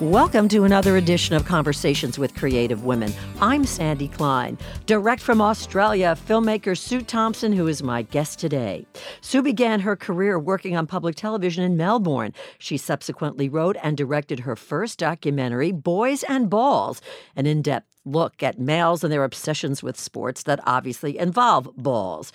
Welcome 0.00 0.48
to 0.48 0.64
another 0.64 0.96
edition 0.96 1.36
of 1.36 1.44
Conversations 1.44 2.18
with 2.18 2.34
Creative 2.34 2.84
Women. 2.84 3.12
I'm 3.38 3.66
Sandy 3.66 4.08
Klein. 4.08 4.56
Direct 4.86 5.20
from 5.20 5.42
Australia, 5.42 6.16
filmmaker 6.26 6.74
Sue 6.74 7.02
Thompson, 7.02 7.52
who 7.52 7.66
is 7.66 7.82
my 7.82 8.00
guest 8.00 8.38
today. 8.38 8.86
Sue 9.20 9.42
began 9.42 9.80
her 9.80 9.96
career 9.96 10.38
working 10.38 10.74
on 10.74 10.86
public 10.86 11.16
television 11.16 11.62
in 11.64 11.76
Melbourne. 11.76 12.32
She 12.58 12.78
subsequently 12.78 13.50
wrote 13.50 13.76
and 13.82 13.94
directed 13.94 14.40
her 14.40 14.56
first 14.56 14.98
documentary, 14.98 15.70
Boys 15.70 16.22
and 16.22 16.48
Balls, 16.48 17.02
an 17.36 17.44
in 17.44 17.60
depth 17.60 17.94
look 18.06 18.42
at 18.42 18.58
males 18.58 19.04
and 19.04 19.12
their 19.12 19.24
obsessions 19.24 19.82
with 19.82 20.00
sports 20.00 20.44
that 20.44 20.60
obviously 20.66 21.18
involve 21.18 21.76
balls. 21.76 22.32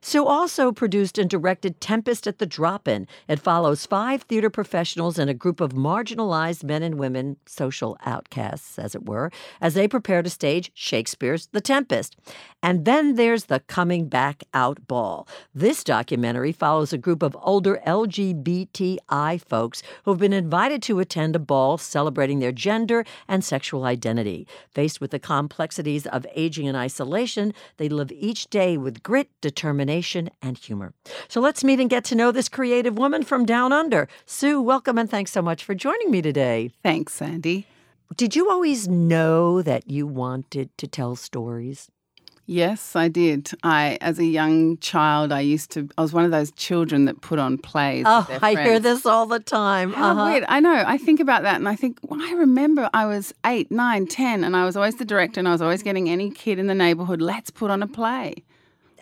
Sue 0.00 0.24
also 0.24 0.70
produced 0.70 1.18
and 1.18 1.28
directed 1.28 1.80
Tempest 1.80 2.26
at 2.26 2.38
the 2.38 2.46
Drop 2.46 2.86
In. 2.86 3.06
It 3.26 3.40
follows 3.40 3.86
five 3.86 4.22
theater 4.22 4.50
professionals 4.50 5.18
and 5.18 5.28
a 5.28 5.34
group 5.34 5.60
of 5.60 5.72
marginalized 5.72 6.62
men 6.62 6.82
and 6.82 6.98
women, 6.98 7.36
social 7.46 7.98
outcasts, 8.06 8.78
as 8.78 8.94
it 8.94 9.06
were, 9.06 9.30
as 9.60 9.74
they 9.74 9.88
prepare 9.88 10.22
to 10.22 10.30
stage 10.30 10.70
Shakespeare's 10.74 11.48
The 11.48 11.60
Tempest. 11.60 12.16
And 12.62 12.84
then 12.84 13.16
there's 13.16 13.46
the 13.46 13.60
Coming 13.60 14.08
Back 14.08 14.44
Out 14.54 14.86
Ball. 14.86 15.26
This 15.54 15.82
documentary 15.82 16.52
follows 16.52 16.92
a 16.92 16.98
group 16.98 17.22
of 17.22 17.36
older 17.40 17.80
LGBTI 17.86 19.40
folks 19.40 19.82
who've 20.04 20.18
been 20.18 20.32
invited 20.32 20.82
to 20.82 21.00
attend 21.00 21.36
a 21.36 21.40
ball 21.40 21.78
celebrating 21.78 22.38
their 22.38 22.52
gender 22.52 23.04
and 23.26 23.44
sexual 23.44 23.84
identity. 23.84 24.46
Faced 24.70 25.00
with 25.00 25.10
the 25.10 25.18
complexities 25.18 26.06
of 26.06 26.26
aging 26.34 26.68
and 26.68 26.76
isolation, 26.76 27.52
they 27.76 27.88
live 27.88 28.12
each 28.12 28.48
day 28.48 28.76
with 28.76 29.02
grit, 29.02 29.28
determination, 29.40 29.87
and 29.90 30.58
humor. 30.58 30.92
So 31.28 31.40
let's 31.40 31.64
meet 31.64 31.80
and 31.80 31.90
get 31.90 32.04
to 32.04 32.14
know 32.14 32.30
this 32.30 32.48
creative 32.48 32.98
woman 32.98 33.22
from 33.22 33.46
down 33.46 33.72
under. 33.72 34.08
Sue, 34.26 34.60
welcome 34.60 34.98
and 34.98 35.10
thanks 35.10 35.30
so 35.30 35.42
much 35.42 35.64
for 35.64 35.74
joining 35.74 36.10
me 36.10 36.22
today. 36.22 36.70
Thanks, 36.82 37.14
Sandy. 37.14 37.66
Did 38.16 38.34
you 38.34 38.50
always 38.50 38.88
know 38.88 39.62
that 39.62 39.90
you 39.90 40.06
wanted 40.06 40.76
to 40.78 40.86
tell 40.86 41.16
stories? 41.16 41.90
Yes, 42.50 42.96
I 42.96 43.08
did. 43.08 43.50
I, 43.62 43.98
as 44.00 44.18
a 44.18 44.24
young 44.24 44.78
child, 44.78 45.32
I 45.32 45.40
used 45.40 45.70
to. 45.72 45.86
I 45.98 46.00
was 46.00 46.14
one 46.14 46.24
of 46.24 46.30
those 46.30 46.50
children 46.52 47.04
that 47.04 47.20
put 47.20 47.38
on 47.38 47.58
plays. 47.58 48.04
Oh, 48.08 48.26
I 48.40 48.54
hear 48.54 48.80
this 48.80 49.04
all 49.04 49.26
the 49.26 49.38
time. 49.38 49.92
How 49.92 50.12
uh-huh. 50.12 50.24
weird! 50.24 50.44
I 50.48 50.58
know. 50.58 50.82
I 50.86 50.96
think 50.96 51.20
about 51.20 51.42
that, 51.42 51.56
and 51.56 51.68
I 51.68 51.76
think 51.76 51.98
well, 52.00 52.22
I 52.22 52.32
remember 52.32 52.88
I 52.94 53.04
was 53.04 53.34
eight, 53.44 53.70
nine, 53.70 54.06
ten, 54.06 54.44
and 54.44 54.56
I 54.56 54.64
was 54.64 54.78
always 54.78 54.94
the 54.94 55.04
director, 55.04 55.38
and 55.38 55.46
I 55.46 55.52
was 55.52 55.60
always 55.60 55.82
getting 55.82 56.08
any 56.08 56.30
kid 56.30 56.58
in 56.58 56.68
the 56.68 56.74
neighborhood. 56.74 57.20
Let's 57.20 57.50
put 57.50 57.70
on 57.70 57.82
a 57.82 57.86
play. 57.86 58.44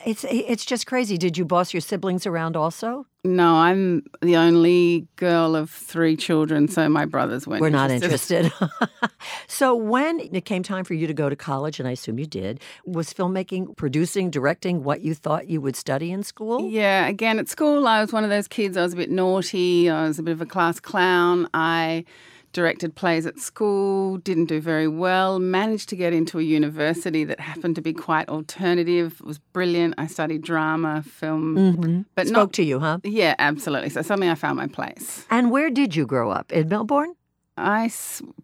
It's 0.07 0.25
it's 0.31 0.65
just 0.65 0.87
crazy. 0.87 1.19
Did 1.19 1.37
you 1.37 1.45
boss 1.45 1.75
your 1.75 1.81
siblings 1.81 2.27
around 2.27 2.57
also? 2.57 3.07
No, 3.25 3.57
I'm 3.57 4.05
the 4.23 4.37
only 4.37 5.09
girl 5.17 5.57
of 5.57 5.69
three 5.69 6.17
children, 6.17 6.69
so 6.69 6.89
my 6.89 7.07
brothers 7.07 7.45
weren't. 7.45 7.61
We're 7.61 7.71
not 7.71 7.91
interested. 7.91 8.53
so 9.49 9.75
when 9.75 10.21
it 10.21 10.45
came 10.45 10.63
time 10.63 10.85
for 10.85 10.95
you 10.95 11.09
to 11.09 11.13
go 11.13 11.29
to 11.29 11.35
college, 11.35 11.81
and 11.81 11.89
I 11.89 11.91
assume 11.91 12.21
you 12.21 12.27
did, 12.27 12.61
was 12.85 13.13
filmmaking, 13.13 13.77
producing, 13.77 14.31
directing 14.31 14.85
what 14.85 15.01
you 15.01 15.13
thought 15.13 15.49
you 15.49 15.61
would 15.61 15.75
study 15.75 16.13
in 16.13 16.23
school? 16.23 16.71
Yeah, 16.71 17.09
again 17.09 17.41
at 17.41 17.49
school, 17.49 17.89
I 17.89 18.01
was 18.01 18.13
one 18.13 18.23
of 18.23 18.31
those 18.31 18.47
kids. 18.47 18.77
I 18.77 18.83
was 18.83 18.93
a 18.93 18.97
bit 18.97 19.11
naughty. 19.11 19.91
I 19.91 20.07
was 20.07 20.21
a 20.21 20.23
bit 20.23 20.31
of 20.31 20.41
a 20.41 20.47
class 20.47 20.79
clown. 20.79 21.49
I 21.53 22.05
directed 22.57 22.95
plays 22.95 23.27
at 23.27 23.39
school, 23.39 24.17
didn't 24.17 24.47
do 24.47 24.61
very 24.61 24.89
well, 24.89 25.39
managed 25.39 25.91
to 25.91 25.97
get 25.97 26.15
into 26.15 26.39
a 26.39 26.43
university 26.43 27.23
that 27.23 27.39
happened 27.39 27.77
to 27.77 27.83
be 27.83 27.93
quite 27.93 28.29
alternative, 28.31 29.21
was 29.21 29.39
brilliant. 29.39 29.95
I 29.99 30.07
studied 30.07 30.43
drama, 30.43 31.03
film, 31.03 31.55
mm-hmm. 31.55 32.01
but 32.15 32.27
spoke 32.27 32.37
not, 32.37 32.53
to 32.55 32.65
you, 32.65 32.81
huh? 32.81 32.99
Yeah, 33.05 33.35
absolutely. 33.39 33.91
So 33.91 34.01
suddenly 34.01 34.31
I 34.31 34.35
found 34.35 34.57
my 34.57 34.67
place. 34.67 35.27
And 35.31 35.51
where 35.51 35.69
did 35.69 35.95
you 35.95 36.07
grow 36.07 36.31
up? 36.31 36.51
In 36.51 36.69
Melbourne? 36.71 37.15
I 37.59 37.91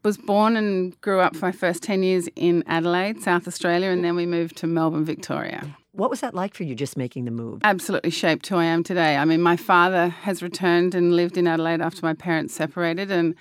was 0.05 0.19
born 0.19 0.56
and 0.56 0.99
grew 1.00 1.21
up 1.21 1.34
for 1.34 1.47
my 1.47 1.53
first 1.53 1.83
10 1.83 2.03
years 2.03 2.29
in 2.37 2.62
Adelaide, 2.67 3.23
South 3.23 3.49
Australia, 3.49 3.89
and 3.89 4.05
then 4.05 4.15
we 4.15 4.27
moved 4.27 4.56
to 4.59 4.67
Melbourne, 4.67 5.06
Victoria. 5.06 5.75
What 5.93 6.11
was 6.11 6.21
that 6.21 6.34
like 6.34 6.55
for 6.55 6.65
you 6.65 6.75
just 6.75 6.97
making 6.97 7.27
the 7.27 7.31
move? 7.31 7.61
Absolutely 7.65 8.11
shaped 8.11 8.47
who 8.47 8.56
I 8.56 8.65
am 8.65 8.83
today. 8.83 9.17
I 9.17 9.25
mean, 9.27 9.43
my 9.43 9.56
father 9.56 10.09
has 10.09 10.43
returned 10.43 10.94
and 10.94 11.15
lived 11.15 11.37
in 11.37 11.47
Adelaide 11.47 11.83
after 11.83 12.00
my 12.03 12.15
parents 12.15 12.55
separated, 12.55 13.11
and 13.11 13.34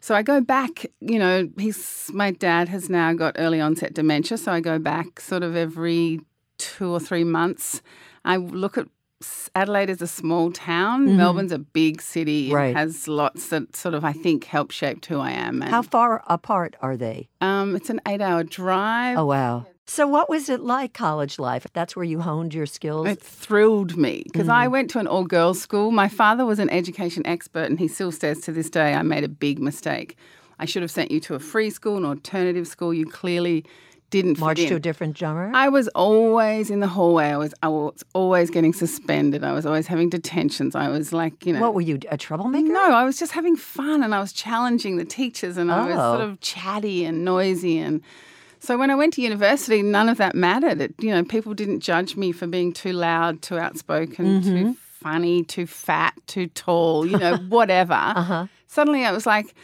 so 0.00 0.14
I 0.14 0.22
go 0.22 0.40
back, 0.40 0.86
you 1.00 1.18
know, 1.18 1.48
he's 1.58 2.10
my 2.12 2.30
dad 2.30 2.68
has 2.68 2.88
now 2.88 3.12
got 3.12 3.36
early 3.38 3.60
onset 3.60 3.94
dementia, 3.94 4.38
so 4.38 4.52
I 4.52 4.60
go 4.60 4.78
back 4.78 5.20
sort 5.20 5.42
of 5.42 5.56
every 5.56 6.20
two 6.58 6.92
or 6.92 7.00
three 7.00 7.24
months. 7.24 7.82
I 8.24 8.36
look 8.36 8.78
at 8.78 8.86
Adelaide 9.54 9.90
is 9.90 10.00
a 10.00 10.06
small 10.06 10.52
town. 10.52 11.06
Mm-hmm. 11.06 11.16
Melbourne's 11.16 11.52
a 11.52 11.58
big 11.58 12.00
city. 12.00 12.52
Right. 12.52 12.70
It 12.70 12.76
has 12.76 13.08
lots 13.08 13.48
that 13.48 13.74
sort 13.74 13.94
of 13.94 14.04
I 14.04 14.12
think 14.12 14.44
help 14.44 14.70
shape 14.70 15.04
who 15.06 15.18
I 15.18 15.32
am. 15.32 15.62
And, 15.62 15.70
How 15.70 15.82
far 15.82 16.22
apart 16.28 16.76
are 16.80 16.96
they? 16.96 17.28
Um, 17.40 17.74
it's 17.74 17.90
an 17.90 18.00
eight-hour 18.06 18.44
drive. 18.44 19.18
Oh 19.18 19.26
wow! 19.26 19.66
So, 19.90 20.06
what 20.06 20.28
was 20.28 20.50
it 20.50 20.60
like, 20.60 20.92
college 20.92 21.38
life? 21.38 21.66
That's 21.72 21.96
where 21.96 22.04
you 22.04 22.20
honed 22.20 22.52
your 22.52 22.66
skills? 22.66 23.08
It 23.08 23.22
thrilled 23.22 23.96
me 23.96 24.22
because 24.24 24.42
mm-hmm. 24.42 24.50
I 24.50 24.68
went 24.68 24.90
to 24.90 24.98
an 24.98 25.06
all 25.06 25.24
girls 25.24 25.62
school. 25.62 25.90
My 25.92 26.08
father 26.08 26.44
was 26.44 26.58
an 26.58 26.68
education 26.68 27.26
expert, 27.26 27.70
and 27.70 27.78
he 27.78 27.88
still 27.88 28.12
says 28.12 28.40
to 28.42 28.52
this 28.52 28.68
day, 28.68 28.92
I 28.92 29.00
made 29.00 29.24
a 29.24 29.28
big 29.28 29.58
mistake. 29.58 30.18
I 30.58 30.66
should 30.66 30.82
have 30.82 30.90
sent 30.90 31.10
you 31.10 31.20
to 31.20 31.36
a 31.36 31.38
free 31.38 31.70
school, 31.70 31.96
an 31.96 32.04
alternative 32.04 32.68
school. 32.68 32.92
You 32.92 33.06
clearly 33.06 33.64
didn't 34.10 34.38
march 34.38 34.58
to 34.58 34.74
a 34.74 34.78
different 34.78 35.16
genre. 35.16 35.50
I 35.54 35.70
was 35.70 35.88
always 35.88 36.68
in 36.68 36.80
the 36.80 36.86
hallway. 36.86 37.24
I 37.28 37.38
was 37.38 37.54
I 37.62 37.68
was 37.68 38.04
always 38.12 38.50
getting 38.50 38.74
suspended. 38.74 39.42
I 39.42 39.52
was 39.52 39.64
always 39.64 39.86
having 39.86 40.10
detentions. 40.10 40.74
I 40.74 40.90
was 40.90 41.14
like, 41.14 41.46
you 41.46 41.54
know, 41.54 41.62
what 41.62 41.72
were 41.72 41.80
you 41.80 41.98
a 42.10 42.18
troublemaker? 42.18 42.68
No, 42.68 42.92
I 42.92 43.04
was 43.04 43.18
just 43.18 43.32
having 43.32 43.56
fun, 43.56 44.02
and 44.02 44.14
I 44.14 44.20
was 44.20 44.34
challenging 44.34 44.98
the 44.98 45.06
teachers, 45.06 45.56
and 45.56 45.72
I 45.72 45.86
was 45.86 45.94
sort 45.94 46.20
oh. 46.20 46.24
of 46.24 46.40
chatty 46.40 47.06
and 47.06 47.24
noisy 47.24 47.78
and 47.78 48.02
so 48.60 48.78
when 48.78 48.90
I 48.90 48.94
went 48.94 49.14
to 49.14 49.22
university, 49.22 49.82
none 49.82 50.08
of 50.08 50.18
that 50.18 50.34
mattered. 50.34 50.80
It, 50.80 50.94
you 50.98 51.10
know, 51.10 51.24
people 51.24 51.54
didn't 51.54 51.80
judge 51.80 52.16
me 52.16 52.32
for 52.32 52.46
being 52.46 52.72
too 52.72 52.92
loud, 52.92 53.42
too 53.42 53.58
outspoken, 53.58 54.42
mm-hmm. 54.42 54.50
too 54.50 54.76
funny, 54.90 55.44
too 55.44 55.66
fat, 55.66 56.14
too 56.26 56.48
tall, 56.48 57.06
you 57.06 57.18
know, 57.18 57.36
whatever. 57.48 57.94
uh-huh. 57.94 58.46
Suddenly 58.66 59.04
I 59.04 59.12
was 59.12 59.26
like, 59.26 59.54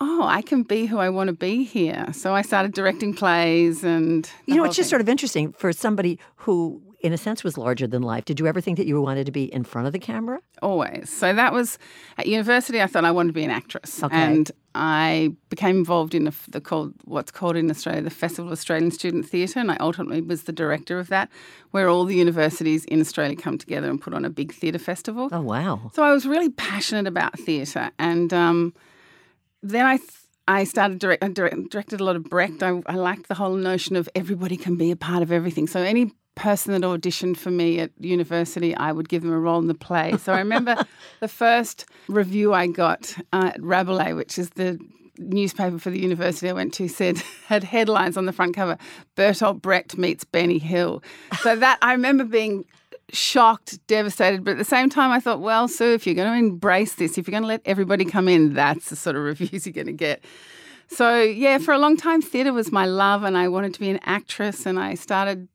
oh, 0.00 0.22
I 0.24 0.42
can 0.42 0.62
be 0.62 0.86
who 0.86 0.98
I 0.98 1.10
want 1.10 1.28
to 1.28 1.34
be 1.34 1.64
here. 1.64 2.06
So 2.12 2.34
I 2.34 2.42
started 2.42 2.72
directing 2.72 3.14
plays 3.14 3.84
and. 3.84 4.28
You 4.46 4.56
know, 4.56 4.64
it's 4.64 4.76
just 4.76 4.90
sort 4.90 5.02
of 5.02 5.08
interesting 5.08 5.52
for 5.52 5.72
somebody 5.72 6.18
who 6.36 6.82
in 7.00 7.12
a 7.12 7.18
sense, 7.18 7.42
was 7.42 7.56
larger 7.56 7.86
than 7.86 8.02
life. 8.02 8.24
Did 8.24 8.38
you 8.38 8.46
ever 8.46 8.60
think 8.60 8.76
that 8.76 8.86
you 8.86 9.00
wanted 9.00 9.26
to 9.26 9.32
be 9.32 9.44
in 9.52 9.64
front 9.64 9.86
of 9.86 9.92
the 9.92 9.98
camera? 9.98 10.40
Always. 10.62 11.10
So 11.10 11.32
that 11.34 11.52
was 11.52 11.78
at 12.18 12.26
university. 12.26 12.80
I 12.80 12.86
thought 12.86 13.04
I 13.04 13.10
wanted 13.10 13.28
to 13.28 13.32
be 13.32 13.44
an 13.44 13.50
actress, 13.50 14.02
okay. 14.02 14.14
and 14.14 14.50
I 14.74 15.34
became 15.48 15.78
involved 15.78 16.14
in 16.14 16.24
the, 16.24 16.34
the 16.48 16.60
called 16.60 16.94
what's 17.04 17.30
called 17.30 17.56
in 17.56 17.70
Australia 17.70 18.02
the 18.02 18.10
Festival 18.10 18.48
of 18.48 18.52
Australian 18.52 18.90
Student 18.90 19.28
Theatre, 19.28 19.58
and 19.60 19.70
I 19.70 19.76
ultimately 19.80 20.20
was 20.20 20.44
the 20.44 20.52
director 20.52 20.98
of 20.98 21.08
that, 21.08 21.28
where 21.70 21.88
all 21.88 22.04
the 22.04 22.14
universities 22.14 22.84
in 22.84 23.00
Australia 23.00 23.36
come 23.36 23.58
together 23.58 23.88
and 23.90 24.00
put 24.00 24.14
on 24.14 24.24
a 24.24 24.30
big 24.30 24.52
theatre 24.52 24.78
festival. 24.78 25.28
Oh 25.32 25.40
wow! 25.40 25.90
So 25.94 26.02
I 26.02 26.12
was 26.12 26.26
really 26.26 26.50
passionate 26.50 27.06
about 27.06 27.38
theatre, 27.38 27.90
and 27.98 28.32
um, 28.32 28.74
then 29.62 29.86
I. 29.86 29.96
Th- 29.96 30.10
I 30.48 30.64
started 30.64 30.98
direct, 30.98 31.22
I 31.22 31.28
direct, 31.28 31.70
directed 31.70 32.00
a 32.00 32.04
lot 32.04 32.16
of 32.16 32.24
Brecht. 32.24 32.60
I, 32.60 32.82
I 32.86 32.96
liked 32.96 33.28
the 33.28 33.36
whole 33.36 33.54
notion 33.54 33.94
of 33.94 34.08
everybody 34.16 34.56
can 34.56 34.74
be 34.74 34.90
a 34.90 34.96
part 34.96 35.22
of 35.22 35.30
everything. 35.30 35.68
So 35.68 35.80
any 35.80 36.10
person 36.40 36.72
that 36.72 36.86
auditioned 36.86 37.36
for 37.36 37.50
me 37.50 37.80
at 37.80 37.90
university, 38.00 38.74
I 38.74 38.92
would 38.92 39.10
give 39.10 39.22
them 39.22 39.32
a 39.32 39.38
role 39.38 39.58
in 39.58 39.66
the 39.66 39.74
play. 39.74 40.16
So 40.16 40.32
I 40.32 40.38
remember 40.38 40.74
the 41.20 41.28
first 41.28 41.84
review 42.08 42.54
I 42.54 42.66
got 42.66 43.14
uh, 43.32 43.52
at 43.54 43.60
Rabelais, 43.60 44.16
which 44.16 44.38
is 44.38 44.50
the 44.50 44.78
newspaper 45.18 45.78
for 45.78 45.90
the 45.90 46.00
university 46.00 46.48
I 46.48 46.54
went 46.54 46.72
to, 46.74 46.88
said 46.88 47.18
had 47.46 47.62
headlines 47.62 48.16
on 48.16 48.24
the 48.24 48.32
front 48.32 48.56
cover: 48.56 48.78
Bertolt 49.16 49.60
Brecht 49.60 49.98
meets 49.98 50.24
Benny 50.24 50.58
Hill. 50.58 51.02
So 51.42 51.56
that 51.56 51.78
I 51.82 51.92
remember 51.92 52.24
being 52.24 52.64
shocked, 53.12 53.86
devastated, 53.86 54.42
but 54.42 54.52
at 54.52 54.58
the 54.58 54.64
same 54.64 54.88
time, 54.88 55.10
I 55.10 55.20
thought, 55.20 55.40
well, 55.40 55.68
Sue, 55.68 55.92
if 55.92 56.06
you're 56.06 56.14
going 56.14 56.32
to 56.32 56.38
embrace 56.38 56.94
this, 56.94 57.18
if 57.18 57.26
you're 57.26 57.32
going 57.32 57.42
to 57.42 57.48
let 57.48 57.60
everybody 57.66 58.04
come 58.04 58.28
in, 58.28 58.54
that's 58.54 58.88
the 58.88 58.96
sort 58.96 59.16
of 59.16 59.22
reviews 59.22 59.66
you're 59.66 59.72
going 59.74 59.88
to 59.88 59.92
get. 59.92 60.24
So, 60.86 61.20
yeah, 61.20 61.58
for 61.58 61.74
a 61.74 61.78
long 61.78 61.96
time, 61.96 62.22
theatre 62.22 62.52
was 62.52 62.72
my 62.72 62.86
love, 62.86 63.24
and 63.24 63.36
I 63.36 63.48
wanted 63.48 63.74
to 63.74 63.80
be 63.80 63.90
an 63.90 64.00
actress, 64.04 64.64
and 64.64 64.78
I 64.78 64.94
started 64.94 65.48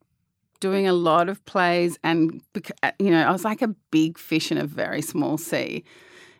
doing 0.65 0.88
a 0.88 0.94
lot 0.94 1.29
of 1.29 1.44
plays, 1.45 2.00
and 2.03 2.41
uh, 2.81 2.91
you 2.97 3.12
know, 3.12 3.21
I 3.21 3.31
was 3.31 3.45
like 3.45 3.62
a 3.62 3.67
big 3.91 4.17
fish 4.17 4.51
in 4.51 4.57
a 4.57 4.65
very 4.65 5.01
small 5.01 5.38
sea. 5.38 5.83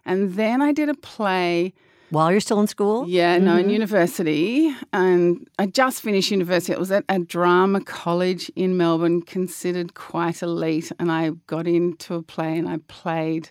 And 0.04 0.33
then 0.33 0.62
I 0.62 0.72
did 0.72 0.89
a 0.89 0.95
play. 0.95 1.74
While 2.10 2.31
you're 2.31 2.39
still 2.39 2.60
in 2.60 2.68
school? 2.68 3.07
Yeah, 3.07 3.36
mm-hmm. 3.36 3.45
no, 3.45 3.54
in 3.56 3.63
mm-hmm. 3.63 3.69
university. 3.72 4.75
And 4.94 5.48
I 5.60 5.66
just 5.68 6.01
finished 6.01 6.31
university. 6.31 6.74
It 6.74 6.80
was 6.80 6.92
at 6.92 7.04
a 7.10 7.19
drama 7.19 7.81
college 7.81 8.51
in 8.56 8.77
Melbourne, 8.77 9.22
considered 9.22 9.94
quite 9.94 10.42
elite. 10.42 10.92
And 11.00 11.12
I 11.12 11.31
got 11.48 11.68
into 11.68 12.16
a 12.16 12.24
play 12.24 12.57
and 12.57 12.68
I 12.68 12.77
played 12.88 13.50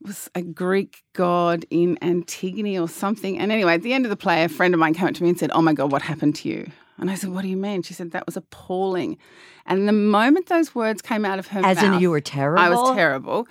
it 0.00 0.06
was 0.06 0.30
a 0.34 0.42
Greek 0.42 1.04
god 1.12 1.66
in 1.70 1.98
Antigone 2.00 2.78
or 2.78 2.88
something. 2.88 3.38
And 3.38 3.52
anyway, 3.52 3.74
at 3.74 3.82
the 3.82 3.92
end 3.92 4.06
of 4.06 4.10
the 4.10 4.16
play, 4.16 4.44
a 4.44 4.48
friend 4.48 4.72
of 4.72 4.80
mine 4.80 4.94
came 4.94 5.08
up 5.08 5.14
to 5.14 5.22
me 5.22 5.28
and 5.28 5.38
said, 5.38 5.50
Oh 5.52 5.60
my 5.60 5.74
God, 5.74 5.92
what 5.92 6.00
happened 6.00 6.36
to 6.36 6.48
you? 6.48 6.70
And 7.00 7.10
I 7.10 7.14
said, 7.14 7.30
What 7.30 7.42
do 7.42 7.48
you 7.48 7.56
mean? 7.56 7.82
She 7.82 7.94
said, 7.94 8.12
That 8.12 8.26
was 8.26 8.36
appalling. 8.36 9.18
And 9.66 9.88
the 9.88 9.92
moment 9.92 10.46
those 10.46 10.74
words 10.74 11.02
came 11.02 11.24
out 11.24 11.38
of 11.38 11.48
her 11.48 11.62
mouth 11.62 11.70
As 11.70 11.82
mouth, 11.82 11.94
in 11.94 12.00
you 12.00 12.10
were 12.10 12.20
terrible? 12.20 12.62
I 12.62 12.68
was 12.68 12.94
terrible. 12.94 13.48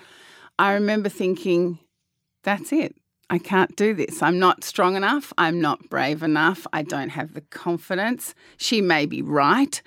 I 0.57 0.73
remember 0.73 1.09
thinking, 1.09 1.79
That's 2.43 2.71
it. 2.71 2.95
I 3.31 3.37
can't 3.37 3.75
do 3.75 3.93
this. 3.93 4.23
I'm 4.23 4.39
not 4.39 4.63
strong 4.63 4.95
enough. 4.95 5.31
I'm 5.37 5.61
not 5.61 5.87
brave 5.89 6.23
enough. 6.23 6.65
I 6.73 6.81
don't 6.81 7.09
have 7.09 7.35
the 7.35 7.41
confidence. 7.41 8.33
She 8.57 8.81
may 8.81 9.05
be 9.05 9.21
right. 9.21 9.79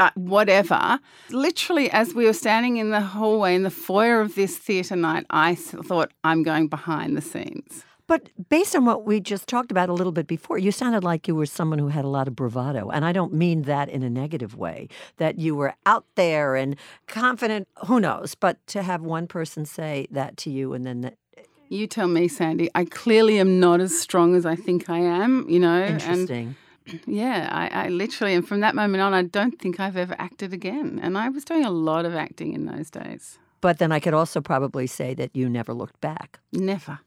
Uh, 0.00 0.10
whatever. 0.16 0.98
Literally, 1.30 1.88
as 1.92 2.12
we 2.12 2.24
were 2.24 2.32
standing 2.32 2.78
in 2.78 2.90
the 2.90 3.00
hallway 3.00 3.54
in 3.54 3.62
the 3.62 3.70
foyer 3.70 4.20
of 4.20 4.34
this 4.34 4.56
theatre 4.56 4.96
night, 4.96 5.26
I 5.30 5.54
thought, 5.54 6.10
I'm 6.24 6.42
going 6.42 6.66
behind 6.66 7.16
the 7.16 7.20
scenes. 7.20 7.84
But 8.08 8.30
based 8.48 8.74
on 8.74 8.86
what 8.86 9.04
we 9.04 9.20
just 9.20 9.46
talked 9.46 9.70
about 9.70 9.90
a 9.90 9.92
little 9.92 10.12
bit 10.12 10.26
before, 10.26 10.56
you 10.58 10.72
sounded 10.72 11.04
like 11.04 11.28
you 11.28 11.34
were 11.34 11.46
someone 11.46 11.78
who 11.78 11.88
had 11.88 12.04
a 12.06 12.08
lot 12.08 12.26
of 12.26 12.34
bravado. 12.34 12.88
And 12.88 13.04
I 13.04 13.12
don't 13.12 13.34
mean 13.34 13.62
that 13.62 13.90
in 13.90 14.02
a 14.02 14.08
negative 14.08 14.56
way, 14.56 14.88
that 15.18 15.38
you 15.38 15.54
were 15.54 15.74
out 15.84 16.06
there 16.14 16.56
and 16.56 16.74
confident, 17.06 17.68
who 17.86 18.00
knows. 18.00 18.34
But 18.34 18.66
to 18.68 18.82
have 18.82 19.02
one 19.02 19.26
person 19.26 19.66
say 19.66 20.08
that 20.10 20.38
to 20.38 20.50
you 20.50 20.72
and 20.72 20.86
then 20.86 21.02
that, 21.02 21.16
you 21.68 21.86
tell 21.86 22.08
me, 22.08 22.28
Sandy. 22.28 22.70
I 22.74 22.86
clearly 22.86 23.38
am 23.38 23.60
not 23.60 23.80
as 23.80 23.98
strong 23.98 24.34
as 24.34 24.46
I 24.46 24.56
think 24.56 24.88
I 24.88 25.00
am, 25.00 25.44
you 25.46 25.60
know. 25.60 25.84
Interesting. 25.84 26.56
And 26.86 27.00
yeah, 27.06 27.48
I, 27.52 27.84
I 27.84 27.88
literally, 27.90 28.32
and 28.32 28.48
from 28.48 28.60
that 28.60 28.74
moment 28.74 29.02
on, 29.02 29.12
I 29.12 29.20
don't 29.20 29.58
think 29.58 29.78
I've 29.78 29.98
ever 29.98 30.16
acted 30.18 30.54
again. 30.54 30.98
And 31.02 31.18
I 31.18 31.28
was 31.28 31.44
doing 31.44 31.66
a 31.66 31.70
lot 31.70 32.06
of 32.06 32.14
acting 32.14 32.54
in 32.54 32.64
those 32.64 32.88
days. 32.88 33.38
But 33.60 33.78
then 33.78 33.92
I 33.92 34.00
could 34.00 34.14
also 34.14 34.40
probably 34.40 34.86
say 34.86 35.12
that 35.14 35.36
you 35.36 35.46
never 35.50 35.74
looked 35.74 36.00
back. 36.00 36.40
Never. 36.52 37.00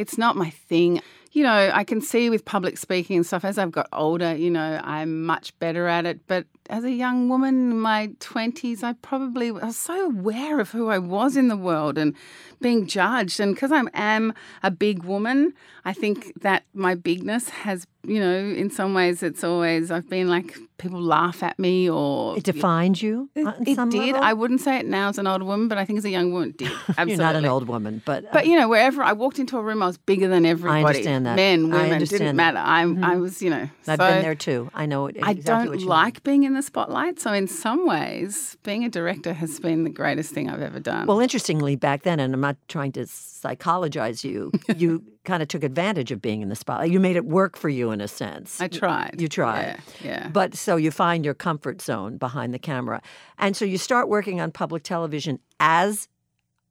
It's 0.00 0.16
not 0.16 0.34
my 0.34 0.48
thing. 0.48 1.02
You 1.32 1.44
know, 1.44 1.70
I 1.72 1.84
can 1.84 2.00
see 2.00 2.28
with 2.28 2.44
public 2.44 2.76
speaking 2.76 3.16
and 3.16 3.24
stuff 3.24 3.44
as 3.44 3.56
I've 3.56 3.70
got 3.70 3.88
older, 3.92 4.34
you 4.34 4.50
know, 4.50 4.80
I'm 4.82 5.24
much 5.24 5.56
better 5.60 5.86
at 5.86 6.04
it. 6.04 6.26
But 6.26 6.46
as 6.68 6.84
a 6.84 6.90
young 6.90 7.28
woman 7.28 7.72
in 7.72 7.80
my 7.80 8.08
20s, 8.20 8.82
I 8.82 8.94
probably 8.94 9.48
I 9.48 9.66
was 9.66 9.76
so 9.76 10.06
aware 10.06 10.60
of 10.60 10.70
who 10.70 10.88
I 10.88 10.98
was 10.98 11.36
in 11.36 11.48
the 11.48 11.56
world 11.56 11.98
and 11.98 12.14
being 12.60 12.86
judged. 12.86 13.40
And 13.40 13.54
because 13.54 13.72
I 13.72 13.82
am 13.94 14.32
a 14.62 14.70
big 14.70 15.02
woman, 15.04 15.54
I 15.84 15.92
think 15.92 16.40
that 16.42 16.64
my 16.74 16.94
bigness 16.94 17.48
has, 17.48 17.86
you 18.04 18.20
know, 18.20 18.36
in 18.36 18.70
some 18.70 18.94
ways, 18.94 19.22
it's 19.22 19.42
always, 19.42 19.90
I've 19.90 20.08
been 20.08 20.28
like, 20.28 20.56
people 20.78 21.00
laugh 21.00 21.42
at 21.42 21.58
me 21.58 21.88
or. 21.88 22.36
It 22.36 22.44
defined 22.44 23.00
you? 23.00 23.30
It, 23.34 23.46
it 23.66 23.90
did. 23.90 24.14
I 24.14 24.32
wouldn't 24.32 24.60
say 24.60 24.78
it 24.78 24.86
now 24.86 25.08
as 25.08 25.18
an 25.18 25.26
old 25.26 25.42
woman, 25.42 25.68
but 25.68 25.78
I 25.78 25.84
think 25.84 25.98
as 25.98 26.04
a 26.04 26.10
young 26.10 26.32
woman, 26.32 26.50
it 26.50 26.58
did. 26.58 26.72
Absolutely. 26.88 27.12
You're 27.14 27.18
not 27.18 27.36
an 27.36 27.46
old 27.46 27.66
woman, 27.66 28.02
but. 28.04 28.26
Uh, 28.26 28.28
but, 28.32 28.46
you 28.46 28.56
know, 28.56 28.68
wherever 28.68 29.02
I 29.02 29.12
walked 29.12 29.38
into 29.38 29.58
a 29.58 29.62
room, 29.62 29.82
I 29.82 29.86
was 29.86 29.98
bigger 29.98 30.28
than 30.28 30.44
everybody. 30.44 30.84
I 30.84 30.86
understand 30.88 31.19
that. 31.24 31.36
Men, 31.36 31.70
women, 31.70 31.98
didn't 31.98 32.26
that. 32.26 32.34
matter. 32.34 32.58
I, 32.58 32.84
mm-hmm. 32.84 33.04
I 33.04 33.16
was, 33.16 33.42
you 33.42 33.50
know. 33.50 33.68
I've 33.86 33.96
so 33.96 33.96
been 33.96 34.22
there 34.22 34.34
too. 34.34 34.70
I 34.74 34.86
know 34.86 35.06
exactly 35.06 35.30
I 35.30 35.34
don't 35.34 35.82
like 35.82 36.14
mean. 36.14 36.20
being 36.24 36.42
in 36.44 36.54
the 36.54 36.62
spotlight. 36.62 37.20
So, 37.20 37.32
in 37.32 37.46
some 37.46 37.86
ways, 37.86 38.56
being 38.62 38.84
a 38.84 38.88
director 38.88 39.32
has 39.32 39.60
been 39.60 39.84
the 39.84 39.90
greatest 39.90 40.32
thing 40.32 40.48
I've 40.50 40.62
ever 40.62 40.80
done. 40.80 41.06
Well, 41.06 41.20
interestingly, 41.20 41.76
back 41.76 42.02
then, 42.02 42.20
and 42.20 42.34
I'm 42.34 42.40
not 42.40 42.56
trying 42.68 42.92
to 42.92 43.06
psychologize 43.06 44.24
you, 44.24 44.52
you 44.76 45.04
kind 45.24 45.42
of 45.42 45.48
took 45.48 45.62
advantage 45.62 46.10
of 46.12 46.20
being 46.22 46.42
in 46.42 46.48
the 46.48 46.56
spotlight. 46.56 46.90
You 46.90 47.00
made 47.00 47.16
it 47.16 47.24
work 47.24 47.56
for 47.56 47.68
you 47.68 47.90
in 47.90 48.00
a 48.00 48.08
sense. 48.08 48.60
I 48.60 48.68
tried. 48.68 49.20
You 49.20 49.28
tried. 49.28 49.78
Yeah, 50.02 50.08
yeah. 50.08 50.28
But 50.28 50.54
so 50.54 50.76
you 50.76 50.90
find 50.90 51.24
your 51.24 51.34
comfort 51.34 51.82
zone 51.82 52.16
behind 52.16 52.54
the 52.54 52.58
camera. 52.58 53.02
And 53.38 53.56
so 53.56 53.64
you 53.64 53.78
start 53.78 54.08
working 54.08 54.40
on 54.40 54.50
public 54.50 54.82
television 54.82 55.38
as 55.58 56.08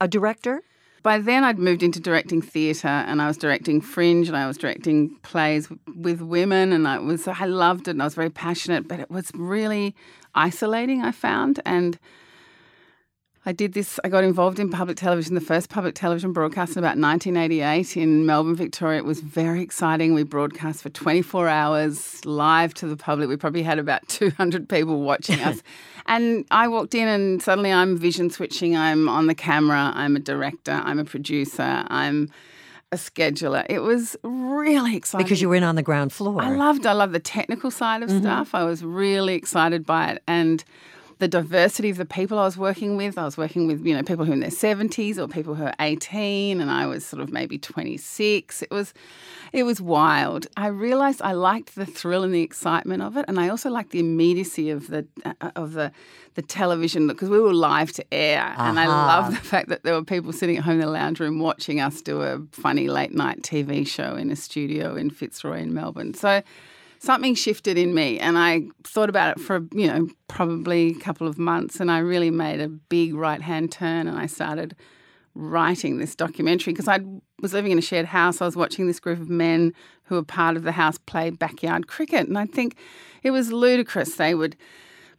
a 0.02 0.08
director? 0.08 0.62
By 1.10 1.18
then, 1.18 1.44
I'd 1.44 1.58
moved 1.58 1.82
into 1.82 2.00
directing 2.00 2.40
theatre, 2.40 2.88
and 2.88 3.20
I 3.20 3.26
was 3.26 3.36
directing 3.36 3.82
Fringe, 3.82 4.28
and 4.28 4.38
I 4.38 4.46
was 4.46 4.60
directing 4.60 5.16
plays 5.24 5.68
with 5.96 6.22
women, 6.22 6.72
and 6.72 6.88
I 6.88 7.00
was 7.00 7.28
I 7.28 7.46
loved 7.46 7.88
it, 7.88 7.92
and 7.96 8.02
I 8.04 8.06
was 8.06 8.14
very 8.14 8.30
passionate. 8.30 8.88
But 8.88 9.00
it 9.00 9.10
was 9.10 9.32
really 9.34 9.96
isolating. 10.36 11.02
I 11.02 11.12
found, 11.12 11.62
and 11.66 11.98
I 13.46 13.54
did 13.54 13.74
this, 13.74 14.00
I 14.04 14.10
got 14.10 14.24
involved 14.26 14.60
in 14.60 14.70
public 14.70 14.98
television, 14.98 15.34
the 15.34 15.42
first 15.42 15.70
public 15.70 15.96
television 15.96 16.34
broadcast 16.34 16.74
in 16.74 16.80
about 16.80 16.98
1988 16.98 17.96
in 17.96 18.26
Melbourne, 18.26 18.56
Victoria. 18.56 19.00
It 19.00 19.06
was 19.06 19.22
very 19.22 19.62
exciting. 19.62 20.14
We 20.14 20.24
broadcast 20.24 20.84
for 20.84 20.90
24 20.90 21.48
hours 21.48 22.26
live 22.26 22.74
to 22.76 22.88
the 22.88 22.98
public. 22.98 23.30
We 23.30 23.38
probably 23.38 23.64
had 23.64 23.80
about 23.80 24.08
200 24.10 24.68
people 24.68 25.02
watching 25.02 25.40
us. 25.40 25.64
and 26.06 26.46
I 26.52 26.68
walked 26.68 26.94
in, 26.94 27.08
and 27.08 27.42
suddenly 27.42 27.72
I'm 27.72 27.98
vision 27.98 28.30
switching. 28.30 28.76
I'm 28.76 29.08
on 29.08 29.28
the 29.28 29.36
camera, 29.36 29.94
I'm 29.96 30.18
a 30.18 30.20
director, 30.20 30.74
I'm 30.74 31.00
a 31.00 31.06
producer, 31.06 31.86
I'm 31.88 32.30
a 32.92 32.98
scheduler. 32.98 33.66
It 33.70 33.80
was 33.80 34.18
really 34.24 34.98
exciting 34.98 35.24
because 35.24 35.42
you 35.42 35.48
were 35.48 35.56
in 35.56 35.64
on 35.64 35.76
the 35.76 35.84
ground 35.84 36.12
floor. 36.12 36.42
I 36.42 36.50
loved. 36.50 36.86
I 36.86 36.94
loved 36.94 37.14
the 37.14 37.20
technical 37.20 37.72
side 37.72 38.04
of 38.04 38.10
mm-hmm. 38.10 38.22
stuff. 38.22 38.54
I 38.54 38.64
was 38.64 38.84
really 38.84 39.36
excited 39.36 39.86
by 39.86 40.12
it, 40.12 40.24
and 40.28 40.64
the 41.20 41.28
diversity 41.28 41.90
of 41.90 41.98
the 41.98 42.06
people 42.06 42.40
I 42.40 42.46
was 42.46 42.58
working 42.58 42.96
with. 42.96 43.18
I 43.18 43.26
was 43.26 43.38
working 43.38 43.68
with, 43.68 43.86
you 43.86 43.94
know, 43.94 44.04
people 44.04 44.24
who 44.24 44.32
are 44.32 44.34
in 44.34 44.40
their 44.40 44.50
70s 44.50 45.18
or 45.18 45.28
people 45.28 45.54
who 45.54 45.66
are 45.66 45.74
18 45.82 46.62
and 46.62 46.72
I 46.72 46.88
was 46.88 47.06
sort 47.06 47.22
of 47.22 47.30
maybe 47.30 47.58
26. 47.58 48.62
It 48.62 48.72
was 48.72 48.94
it 49.52 49.64
was 49.64 49.82
wild. 49.82 50.48
I 50.56 50.68
realized 50.68 51.22
I 51.22 51.34
liked 51.34 51.76
the 51.76 51.86
thrill 51.86 52.24
and 52.24 52.34
the 52.34 52.42
excitement 52.42 53.04
of 53.04 53.18
it 53.18 53.26
and 53.28 53.38
I 53.38 53.50
also 53.50 53.70
liked 53.70 53.92
the 53.92 54.00
immediacy 54.00 54.70
of 54.70 54.88
the 54.88 55.06
uh, 55.26 55.52
of 55.58 55.74
the 55.74 55.92
the 56.36 56.42
television 56.42 57.06
because 57.08 57.30
we 57.30 57.40
were 57.40 57.54
live 57.54 57.92
to 57.94 58.14
air 58.14 58.42
uh-huh. 58.42 58.64
and 58.64 58.80
I 58.80 58.88
love 58.88 59.32
the 59.32 59.42
fact 59.42 59.68
that 59.70 59.84
there 59.84 59.94
were 59.94 60.06
people 60.06 60.32
sitting 60.32 60.56
at 60.56 60.64
home 60.64 60.76
in 60.76 60.86
the 60.86 60.88
lounge 60.88 61.20
room 61.20 61.40
watching 61.40 61.82
us 61.82 62.02
do 62.02 62.22
a 62.22 62.40
funny 62.54 62.88
late 62.88 63.14
night 63.14 63.42
TV 63.42 63.86
show 63.86 64.16
in 64.16 64.32
a 64.32 64.38
studio 64.38 64.96
in 64.96 65.10
Fitzroy 65.10 65.60
in 65.60 65.74
Melbourne. 65.74 66.14
So 66.14 66.42
something 67.00 67.34
shifted 67.34 67.78
in 67.78 67.94
me 67.94 68.20
and 68.20 68.38
I 68.38 68.64
thought 68.84 69.10
about 69.10 69.38
it 69.38 69.42
for, 69.42 69.62
you 69.74 69.88
know, 69.88 70.08
probably 70.28 70.92
a 70.92 71.00
couple 71.00 71.28
of 71.28 71.38
months 71.38 71.80
and 71.80 71.90
I 71.90 72.00
really 72.00 72.30
made 72.30 72.60
a 72.60 72.68
big 72.68 73.16
right 73.16 73.42
hand 73.42 73.72
turn 73.72 74.08
and 74.08 74.18
I 74.18 74.26
started 74.26 74.76
writing 75.34 75.98
this 75.98 76.16
documentary 76.16 76.74
because 76.74 76.90
I 76.90 77.00
was 77.42 77.54
living 77.54 77.72
in 77.72 77.78
a 77.78 77.82
shared 77.82 78.08
house. 78.08 78.42
I 78.42 78.46
was 78.46 78.58
watching 78.58 78.88
this 78.88 79.00
group 79.00 79.20
of 79.20 79.30
men 79.30 79.74
who 80.04 80.16
were 80.16 80.24
part 80.24 80.58
of 80.58 80.64
the 80.64 80.74
house 80.74 80.98
play 80.98 81.30
backyard 81.30 81.88
cricket 81.88 82.28
and 82.28 82.38
I 82.38 82.46
think 82.46 82.76
it 83.24 83.32
was 83.32 83.52
ludicrous. 83.52 84.16
They 84.16 84.36
would 84.36 84.58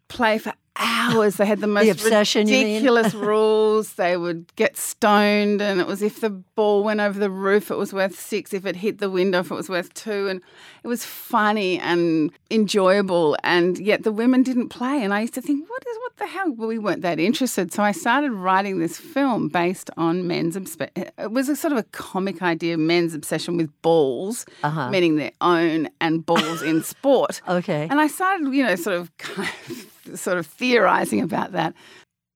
play 0.09 0.37
for 0.37 0.53
hours. 0.76 1.37
They 1.37 1.46
had 1.46 1.61
the 1.61 1.67
most 1.67 1.84
the 1.84 1.90
obsession, 1.90 2.46
ridiculous 2.46 3.14
rules. 3.32 3.94
They 3.94 4.17
would 4.17 4.55
get 4.56 4.76
stoned, 4.76 5.61
and 5.61 5.81
it 5.81 5.87
was 5.87 6.02
if 6.02 6.20
the 6.20 6.31
ball 6.31 6.82
went 6.84 7.00
over 7.00 7.19
the 7.19 7.31
roof, 7.31 7.70
it 7.70 7.76
was 7.76 7.93
worth 7.93 8.19
six. 8.19 8.52
If 8.52 8.67
it 8.67 8.76
hit 8.76 8.99
the 8.99 9.11
window, 9.11 9.40
if 9.40 9.50
it 9.50 9.55
was 9.55 9.69
worth 9.69 9.93
two. 9.94 10.28
And 10.28 10.40
it 10.82 10.88
was 10.88 11.05
funny 11.05 11.78
and 11.78 12.31
enjoyable. 12.50 13.37
And 13.43 13.78
yet 13.78 14.02
the 14.02 14.12
women 14.12 14.43
didn't 14.43 14.69
play. 14.69 15.02
And 15.02 15.12
I 15.12 15.20
used 15.20 15.34
to 15.34 15.43
think, 15.43 15.69
what 15.69 15.82
is 15.87 15.96
what 15.99 16.17
the 16.17 16.26
hell? 16.26 16.52
Well, 16.52 16.69
we 16.69 16.78
weren't 16.78 17.02
that 17.02 17.18
interested. 17.18 17.73
So 17.73 17.83
I 17.83 17.92
started 17.92 18.33
writing 18.33 18.78
this 18.78 18.97
film 18.97 19.49
based 19.49 19.90
on 19.97 20.26
men's. 20.26 20.56
It 20.56 21.30
was 21.30 21.49
a 21.49 21.56
sort 21.56 21.73
of 21.73 21.78
a 21.78 21.83
comic 21.85 22.42
idea, 22.42 22.78
men's 22.78 23.14
obsession 23.14 23.56
with 23.56 23.71
balls, 23.83 24.47
uh-huh. 24.62 24.90
meaning 24.90 25.16
their 25.16 25.33
own, 25.40 25.88
and 26.00 26.25
balls 26.25 26.62
in 26.62 26.83
sport. 26.83 27.40
Okay. 27.50 27.88
And 27.90 28.00
I 28.00 28.06
started, 28.06 28.54
you 28.54 28.62
know, 28.62 28.76
sort 28.76 28.97
of 28.97 29.16
kind 29.18 29.49
of 29.68 29.89
sort 30.17 30.38
of 30.38 30.47
theorizing 30.47 31.21
about 31.21 31.52
that. 31.52 31.75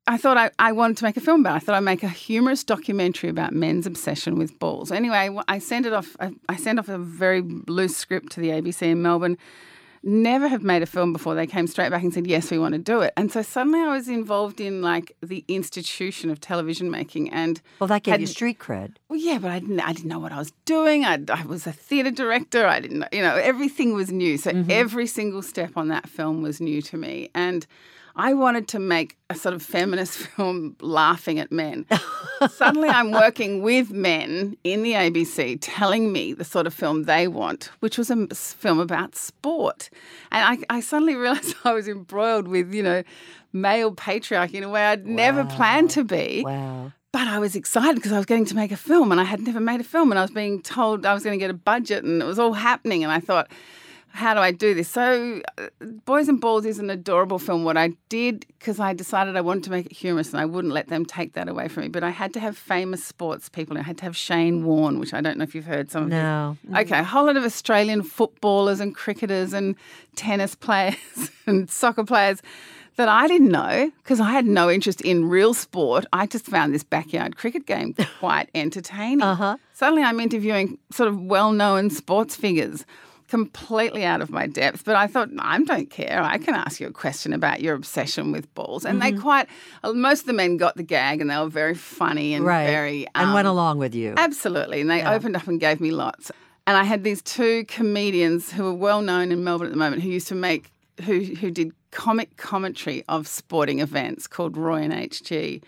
I 0.07 0.19
thought 0.19 0.37
I, 0.37 0.51
I 0.59 0.73
wanted 0.73 0.99
to 0.99 1.05
make 1.05 1.17
a 1.17 1.21
film 1.21 1.41
about 1.41 1.55
it. 1.55 1.57
I 1.57 1.59
thought 1.61 1.75
I'd 1.77 1.81
make 1.81 2.03
a 2.03 2.09
humorous 2.09 2.63
documentary 2.63 3.31
about 3.31 3.55
men's 3.55 3.87
obsession 3.87 4.39
with 4.39 4.59
balls. 4.59 4.93
Anyway, 4.93 5.35
I 5.49 5.59
sent 5.59 5.87
it 5.87 5.95
off. 5.95 6.15
I 6.21 6.57
sent 6.57 6.79
off 6.79 6.89
a 6.89 6.99
very 6.99 7.41
loose 7.41 7.97
script 7.97 8.33
to 8.33 8.41
the 8.41 8.51
ABC 8.51 8.83
in 8.83 9.01
Melbourne 9.01 9.39
never 10.05 10.49
have 10.49 10.63
made 10.63 10.83
a 10.83 10.87
film 10.87 11.13
before. 11.13 11.35
They 11.35 11.47
came 11.47 11.67
straight 11.67 11.91
back 11.91 12.03
and 12.03 12.13
said, 12.13 12.27
yes, 12.27 12.51
we 12.51 12.59
want 12.59 12.75
to 12.75 12.79
do 12.79 13.01
it. 13.01 13.13
And 13.17 13.33
so 13.33 13.43
suddenly 13.43 13.81
I 13.81 13.89
was 13.89 14.09
involved 14.09 14.61
in 14.61 14.83
like 14.83 15.17
the 15.23 15.45
institution 15.49 16.31
of 16.31 16.41
television 16.41 16.91
making. 16.91 17.31
And 17.31 17.61
well, 17.81 17.89
that 17.89 18.03
gave 18.03 18.13
had, 18.13 18.21
you 18.21 18.27
street 18.27 18.59
cred. 18.59 18.97
Well, 19.09 19.19
yeah, 19.19 19.39
but 19.39 19.51
I 19.51 19.59
didn't, 19.59 19.81
I 19.81 19.93
didn't 19.93 20.09
know 20.09 20.19
what 20.19 20.33
I 20.33 20.39
was 20.39 20.53
doing. 20.65 21.05
I, 21.05 21.19
I 21.33 21.45
was 21.45 21.67
a 21.67 21.73
theatre 21.73 22.11
director. 22.11 22.67
I 22.67 22.81
didn't, 22.81 23.05
you 23.13 23.23
know, 23.23 23.35
everything 23.35 23.95
was 23.95 24.13
new. 24.13 24.37
So 24.37 24.53
mm-hmm. 24.53 24.71
every 24.71 25.07
single 25.07 25.43
step 25.43 25.77
on 25.77 25.89
that 25.89 26.09
film 26.09 26.43
was 26.43 26.61
new 26.61 26.83
to 26.83 26.97
me. 26.97 27.31
And 27.35 27.67
I 28.17 28.33
wanted 28.33 28.69
to 28.69 28.79
make 28.79 29.17
a 29.29 29.35
sort 29.35 29.55
of 29.55 29.63
feminist 29.63 30.19
film 30.37 30.77
laughing 30.81 31.39
at 31.39 31.51
men. 31.51 31.87
Suddenly, 32.49 32.89
I'm 32.89 33.11
working 33.11 33.63
with 33.63 33.91
men 33.91 34.57
in 34.63 34.83
the 34.83 34.93
ABC 34.93 35.59
telling 35.61 36.13
me 36.13 36.33
the 36.33 36.45
sort 36.45 36.67
of 36.67 36.75
film 36.75 37.05
they 37.05 37.27
want, 37.27 37.71
which 37.81 37.99
was 37.99 38.11
a 38.11 38.27
film 38.29 38.79
about 38.79 39.17
sport. 39.17 39.91
And 40.31 40.65
I, 40.71 40.77
I 40.77 40.81
suddenly 40.81 41.15
realized 41.17 41.55
I 41.65 41.73
was 41.73 41.89
embroiled 41.89 42.49
with, 42.49 42.73
you 42.73 42.83
know, 42.83 43.03
male 43.53 43.93
patriarchy 43.93 44.55
in 44.55 44.65
a 44.65 44.69
way 44.69 44.85
I'd 44.85 45.07
wow. 45.07 45.13
never 45.13 45.45
planned 45.45 45.91
to 45.91 46.05
be. 46.05 46.43
Wow. 46.45 46.93
But 47.13 47.29
I 47.29 47.39
was 47.39 47.55
excited 47.55 47.95
because 47.95 48.11
I 48.11 48.17
was 48.17 48.27
getting 48.27 48.45
to 48.47 48.57
make 48.57 48.73
a 48.73 48.77
film 48.77 49.13
and 49.13 49.21
I 49.21 49.25
had 49.25 49.41
never 49.41 49.61
made 49.61 49.81
a 49.81 49.85
film 49.85 50.11
and 50.11 50.19
I 50.19 50.23
was 50.23 50.33
being 50.33 50.61
told 50.61 51.07
I 51.07 51.15
was 51.15 51.23
going 51.23 51.39
to 51.39 51.43
get 51.43 51.51
a 51.51 51.55
budget 51.55 52.03
and 52.03 52.21
it 52.21 52.25
was 52.25 52.41
all 52.41 52.55
happening. 52.55 53.05
And 53.05 53.13
I 53.13 53.21
thought, 53.21 53.49
how 54.15 54.33
do 54.33 54.39
I 54.39 54.53
do 54.53 54.75
this? 54.75 54.89
So, 54.89 55.43
uh, 55.59 55.67
Boys 56.05 56.29
and 56.29 56.41
Balls 56.41 56.65
is 56.65 56.79
an 56.79 56.89
adorable 56.89 57.41
film. 57.41 57.65
What 57.65 57.77
I 57.77 57.95
did, 58.09 58.47
because 58.59 58.79
I 58.79 58.93
decided 58.95 59.37
I 59.37 59.41
wanted 59.41 59.65
to 59.65 59.71
make 59.73 59.87
it 59.87 59.93
humorous 59.93 60.31
and 60.33 60.41
I 60.41 60.45
wouldn't 60.45 60.73
let 60.73 60.87
them 60.87 61.05
take 61.05 61.33
that 61.33 61.49
away 61.49 61.67
from 61.67 61.83
me, 61.83 61.89
but 61.89 62.05
I 62.05 62.11
had 62.11 62.33
to 62.35 62.41
have 62.41 62.57
famous 62.57 63.03
sports 63.05 63.49
people. 63.49 63.77
I 63.77 63.83
had 63.83 63.99
to 63.99 64.05
have 64.05 64.17
Shane 64.17 64.65
Warne, 64.65 65.01
which 65.01 65.13
I 65.13 65.21
don't 65.21 65.37
know 65.37 65.43
if 65.43 65.53
you've 65.53 65.65
heard 65.65 65.91
some 65.91 66.05
of 66.05 66.09
No. 66.11 66.57
his. 66.65 66.77
Okay, 66.87 67.01
a 67.01 67.03
whole 67.05 67.27
lot 67.27 67.37
of 67.37 67.43
Australian 67.43 68.05
footballers 68.05 68.79
and 68.79 68.95
cricketers 68.95 69.53
and 69.53 69.75
tennis 70.15 70.55
players 70.55 70.95
and 71.47 71.69
soccer 71.69 72.05
players 72.05 72.41
that 72.97 73.09
I 73.09 73.27
didn't 73.27 73.51
know 73.51 73.91
because 74.05 74.21
I 74.21 74.31
had 74.31 74.47
no 74.47 74.71
interest 74.71 75.01
in 75.01 75.29
real 75.29 75.55
sport. 75.55 76.07
I 76.13 76.27
just 76.29 76.47
found 76.47 76.73
this 76.73 76.85
backyard 76.85 77.37
cricket 77.37 77.67
game 77.67 77.97
quite 78.21 78.49
entertaining. 78.55 79.23
Uh-huh. 79.23 79.57
Suddenly 79.73 80.05
I'm 80.05 80.21
interviewing 80.21 80.79
sort 80.93 81.09
of 81.09 81.21
well 81.21 81.51
known 81.51 81.91
sports 81.91 82.37
figures 82.37 82.87
completely 83.39 84.05
out 84.05 84.21
of 84.21 84.31
my 84.31 84.47
depth. 84.47 84.85
But 84.85 84.95
I 84.95 85.09
thought, 85.09 85.29
I 85.41 85.59
don't 85.65 85.91
care. 85.91 86.23
I 86.23 86.39
can 86.39 86.55
ask 86.55 86.79
you 86.81 86.87
a 86.87 86.93
question 86.93 87.33
about 87.33 87.61
your 87.61 87.75
obsession 87.75 88.31
with 88.31 88.47
balls. 88.55 88.85
And 88.85 89.01
Mm-hmm. 89.03 89.17
they 89.17 89.21
quite, 89.21 89.49
uh, 89.83 89.93
most 89.93 90.21
of 90.21 90.27
the 90.27 90.33
men 90.33 90.57
got 90.57 90.77
the 90.77 90.85
gag 90.85 91.21
and 91.21 91.29
they 91.31 91.37
were 91.37 91.49
very 91.49 91.75
funny 91.75 92.33
and 92.35 92.45
Right. 92.45 92.67
very. 92.67 93.07
and 93.17 93.35
went 93.35 93.49
um, 93.49 93.57
along 93.57 93.79
with 93.79 93.93
you. 93.93 94.15
Absolutely. 94.17 94.81
And 94.81 94.89
they 94.89 94.99
Yeah. 94.99 95.13
opened 95.15 95.35
up 95.37 95.49
and 95.49 95.59
gave 95.59 95.81
me 95.81 95.91
lots. 95.91 96.31
And 96.67 96.77
I 96.77 96.85
had 96.85 97.03
these 97.03 97.23
two 97.23 97.65
comedians 97.67 98.53
who 98.53 98.63
were 98.63 98.73
well 98.89 99.03
known 99.03 99.33
in 99.33 99.43
Melbourne 99.43 99.67
at 99.67 99.73
the 99.73 99.79
moment 99.85 100.03
who 100.03 100.11
used 100.11 100.29
to 100.29 100.37
make, 100.37 100.71
who, 101.05 101.21
who 101.41 101.51
did 101.51 101.73
comic 101.91 102.37
commentary 102.37 103.03
of 103.09 103.27
sporting 103.27 103.81
events 103.81 104.29
called 104.29 104.57
Roy 104.57 104.81
and 104.83 104.93
HG. 104.93 105.61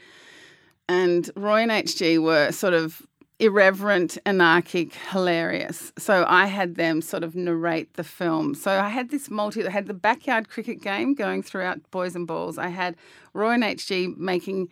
And 0.89 1.29
Roy 1.35 1.63
and 1.63 1.73
HG 1.73 2.23
were 2.23 2.53
sort 2.53 2.75
of 2.75 3.03
irreverent, 3.38 4.16
anarchic, 4.25 4.95
hilarious. 4.95 5.93
So 5.99 6.25
I 6.26 6.47
had 6.47 6.76
them 6.76 7.02
sort 7.02 7.23
of 7.23 7.35
narrate 7.35 7.95
the 7.95 8.05
film. 8.05 8.55
So 8.55 8.71
I 8.81 8.88
had 8.88 9.11
this 9.11 9.31
multi, 9.31 9.66
I 9.66 9.71
had 9.71 9.87
the 9.87 9.95
backyard 9.95 10.49
cricket 10.49 10.81
game 10.81 11.14
going 11.14 11.43
throughout 11.43 11.90
Boys 11.90 12.16
and 12.16 12.26
Balls. 12.26 12.57
I 12.57 12.69
had 12.69 12.97
Roy 13.35 13.52
and 13.52 13.62
HG 13.62 14.16
making 14.16 14.71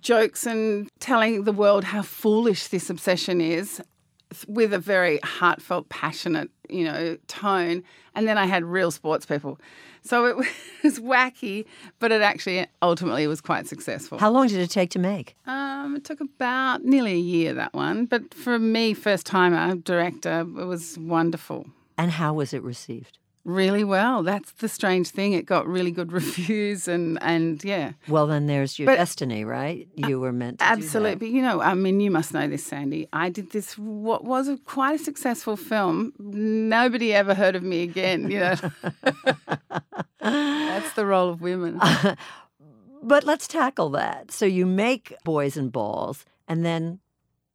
jokes 0.00 0.44
and 0.46 0.88
telling 0.98 1.44
the 1.44 1.52
world 1.52 1.84
how 1.84 2.02
foolish 2.02 2.68
this 2.68 2.90
obsession 2.90 3.40
is 3.40 3.80
with 4.46 4.74
a 4.74 4.78
very 4.78 5.18
heartfelt, 5.22 5.88
passionate, 5.88 6.50
you 6.68 6.84
know, 6.84 7.16
tone. 7.28 7.82
And 8.14 8.26
then 8.26 8.36
I 8.36 8.46
had 8.46 8.64
real 8.64 8.90
sports 8.90 9.24
people. 9.24 9.58
So 10.08 10.24
it 10.24 10.36
was 10.82 10.98
wacky, 10.98 11.66
but 11.98 12.10
it 12.12 12.22
actually 12.22 12.66
ultimately 12.80 13.26
was 13.26 13.42
quite 13.42 13.66
successful. 13.66 14.18
How 14.18 14.30
long 14.30 14.46
did 14.48 14.58
it 14.58 14.70
take 14.70 14.90
to 14.92 14.98
make? 14.98 15.36
Um, 15.46 15.96
it 15.96 16.04
took 16.04 16.22
about 16.22 16.82
nearly 16.82 17.12
a 17.12 17.16
year, 17.16 17.52
that 17.52 17.74
one. 17.74 18.06
But 18.06 18.32
for 18.32 18.58
me, 18.58 18.94
first 18.94 19.26
timer 19.26 19.74
director, 19.74 20.40
it 20.40 20.64
was 20.64 20.96
wonderful. 20.96 21.66
And 21.98 22.12
how 22.12 22.32
was 22.32 22.54
it 22.54 22.62
received? 22.62 23.18
Really 23.48 23.82
well. 23.82 24.22
That's 24.22 24.52
the 24.52 24.68
strange 24.68 25.08
thing. 25.08 25.32
It 25.32 25.46
got 25.46 25.66
really 25.66 25.90
good 25.90 26.12
reviews 26.20 26.86
and, 26.86 27.18
and 27.22 27.64
yeah. 27.64 27.92
Well, 28.06 28.26
then 28.26 28.46
there's 28.46 28.78
your 28.78 28.84
But- 28.84 28.96
destiny, 28.96 29.42
right? 29.42 29.88
You 29.94 30.20
were 30.20 30.34
meant 30.34 30.58
to. 30.58 30.66
Absolutely. 30.66 31.14
But 31.14 31.28
you 31.28 31.40
know, 31.40 31.62
I 31.62 31.72
mean, 31.72 31.98
you 32.00 32.10
must 32.10 32.34
know 32.34 32.46
this, 32.46 32.62
Sandy. 32.62 33.08
I 33.10 33.30
did 33.30 33.52
this, 33.52 33.78
what 33.78 34.22
was 34.24 34.48
a, 34.48 34.58
quite 34.58 35.00
a 35.00 35.02
successful 35.02 35.56
film. 35.56 36.12
Nobody 36.18 37.14
ever 37.14 37.32
heard 37.32 37.56
of 37.56 37.62
me 37.62 37.82
again, 37.84 38.30
you 38.30 38.40
know. 38.40 38.54
That's 40.20 40.92
the 40.92 41.06
role 41.06 41.30
of 41.30 41.40
women. 41.40 41.80
But 43.00 43.22
let's 43.22 43.46
tackle 43.46 43.90
that. 43.90 44.32
So 44.32 44.44
you 44.44 44.66
make 44.66 45.14
boys 45.24 45.56
and 45.56 45.70
balls, 45.70 46.24
and 46.48 46.64
then 46.66 46.98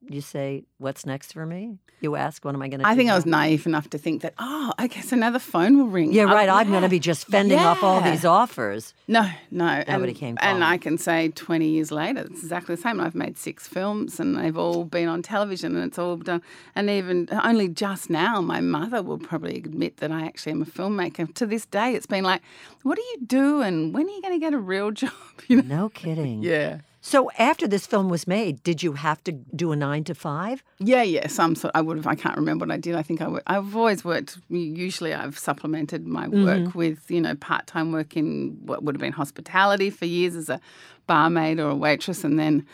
you 0.09 0.21
say, 0.21 0.63
"What's 0.77 1.05
next 1.05 1.33
for 1.33 1.45
me?" 1.45 1.77
You 2.01 2.15
ask, 2.15 2.43
"What 2.43 2.53
am 2.55 2.61
I 2.61 2.67
going 2.67 2.81
to?" 2.81 2.87
I 2.87 2.95
think 2.95 3.09
I 3.09 3.15
was 3.15 3.25
naive 3.25 3.65
enough 3.65 3.89
to 3.91 3.97
think 3.97 4.21
that, 4.23 4.33
oh, 4.37 4.73
I 4.77 4.87
guess 4.87 5.11
another 5.11 5.39
phone 5.39 5.77
will 5.77 5.87
ring. 5.87 6.11
Yeah, 6.11 6.23
Oh, 6.23 6.33
right. 6.35 6.49
I'm 6.49 6.69
going 6.69 6.83
to 6.83 6.89
be 6.89 6.99
just 6.99 7.27
fending 7.27 7.59
off 7.59 7.83
all 7.83 8.01
these 8.01 8.25
offers. 8.25 8.93
No, 9.07 9.29
no. 9.51 9.83
Nobody 9.87 10.11
and, 10.11 10.19
came 10.19 10.37
And. 10.41 10.63
I 10.63 10.77
can 10.77 10.97
say 10.97 11.29
20 11.29 11.67
years 11.67 11.91
later, 11.91 12.21
it's 12.21 12.41
exactly 12.43 12.75
the 12.75 12.81
same. 12.81 12.99
I've 12.99 13.15
made 13.15 13.37
six 13.37 13.67
films 13.67 14.19
and 14.19 14.37
they've 14.37 14.57
all 14.57 14.83
been 14.85 15.07
on 15.07 15.21
television 15.21 15.75
and 15.75 15.85
it's 15.85 15.99
all 15.99 16.17
done. 16.17 16.41
And 16.75 16.89
even 16.89 17.27
only 17.43 17.67
just 17.69 18.09
now, 18.09 18.41
my 18.41 18.59
mother 18.61 19.01
will 19.01 19.17
probably 19.19 19.57
admit 19.57 19.97
that 19.97 20.11
I 20.11 20.25
actually 20.25 20.53
am 20.53 20.61
a 20.61 20.65
filmmaker. 20.65 21.33
To 21.35 21.45
this 21.45 21.65
day, 21.65 21.93
it's 21.95 22.05
been 22.05 22.23
like, 22.23 22.41
what 22.83 22.95
do 22.95 23.01
you 23.01 23.25
do 23.25 23.61
and 23.61 23.93
when 23.93 24.07
are 24.07 24.09
you 24.09 24.21
going 24.21 24.33
to 24.33 24.39
get 24.39 24.53
a 24.53 24.59
real 24.59 24.91
job? 25.03 25.11
You 25.47 25.61
know? 25.61 25.75
No 25.83 25.89
kidding. 25.89 26.43
Yeah. 26.53 26.79
So 27.05 27.29
after 27.37 27.67
this 27.67 27.85
film 27.85 28.07
was 28.07 28.27
made, 28.27 28.63
did 28.63 28.81
you 28.81 28.93
have 28.93 29.21
to 29.25 29.33
do 29.33 29.73
a 29.73 29.75
nine 29.75 30.05
to 30.05 30.15
five? 30.15 30.63
Yeah, 30.79 31.03
yeah, 31.03 31.27
some 31.27 31.53
sort. 31.53 31.73
I 31.75 31.81
would 31.81 31.97
have. 31.97 32.07
I 32.07 32.15
can't 32.15 32.37
remember 32.37 32.65
what 32.65 32.73
I 32.73 32.77
did. 32.77 32.95
I 32.95 33.03
think 33.03 33.21
I 33.21 33.27
would. 33.27 33.43
I've 33.45 33.75
always 33.75 34.05
worked. 34.05 34.37
Usually, 34.49 35.13
I've 35.13 35.37
supplemented 35.37 36.07
my 36.07 36.29
work 36.29 36.61
mm-hmm. 36.61 36.77
with 36.77 37.11
you 37.11 37.19
know 37.19 37.35
part 37.35 37.67
time 37.67 37.91
work 37.91 38.15
in 38.15 38.57
what 38.63 38.83
would 38.83 38.95
have 38.95 39.01
been 39.01 39.11
hospitality 39.11 39.89
for 39.89 40.05
years 40.05 40.33
as 40.33 40.49
a 40.49 40.61
barmaid 41.05 41.59
or 41.59 41.71
a 41.71 41.75
waitress, 41.75 42.23
and 42.23 42.39
then 42.39 42.65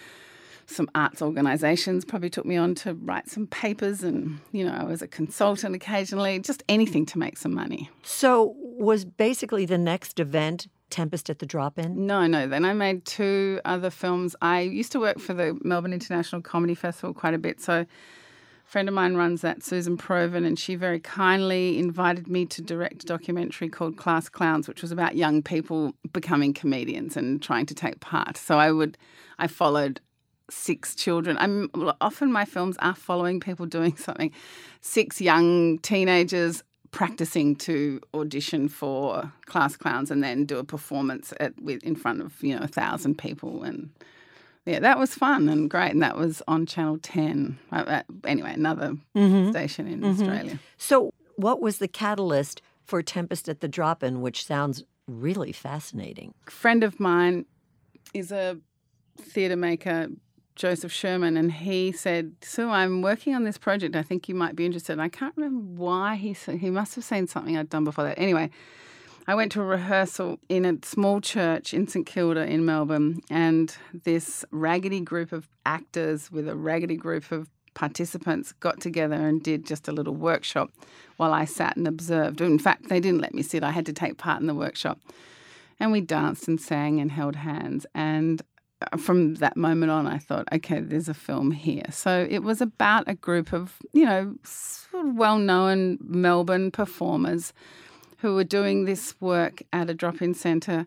some 0.68 0.88
arts 0.94 1.24
organisations 1.24 2.06
probably 2.06 2.30
took 2.30 2.46
me 2.46 2.56
on 2.56 2.76
to 2.76 2.94
write 2.94 3.32
some 3.32 3.48
papers, 3.48 4.04
and 4.04 4.40
you 4.52 4.64
know 4.64 4.74
I 4.74 4.84
was 4.84 5.02
a 5.02 5.08
consultant 5.08 5.74
occasionally, 5.74 6.38
just 6.38 6.62
anything 6.70 7.08
to 7.08 7.18
make 7.18 7.36
some 7.36 7.56
money. 7.56 7.90
So 8.04 8.54
was 8.60 9.06
basically 9.06 9.66
the 9.66 9.80
next 9.80 10.20
event 10.20 10.68
Tempest 10.90 11.30
at 11.30 11.40
the 11.40 11.46
Drop-In? 11.46 12.06
No, 12.06 12.28
no. 12.28 12.48
Then 12.48 12.66
I 12.66 12.74
made 12.74 13.06
two 13.06 13.60
other 13.66 13.90
films. 13.90 14.36
I 14.42 14.62
used 14.62 14.92
to 14.94 15.00
work 15.00 15.20
for 15.20 15.34
the 15.34 15.58
Melbourne 15.64 15.94
International 15.94 16.42
Comedy 16.42 16.76
Festival 16.76 17.14
quite 17.14 17.34
a 17.34 17.38
bit. 17.38 17.62
So 17.62 17.82
a 17.82 17.88
friend 18.66 18.88
of 18.88 18.96
mine 18.96 19.16
runs 19.16 19.42
that, 19.42 19.64
Susan 19.64 19.98
Provan, 19.98 20.46
and 20.46 20.58
she 20.58 20.76
very 20.76 21.00
kindly 21.00 21.80
invited 21.80 22.28
me 22.28 22.46
to 22.48 22.62
direct 22.62 23.04
a 23.04 23.06
documentary 23.06 23.70
called 23.70 23.98
Class 23.98 24.30
Clowns, 24.30 24.68
which 24.68 24.82
was 24.82 24.92
about 24.92 25.16
young 25.16 25.42
people 25.42 25.94
becoming 26.12 26.54
comedians 26.54 27.18
and 27.18 27.42
trying 27.42 27.66
to 27.66 27.76
take 27.76 28.00
part. 28.00 28.38
So 28.38 28.60
I 28.60 28.72
would, 28.72 28.98
I 29.38 29.48
followed 29.48 30.02
six 30.52 30.96
children. 30.96 31.38
I'm 31.40 31.70
often 32.02 32.32
my 32.32 32.46
films 32.46 32.76
are 32.80 32.96
following 32.96 33.40
people 33.40 33.66
doing 33.66 33.96
something. 33.98 34.32
Six 34.82 35.22
young 35.22 35.80
teenagers 35.80 36.64
practicing 36.92 37.56
to 37.56 38.00
audition 38.14 38.68
for 38.68 39.32
class 39.46 39.76
clowns 39.76 40.10
and 40.12 40.24
then 40.24 40.46
do 40.46 40.58
a 40.58 40.64
performance 40.64 41.34
at 41.40 41.60
with 41.62 41.84
in 41.84 41.96
front 41.96 42.22
of 42.22 42.42
you 42.42 42.56
know 42.56 42.64
a 42.64 42.68
thousand 42.68 43.18
people 43.18 43.64
and 43.64 43.90
yeah 44.66 44.80
that 44.80 44.98
was 44.98 45.14
fun 45.14 45.50
and 45.50 45.70
great. 45.70 45.92
And 45.92 46.02
that 46.02 46.18
was 46.18 46.42
on 46.48 46.66
channel 46.66 46.98
10 47.02 47.58
Uh, 47.72 47.76
uh, 47.76 48.04
anyway 48.26 48.54
another 48.54 48.96
station 49.52 49.88
in 49.88 50.04
australia. 50.04 50.60
So 50.78 51.12
what 51.36 51.62
was 51.62 51.78
the 51.78 51.88
catalyst 51.88 52.62
for 52.84 53.02
Tempest 53.04 53.48
at 53.48 53.62
the 53.62 53.68
Drop-In, 53.68 54.20
which 54.22 54.46
sounds 54.46 54.84
really 55.08 55.52
fascinating? 55.52 56.34
friend 56.50 56.84
of 56.84 57.00
mine 57.00 57.46
is 58.14 58.32
a 58.32 58.58
theatre 59.22 59.56
maker 59.56 60.08
Joseph 60.60 60.92
Sherman, 60.92 61.38
and 61.38 61.54
he 61.54 61.94
said, 61.94 62.34
"Sue, 62.42 62.70
I'm 62.70 63.02
working 63.02 63.34
on 63.34 63.46
this 63.46 63.58
project. 63.58 63.96
I 63.96 64.04
think 64.04 64.28
you 64.28 64.36
might 64.36 64.58
be 64.58 64.66
interested." 64.66 64.92
And 64.92 65.02
I 65.02 65.08
can't 65.08 65.34
remember 65.38 65.62
why 65.82 66.16
he 66.16 66.34
said 66.34 66.60
he 66.60 66.70
must 66.70 66.96
have 66.96 67.06
seen 67.06 67.28
something 67.28 67.58
I'd 67.58 67.70
done 67.70 67.86
before 67.86 68.04
that. 68.04 68.20
Anyway, 68.20 68.50
I 69.26 69.36
went 69.36 69.54
to 69.54 69.62
a 69.62 69.66
rehearsal 69.66 70.38
in 70.50 70.66
a 70.66 70.78
small 70.84 71.22
church 71.22 71.74
in 71.74 71.88
St 71.88 72.06
Kilda 72.06 72.46
in 72.46 72.66
Melbourne, 72.66 73.22
and 73.30 73.74
this 74.04 74.44
raggedy 74.52 75.00
group 75.00 75.32
of 75.32 75.48
actors 75.66 76.30
with 76.30 76.50
a 76.50 76.58
raggedy 76.58 76.98
group 76.98 77.32
of 77.32 77.50
participants 77.74 78.52
got 78.60 78.82
together 78.82 79.16
and 79.16 79.42
did 79.42 79.66
just 79.66 79.88
a 79.88 79.94
little 79.94 80.16
workshop 80.16 80.72
while 81.16 81.34
I 81.34 81.46
sat 81.46 81.78
and 81.78 81.88
observed. 81.88 82.42
In 82.42 82.60
fact, 82.60 82.90
they 82.90 83.00
didn't 83.00 83.22
let 83.22 83.34
me 83.34 83.44
sit. 83.44 83.64
I 83.64 83.72
had 83.72 83.86
to 83.86 83.94
take 83.94 84.18
part 84.18 84.42
in 84.42 84.48
the 84.48 84.54
workshop. 84.54 85.00
And 85.80 85.94
we 85.94 86.02
danced 86.02 86.50
and 86.50 86.60
sang 86.60 87.00
and 87.00 87.10
held 87.10 87.38
hands. 87.38 87.86
And 87.96 88.42
from 88.98 89.36
that 89.36 89.58
moment 89.58 89.92
on, 89.92 90.08
I 90.08 90.18
thought, 90.18 90.48
okay, 90.54 90.80
there's 90.80 91.10
a 91.10 91.14
film 91.14 91.52
here. 91.52 91.84
So 91.92 92.26
it 92.30 92.40
was 92.40 92.62
about 92.62 93.04
a 93.08 93.14
group 93.14 93.52
of, 93.54 93.76
you 93.92 94.06
know, 94.06 94.36
sort 94.44 95.08
of 95.08 95.16
well 95.16 95.38
known 95.38 95.98
Melbourne 96.02 96.72
performers 96.72 97.54
who 98.20 98.36
were 98.36 98.44
doing 98.44 98.86
this 98.86 99.16
work 99.20 99.62
at 99.74 99.90
a 99.90 99.94
drop 99.94 100.22
in 100.22 100.34
centre. 100.34 100.86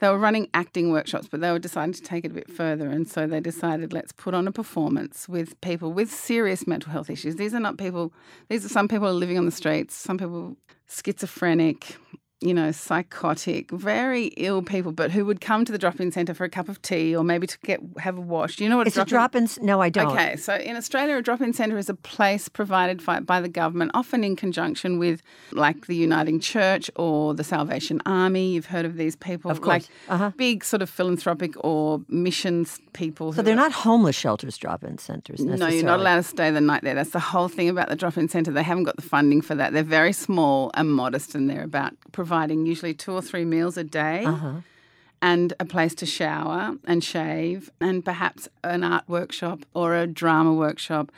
They 0.00 0.08
were 0.08 0.18
running 0.18 0.48
acting 0.54 0.90
workshops, 0.90 1.28
but 1.28 1.40
they 1.40 1.50
were 1.50 1.58
deciding 1.58 1.94
to 1.94 2.02
take 2.02 2.24
it 2.24 2.30
a 2.30 2.34
bit 2.34 2.50
further. 2.50 2.88
And 2.88 3.08
so 3.08 3.26
they 3.26 3.40
decided, 3.40 3.92
let's 3.92 4.12
put 4.12 4.34
on 4.34 4.46
a 4.46 4.52
performance 4.52 5.28
with 5.28 5.60
people 5.60 5.92
with 5.92 6.12
serious 6.12 6.66
mental 6.66 6.92
health 6.92 7.10
issues. 7.10 7.36
These 7.36 7.54
are 7.54 7.60
not 7.60 7.78
people, 7.78 8.12
these 8.48 8.64
are 8.64 8.68
some 8.68 8.88
people 8.88 9.12
living 9.12 9.38
on 9.38 9.46
the 9.46 9.52
streets, 9.52 9.94
some 9.94 10.18
people 10.18 10.56
schizophrenic, 10.88 11.96
you 12.44 12.52
know, 12.52 12.70
psychotic, 12.72 13.70
very 13.70 14.26
ill 14.36 14.60
people, 14.62 14.92
but 14.92 15.10
who 15.10 15.24
would 15.24 15.40
come 15.40 15.64
to 15.64 15.72
the 15.72 15.78
drop-in 15.78 16.12
centre 16.12 16.34
for 16.34 16.44
a 16.44 16.48
cup 16.50 16.68
of 16.68 16.80
tea 16.82 17.16
or 17.16 17.24
maybe 17.24 17.46
to 17.46 17.58
get 17.64 17.80
have 18.00 18.18
a 18.18 18.20
wash. 18.20 18.56
Do 18.56 18.64
you 18.64 18.70
know 18.70 18.76
what 18.76 18.86
It's 18.86 18.98
a 18.98 19.02
a 19.02 19.04
drop-in? 19.06 19.44
drop 19.46 19.58
in. 19.58 19.66
No, 19.66 19.80
I 19.80 19.88
don't. 19.88 20.08
Okay, 20.12 20.36
so 20.36 20.54
in 20.56 20.76
Australia, 20.76 21.16
a 21.16 21.22
drop-in 21.22 21.54
centre 21.54 21.78
is 21.78 21.88
a 21.88 21.94
place 21.94 22.48
provided 22.50 23.02
by, 23.04 23.20
by 23.20 23.40
the 23.40 23.48
government, 23.48 23.92
often 23.94 24.22
in 24.22 24.36
conjunction 24.36 24.98
with, 24.98 25.22
like, 25.52 25.86
the 25.86 25.96
Uniting 25.96 26.38
Church 26.38 26.90
or 26.96 27.32
the 27.32 27.44
Salvation 27.44 28.02
Army. 28.04 28.52
You've 28.52 28.66
heard 28.66 28.84
of 28.84 28.96
these 28.96 29.16
people, 29.16 29.50
Of 29.50 29.62
course. 29.62 29.68
like 29.68 29.84
Uh-huh. 30.10 30.30
big 30.36 30.64
sort 30.64 30.82
of 30.82 30.90
philanthropic 30.90 31.54
or 31.64 32.02
missions 32.08 32.78
people. 32.92 33.32
So 33.32 33.40
they're 33.40 33.54
are- 33.54 33.56
not 33.56 33.72
homeless 33.72 34.16
shelters, 34.16 34.58
drop-in 34.58 34.98
centers. 34.98 35.40
no, 35.40 35.66
you're 35.68 35.82
not 35.84 36.00
allowed 36.00 36.16
to 36.16 36.22
stay 36.24 36.50
the 36.50 36.60
night 36.60 36.82
there. 36.82 36.94
That's 36.94 37.10
the 37.10 37.20
whole 37.20 37.48
thing 37.48 37.70
about 37.70 37.88
the 37.88 37.96
drop 37.96 38.18
in 38.18 38.28
centre. 38.28 38.50
They 38.52 38.62
haven't 38.62 38.84
got 38.84 38.96
the 38.96 39.02
funding 39.02 39.40
for 39.40 39.54
that. 39.54 39.72
They're 39.72 39.82
very 39.82 40.12
small 40.12 40.70
and 40.74 40.92
modest, 40.92 41.34
and 41.34 41.48
they're 41.48 41.64
about 41.64 41.92
providing 42.12 42.33
usually 42.66 42.94
two 42.94 43.12
or 43.12 43.22
three 43.22 43.44
meals 43.44 43.76
a 43.76 43.84
day 43.84 44.24
Uh-huh. 44.24 44.60
and 45.22 45.52
a 45.60 45.64
place 45.64 45.94
to 45.96 46.06
shower 46.06 46.76
and 46.86 47.02
shave, 47.02 47.70
and 47.80 48.04
perhaps 48.04 48.48
an 48.62 48.84
art 48.84 49.04
workshop 49.08 49.60
or 49.74 49.94
a 49.96 50.06
drama 50.06 50.52
workshop. 50.52 51.10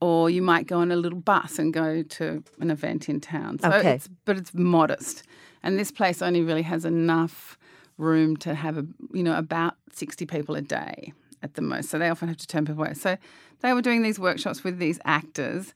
Or 0.00 0.28
you 0.28 0.42
might 0.42 0.66
go 0.66 0.78
on 0.80 0.92
a 0.92 0.96
little 0.96 1.18
bus 1.20 1.58
and 1.58 1.72
go 1.72 2.02
to 2.02 2.42
an 2.60 2.70
event 2.70 3.08
in 3.08 3.18
town. 3.20 3.58
So 3.60 3.70
Okay. 3.72 3.94
it's, 3.94 4.08
but 4.26 4.36
it's 4.36 4.52
modest. 4.52 5.22
And 5.62 5.78
this 5.78 5.90
place 5.90 6.20
only 6.20 6.42
really 6.42 6.62
has 6.62 6.84
enough 6.84 7.56
room 7.98 8.36
to 8.36 8.54
have 8.54 8.76
a 8.76 8.84
you 9.14 9.22
know 9.22 9.38
about 9.38 9.74
60 9.92 10.26
people 10.26 10.54
a 10.54 10.60
day 10.60 11.14
at 11.42 11.54
the 11.54 11.62
most 11.62 11.88
so 11.88 11.98
they 11.98 12.10
often 12.10 12.28
have 12.28 12.36
to 12.36 12.46
turn 12.46 12.66
people 12.66 12.84
away 12.84 12.92
so 12.92 13.16
they 13.62 13.72
were 13.72 13.80
doing 13.80 14.02
these 14.02 14.18
workshops 14.18 14.62
with 14.62 14.78
these 14.78 14.98
actors 15.06 15.72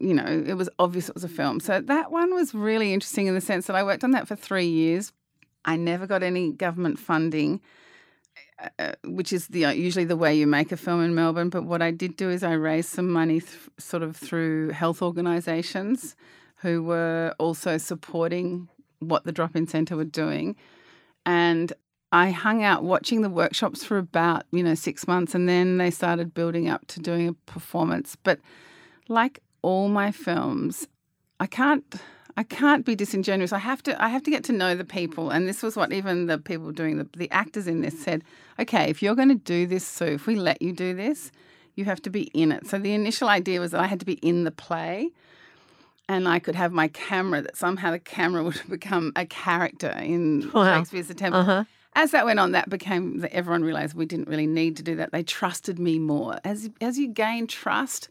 you 0.00 0.14
know 0.14 0.44
it 0.46 0.54
was 0.54 0.68
obvious 0.78 1.08
it 1.08 1.14
was 1.14 1.24
a 1.24 1.28
film. 1.28 1.60
So 1.60 1.80
that 1.80 2.10
one 2.10 2.34
was 2.34 2.54
really 2.54 2.92
interesting 2.92 3.26
in 3.26 3.34
the 3.34 3.40
sense 3.40 3.66
that 3.66 3.76
i 3.76 3.82
worked 3.82 4.04
on 4.04 4.12
that 4.12 4.26
for 4.28 4.36
three 4.36 4.68
years. 4.68 5.12
I 5.64 5.76
never 5.76 6.06
got 6.06 6.22
any 6.22 6.52
government 6.52 6.98
funding 6.98 7.60
uh, 8.78 8.92
which 9.04 9.32
is 9.32 9.48
the 9.48 9.60
usually 9.74 10.04
the 10.04 10.16
way 10.16 10.34
you 10.34 10.46
make 10.46 10.72
a 10.72 10.76
film 10.76 11.02
in 11.02 11.14
melbourne. 11.14 11.48
But 11.48 11.64
what 11.64 11.82
i 11.82 11.90
did 11.90 12.16
do 12.16 12.30
is 12.30 12.42
i 12.42 12.52
raised 12.52 12.90
some 12.90 13.10
money 13.10 13.40
th- 13.40 13.70
sort 13.78 14.02
of 14.02 14.16
through 14.16 14.70
health 14.70 15.02
organisations 15.02 16.14
who 16.56 16.82
were 16.82 17.34
also 17.38 17.78
supporting 17.78 18.68
what 18.98 19.24
the 19.24 19.32
drop-in 19.32 19.66
centre 19.66 19.96
were 19.96 20.04
doing. 20.04 20.56
And 21.24 21.72
I 22.12 22.30
hung 22.30 22.62
out 22.62 22.84
watching 22.84 23.22
the 23.22 23.30
workshops 23.30 23.82
for 23.82 23.96
about, 23.96 24.44
you 24.50 24.62
know, 24.62 24.74
six 24.74 25.08
months 25.08 25.34
and 25.34 25.48
then 25.48 25.78
they 25.78 25.90
started 25.90 26.34
building 26.34 26.68
up 26.68 26.86
to 26.88 27.00
doing 27.00 27.28
a 27.28 27.32
performance. 27.32 28.16
But 28.22 28.40
like 29.08 29.40
all 29.62 29.88
my 29.88 30.12
films, 30.12 30.86
I 31.38 31.46
can't 31.46 31.84
I 32.36 32.42
can't 32.42 32.86
be 32.86 32.94
disingenuous. 32.94 33.52
I 33.52 33.58
have 33.58 33.82
to 33.84 34.02
I 34.02 34.08
have 34.08 34.22
to 34.24 34.30
get 34.30 34.44
to 34.44 34.52
know 34.52 34.74
the 34.74 34.84
people. 34.84 35.30
And 35.30 35.48
this 35.48 35.62
was 35.62 35.76
what 35.76 35.92
even 35.92 36.26
the 36.26 36.38
people 36.38 36.72
doing 36.72 36.98
the 36.98 37.08
the 37.16 37.30
actors 37.30 37.66
in 37.66 37.80
this 37.80 38.00
said, 38.00 38.22
okay, 38.58 38.88
if 38.88 39.02
you're 39.02 39.14
gonna 39.14 39.34
do 39.34 39.66
this, 39.66 39.86
so 39.86 40.04
if 40.04 40.26
we 40.26 40.36
let 40.36 40.62
you 40.62 40.72
do 40.72 40.94
this, 40.94 41.32
you 41.74 41.84
have 41.84 42.02
to 42.02 42.10
be 42.10 42.24
in 42.34 42.52
it. 42.52 42.66
So 42.66 42.78
the 42.78 42.92
initial 42.92 43.28
idea 43.28 43.60
was 43.60 43.72
that 43.72 43.80
I 43.80 43.86
had 43.86 44.00
to 44.00 44.06
be 44.06 44.14
in 44.14 44.44
the 44.44 44.50
play 44.50 45.10
and 46.10 46.26
I 46.26 46.40
could 46.40 46.56
have 46.56 46.72
my 46.72 46.88
camera, 46.88 47.40
that 47.40 47.56
somehow 47.56 47.92
the 47.92 48.00
camera 48.00 48.42
would 48.44 48.60
become 48.68 49.12
a 49.14 49.24
character 49.24 49.90
in 49.90 50.50
Wow. 50.52 50.78
Shakespeare's 50.78 51.06
The 51.06 51.14
Tempest. 51.14 51.48
Uh-huh. 51.48 51.64
As 51.94 52.12
that 52.12 52.24
went 52.24 52.38
on, 52.38 52.52
that 52.52 52.68
became 52.68 53.18
that 53.18 53.32
everyone 53.32 53.64
realised 53.64 53.94
we 53.94 54.06
didn't 54.06 54.28
really 54.28 54.46
need 54.46 54.76
to 54.76 54.82
do 54.82 54.94
that. 54.96 55.10
They 55.10 55.24
trusted 55.24 55.78
me 55.78 55.98
more. 55.98 56.38
As 56.44 56.70
as 56.80 56.98
you 56.98 57.08
gain 57.08 57.48
trust, 57.48 58.08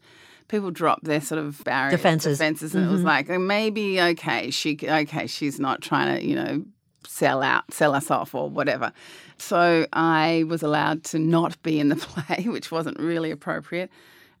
people 0.50 0.70
drop 0.70 1.02
their 1.02 1.20
sort 1.20 1.38
of 1.38 1.62
barriers, 1.64 1.92
Defenses. 1.92 2.38
defenses, 2.38 2.74
and 2.74 2.84
it 2.84 2.88
was 2.88 2.98
mm-hmm. 2.98 3.06
like 3.06 3.30
oh, 3.30 3.38
maybe 3.38 4.00
okay, 4.00 4.50
she 4.50 4.78
okay, 4.82 5.26
she's 5.26 5.60
not 5.60 5.80
trying 5.80 6.16
to 6.16 6.26
you 6.26 6.34
know 6.34 6.64
sell 7.06 7.42
out, 7.42 7.72
sell 7.72 7.94
us 7.94 8.10
off 8.10 8.34
or 8.34 8.50
whatever. 8.50 8.92
So 9.38 9.86
I 9.92 10.44
was 10.48 10.62
allowed 10.62 11.04
to 11.04 11.18
not 11.18 11.60
be 11.62 11.80
in 11.80 11.88
the 11.88 11.96
play, 11.96 12.44
which 12.48 12.70
wasn't 12.70 12.98
really 12.98 13.30
appropriate, 13.30 13.90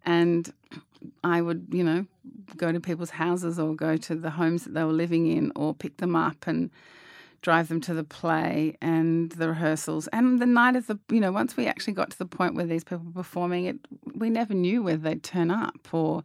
and 0.04 0.52
I 1.24 1.40
would 1.40 1.68
you 1.70 1.84
know 1.84 2.06
go 2.56 2.72
to 2.72 2.80
people's 2.80 3.10
houses 3.10 3.58
or 3.58 3.74
go 3.74 3.96
to 3.96 4.14
the 4.14 4.30
homes 4.30 4.64
that 4.64 4.74
they 4.74 4.84
were 4.84 4.92
living 4.92 5.28
in 5.28 5.52
or 5.54 5.72
pick 5.72 5.96
them 5.98 6.16
up 6.16 6.46
and 6.46 6.70
drive 7.42 7.68
them 7.68 7.80
to 7.80 7.94
the 7.94 8.04
play 8.04 8.76
and 8.82 9.32
the 9.32 9.48
rehearsals 9.48 10.08
and 10.08 10.38
the 10.40 10.46
night 10.46 10.76
of 10.76 10.86
the 10.86 10.98
you 11.10 11.20
know 11.20 11.32
once 11.32 11.56
we 11.56 11.66
actually 11.66 11.92
got 11.94 12.10
to 12.10 12.18
the 12.18 12.26
point 12.26 12.54
where 12.54 12.66
these 12.66 12.84
people 12.84 13.04
were 13.06 13.12
performing 13.22 13.64
it 13.64 13.76
we 14.14 14.28
never 14.28 14.52
knew 14.54 14.82
whether 14.82 14.98
they'd 14.98 15.22
turn 15.22 15.50
up 15.50 15.88
or 15.92 16.22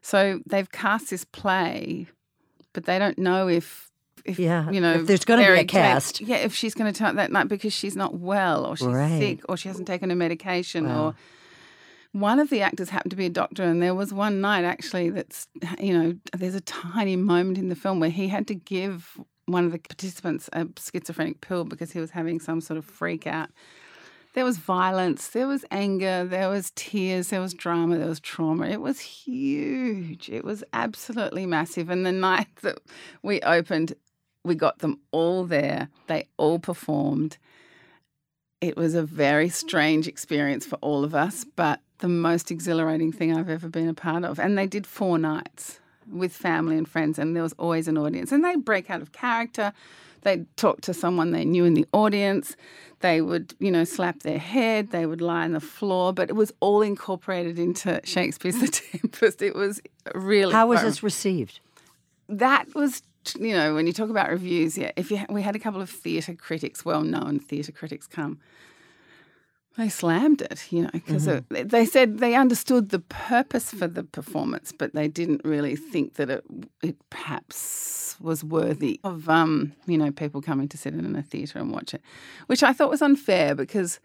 so 0.00 0.40
they've 0.46 0.70
cast 0.72 1.10
this 1.10 1.24
play 1.24 2.06
but 2.72 2.84
they 2.86 2.98
don't 2.98 3.18
know 3.18 3.46
if 3.48 3.90
if 4.24 4.38
Yeah, 4.38 4.70
you 4.70 4.80
know 4.80 4.94
if 5.00 5.06
there's 5.06 5.24
gonna 5.24 5.42
be 5.42 5.58
a 5.60 5.64
cast. 5.64 6.20
yeah 6.20 6.36
if 6.36 6.54
she's 6.54 6.74
going 6.74 6.90
to 6.92 6.98
turn 6.98 7.08
up 7.10 7.16
that 7.16 7.30
night 7.32 7.48
because 7.48 7.72
she's 7.72 7.94
not 7.96 8.14
well 8.18 8.64
or 8.64 8.76
she's 8.76 8.86
Right. 8.88 9.18
sick 9.18 9.40
or 9.48 9.56
she 9.56 9.68
hasn't 9.68 9.86
taken 9.86 10.08
her 10.10 10.16
medication 10.16 10.86
Wow. 10.86 11.08
or 11.08 11.14
one 12.12 12.38
of 12.40 12.48
the 12.48 12.62
actors 12.62 12.88
happened 12.88 13.10
to 13.10 13.16
be 13.16 13.26
a 13.26 13.30
doctor, 13.30 13.62
and 13.62 13.82
there 13.82 13.94
was 13.94 14.14
one 14.14 14.40
night 14.40 14.64
actually 14.64 15.10
that's, 15.10 15.46
you 15.78 15.92
know, 15.92 16.14
there's 16.34 16.54
a 16.54 16.60
tiny 16.62 17.16
moment 17.16 17.58
in 17.58 17.68
the 17.68 17.74
film 17.76 18.00
where 18.00 18.08
he 18.10 18.28
had 18.28 18.46
to 18.48 18.54
give 18.54 19.20
one 19.48 19.64
of 19.64 19.72
the 19.72 19.78
participants 19.78 20.48
a 20.52 20.66
schizophrenic 20.78 21.40
pill 21.40 21.64
because 21.64 21.92
he 21.92 22.00
was 22.00 22.10
having 22.10 22.38
some 22.40 22.60
sort 22.60 22.78
of 22.78 22.84
freak 22.84 23.26
out. 23.26 23.48
There 24.34 24.44
was 24.44 24.58
violence, 24.58 25.28
there 25.28 25.48
was 25.48 25.64
anger, 25.70 26.24
there 26.24 26.48
was 26.48 26.70
tears, 26.76 27.28
there 27.28 27.40
was 27.40 27.54
drama, 27.54 27.98
there 27.98 28.08
was 28.08 28.20
trauma. 28.20 28.66
It 28.66 28.80
was 28.80 29.00
huge. 29.00 30.28
It 30.28 30.44
was 30.44 30.62
absolutely 30.72 31.46
massive. 31.46 31.90
And 31.90 32.04
the 32.04 32.12
night 32.28 32.54
that 32.62 32.78
we 33.22 33.40
opened, 33.40 33.94
we 34.44 34.54
got 34.54 34.78
them 34.78 35.00
all 35.10 35.44
there. 35.44 35.88
They 36.06 36.28
all 36.36 36.58
performed. 36.58 37.38
It 38.60 38.76
was 38.76 38.94
a 38.94 39.02
very 39.02 39.48
strange 39.48 40.06
experience 40.06 40.66
for 40.66 40.76
all 40.76 41.04
of 41.04 41.14
us, 41.14 41.44
but 41.56 41.80
the 41.98 42.08
most 42.08 42.50
exhilarating 42.50 43.12
thing 43.12 43.36
I've 43.36 43.48
ever 43.48 43.68
been 43.68 43.88
a 43.88 43.94
part 43.94 44.24
of. 44.24 44.38
And 44.38 44.58
they 44.58 44.66
did 44.66 44.86
four 44.86 45.18
nights 45.18 45.80
with 46.10 46.32
family 46.32 46.76
and 46.76 46.88
friends, 46.88 47.18
and 47.18 47.34
there 47.34 47.42
was 47.42 47.54
always 47.58 47.88
an 47.88 47.98
audience. 47.98 48.32
And 48.32 48.44
they'd 48.44 48.64
break 48.64 48.90
out 48.90 49.02
of 49.02 49.12
character. 49.12 49.72
They'd 50.22 50.46
talk 50.56 50.80
to 50.82 50.92
someone 50.94 51.30
they 51.30 51.44
knew 51.44 51.64
in 51.64 51.74
the 51.74 51.86
audience. 51.92 52.56
They 53.00 53.20
would, 53.20 53.54
you 53.60 53.70
know, 53.70 53.84
slap 53.84 54.20
their 54.20 54.38
head. 54.38 54.90
They 54.90 55.06
would 55.06 55.20
lie 55.20 55.44
on 55.44 55.52
the 55.52 55.60
floor. 55.60 56.12
But 56.12 56.28
it 56.28 56.34
was 56.34 56.52
all 56.60 56.82
incorporated 56.82 57.58
into 57.58 58.00
Shakespeare's 58.04 58.58
The 58.58 58.66
Tempest. 58.98 59.42
It 59.42 59.54
was 59.54 59.80
really 60.14 60.52
How 60.52 60.66
was 60.66 60.80
fun 60.80 60.86
this 60.86 61.02
received? 61.02 61.60
that 62.28 62.74
was 62.74 63.02
you 63.38 63.54
know 63.54 63.74
when 63.74 63.86
you 63.86 63.92
talk 63.92 64.10
about 64.10 64.30
reviews 64.30 64.76
yeah 64.78 64.90
if 64.96 65.10
you 65.10 65.18
we 65.30 65.42
had 65.42 65.56
a 65.56 65.58
couple 65.58 65.80
of 65.80 65.88
theatre 65.90 66.34
critics 66.34 66.84
well 66.84 67.00
known 67.02 67.38
theatre 67.38 67.72
critics 67.72 68.06
come 68.06 68.38
they 69.78 69.88
slammed 69.88 70.42
it 70.42 70.58
you 70.70 70.82
know 70.82 70.90
because 70.92 71.26
Mm-hmm. 71.26 71.68
they 71.74 71.84
said 71.86 72.18
they 72.18 72.34
understood 72.34 72.84
the 72.90 72.98
purpose 72.98 73.70
for 73.70 73.86
the 73.86 74.02
performance 74.18 74.72
but 74.80 74.92
they 74.94 75.08
didn't 75.08 75.42
really 75.44 75.76
think 75.76 76.14
that 76.18 76.28
it 76.36 76.44
it 76.82 76.96
perhaps 77.08 78.16
was 78.20 78.42
worthy 78.42 78.98
of 79.04 79.28
um 79.28 79.72
you 79.86 79.96
know 79.96 80.10
people 80.10 80.40
coming 80.42 80.68
to 80.68 80.76
sit 80.76 80.92
in 80.94 81.16
a 81.16 81.22
theatre 81.22 81.58
and 81.58 81.70
watch 81.70 81.94
it 81.94 82.02
which 82.48 82.62
i 82.62 82.72
thought 82.72 82.90
was 82.90 83.02
unfair 83.02 83.54
because 83.54 84.00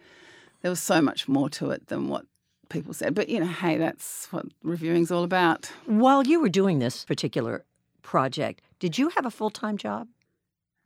there 0.61 0.71
was 0.71 0.79
so 0.79 1.01
much 1.01 1.27
more 1.27 1.49
to 1.49 1.71
it 1.71 1.87
than 1.87 2.07
what 2.07 2.25
people 2.69 2.93
said 2.93 3.13
but 3.15 3.27
you 3.29 3.39
know 3.39 3.47
hey 3.63 3.75
that's 3.77 4.27
what 4.31 4.45
reviewing's 4.63 5.11
all 5.11 5.23
about 5.23 5.71
While 5.85 6.23
you 6.31 6.39
were 6.41 6.49
doing 6.61 6.79
this 6.79 7.03
particular 7.05 7.65
project, 8.01 8.61
did 8.79 8.97
you 8.99 9.09
have 9.15 9.25
a 9.25 9.31
full 9.31 9.49
time 9.49 9.77
job? 9.77 10.07